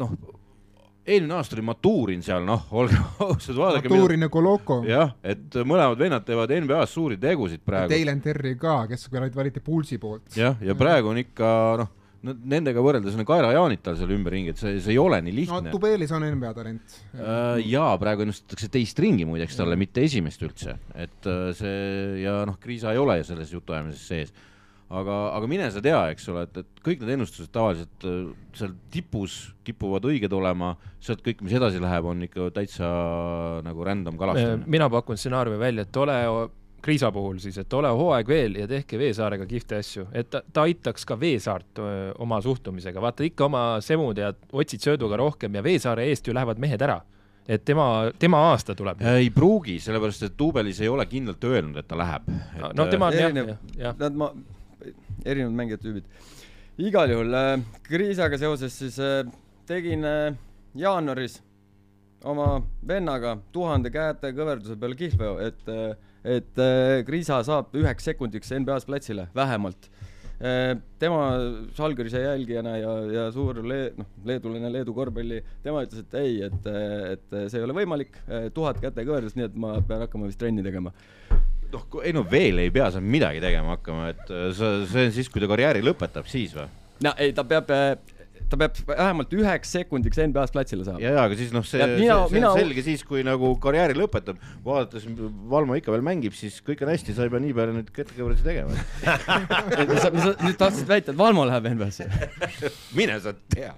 [0.00, 0.16] noh
[1.06, 3.90] eelmine aasta oli Maturin seal, noh, olgem ausad, vaadake.
[3.90, 4.82] Maturin ja Koloko.
[4.86, 7.92] jah, et mõlemad vennad teevad NBA-s suuri tegusid praegu.
[7.94, 10.30] Dalen Terry ka, kes valiti Pulsi poolt.
[10.38, 11.50] jah, ja praegu on ikka
[11.80, 11.90] noh,
[12.22, 15.66] nendega võrreldes on kaerajaanid tal seal ümberringi, et see, see ei ole nii lihtne.
[15.66, 17.58] no Tubelis on NBA talent äh,.
[17.66, 22.60] jaa, praegu ennustatakse teist ringi muideks talle, mitte esimest üldse, et äh, see ja noh,
[22.62, 24.34] Kriisa ei ole selles jutuajamises sees
[25.00, 28.74] aga, aga mine sa tea, eks ole, et, et kõik need ennustused tavaliselt äh, seal
[28.92, 29.36] tipus
[29.66, 32.88] kipuvad õiged olema, sealt kõik, mis edasi läheb, on ikka täitsa
[33.66, 34.68] nagu random kalastamine.
[34.70, 36.18] mina pakun stsenaariumi välja, et ole
[36.82, 40.64] Kriisa puhul siis, et ole hooaeg veel ja tehke Veesaarega kihvte asju, et ta, ta
[40.66, 45.62] aitaks ka Veesaart öö, oma suhtumisega, vaata ikka oma semud ja otsid sööduga rohkem ja
[45.62, 46.98] Veesaare eest ju lähevad mehed ära
[47.48, 47.84] et tema,
[48.18, 49.02] tema aasta tuleb.
[49.14, 52.26] ei pruugi, sellepärast et Duubelis ei ole kindlalt öelnud, et ta läheb.
[52.74, 53.96] no tema on jah, jah, jah.
[53.98, 54.30] Nad, ma,
[55.24, 56.04] erinevad mängijate tüübid.
[56.78, 57.56] igal juhul äh,
[57.86, 59.24] Kriisaga seoses siis äh,
[59.68, 60.34] tegin äh,
[60.74, 61.40] jaanuaris
[62.24, 65.66] oma vennaga tuhande käete kõverduse peal kihlveo, et,
[66.22, 66.60] et
[67.06, 69.88] Kriisa saab üheks sekundiks NBA-s platsile, vähemalt
[70.38, 70.76] äh,.
[71.02, 71.24] tema
[71.74, 76.70] Žalgirise jälgijana ja, ja suur le-, noh, leedulane Leedu korvpalli, tema ütles, et ei, et,
[77.16, 78.22] et see ei ole võimalik,
[78.54, 80.94] tuhat käte kõverdust, nii et ma pean hakkama vist trenni tegema
[81.72, 85.14] noh, ei no veel ei pea sa midagi tegema hakkama, et äh, sa, see on
[85.16, 86.68] siis, kui ta karjääri lõpetab, siis või?
[87.06, 87.94] no ei, ta peab, äh,
[88.52, 91.00] ta peab vähemalt üheks sekundiks NBA-s platsile saama.
[91.02, 92.50] ja, ja aga siis noh, see, see, see mina...
[92.52, 95.06] on selge siis, kui nagu karjääri lõpetab, vaadates
[95.52, 98.46] Valmo ikka veel mängib, siis kõik on hästi, sa ei pea nii palju nüüd ketakõverdusi
[98.46, 98.76] tegema.
[100.02, 102.06] Sa, sa nüüd tahtsid väita, et Valmo läheb NBA-sse
[102.98, 103.72] mine sa tea.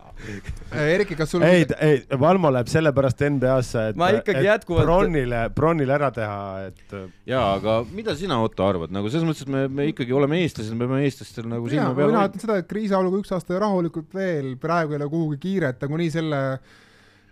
[0.70, 5.42] Erki, kas sul ei, ei, Valmo läheb sellepärast NBA-sse, et, ma ikkagi et jätkuvalt Bronnile,
[5.54, 6.38] Bronnile ära teha,
[6.70, 6.96] et
[7.30, 10.76] jaa, aga mida sina, Otto, arvad, nagu selles mõttes, et me, me ikkagi oleme eestlased,
[10.76, 14.54] me peame eestlastel nagu silma peal mina ütlen seda, et kriisioluga üks aasta rahulikult veel,
[14.64, 16.40] praegu ei ole kuhugi kiiret, nagunii selle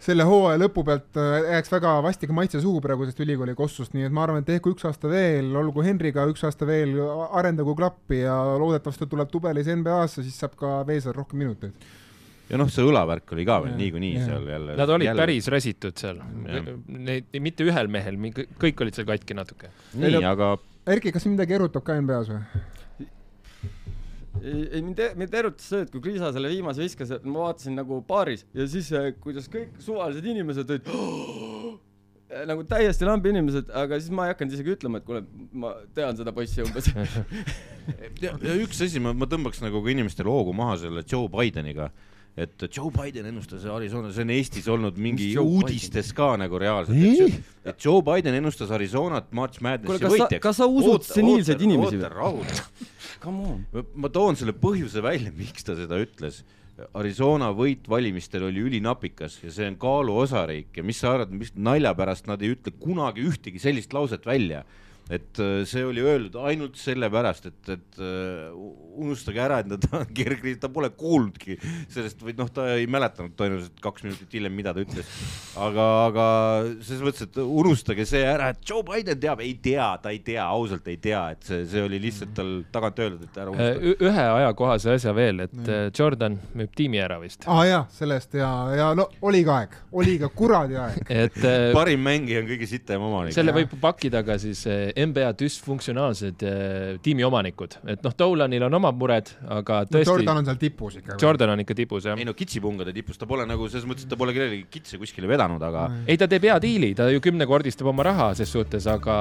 [0.02, 4.14] selle hooaja lõpu pealt äh, jääks väga vastika maitse suhu praegusest ülikooli kossust, nii et
[4.14, 6.96] ma arvan, et tehku üks aasta veel, olgu Henriga üks aasta veel,
[7.38, 11.90] arendagu klappi ja loodetavasti tuleb Tubelis NBA-sse, siis saab ka Veesar rohkem minuteid
[12.50, 14.74] ja noh, see õlavärk oli ka veel niikuinii seal jälle.
[14.76, 15.22] Nad olid jälle.
[15.22, 16.18] päris räsitud seal.
[16.92, 18.18] Neid, mitte ühel mehel,
[18.60, 19.72] kõik olid seal katki natuke.
[19.96, 20.54] nii, aga.
[20.92, 22.62] Erki, kas midagi erutab ka NBA-s või?
[24.42, 27.78] Ei, ei mind, mind erutas see, et kui Kriisa selle viimase viskas, et ma vaatasin
[27.78, 28.90] nagu baaris ja siis
[29.22, 30.92] kuidas kõik suvalised inimesed olid
[32.50, 35.20] nagu täiesti lambi inimesed, aga siis ma ei hakanud isegi ütlema, et kuule,
[35.52, 36.90] ma tean seda poissi umbes.
[38.22, 41.88] Ja, ja üks asi, ma, ma tõmbaks nagu ka inimestele hoogu maha selle Joe Bideniga
[42.36, 46.16] et Joe Biden ennustas Arizona, see on Eestis olnud mingi uudistes Biden?
[46.16, 50.40] ka nagu reaalselt, et Joe Biden ennustas Arizonat March Madnessi võitjaks.
[50.40, 52.08] kas sa usud seniilseid inimesi või?
[52.14, 52.90] rahuda
[53.94, 56.42] ma toon selle põhjuse välja, miks ta seda ütles.
[56.98, 61.92] Arizona võit valimistel oli ülinapikas ja see on kaaluosariik ja mis sa arvad, mis nalja
[61.94, 64.64] pärast nad ei ütle kunagi ühtegi sellist lauset välja
[65.12, 68.52] et äh, see oli öeldud ainult sellepärast, et, et uh,
[69.02, 71.58] unustage ära, et ta on kergkriis, ta pole kuulnudki
[71.92, 75.08] sellest või noh, ta ei mäletanud tõenäoliselt kaks minutit hiljem, mida ta ütles.
[75.60, 76.26] aga, aga
[76.80, 80.44] selles mõttes, et unustage see ära, et Joe Biden teab, ei tea, ta ei tea,
[80.46, 83.94] ausalt ei tea, et see, see oli lihtsalt tal tagant öeldud, et ära unustage.
[84.08, 85.92] ühe ajakohase asja veel, et mm.
[85.98, 87.44] Jordan müüb tiimi ära vist.
[87.46, 91.38] aa ah, jaa, sellest ja, ja no oli ka aeg, oli ka kuradi aeg et
[91.76, 93.36] parim mängija on kõige sitem omanik.
[93.36, 94.64] selle võib pakkida ka siis
[95.06, 100.16] NBA düsfunktsionaalsed äh, tiimiomanikud, et noh, Dolanil on omad mured, aga tõesti no,.
[100.18, 101.16] Jordan on seal tipus ikka.
[101.20, 102.18] Jordan on ikka tipus, jah.
[102.18, 105.30] ei no kitsipungade tipus, ta pole nagu selles mõttes, et ta pole kellelegi kitse kuskile
[105.30, 105.88] vedanud, aga.
[106.06, 109.16] ei, ta teeb hea diili, ta ju kümnekordistab oma raha ses suhtes, aga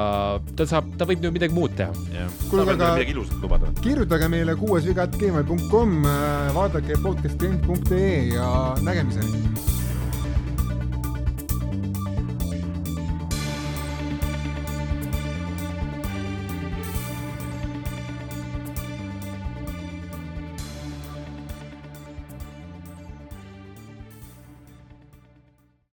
[0.58, 1.92] ta saab, ta võib ju midagi muud teha.
[2.52, 2.96] kuule, aga
[3.82, 6.02] kirjutage meile kuuesviga.gmail.com,
[6.58, 8.50] vaadake podcasttrend.ee ja
[8.86, 9.81] nägemiseni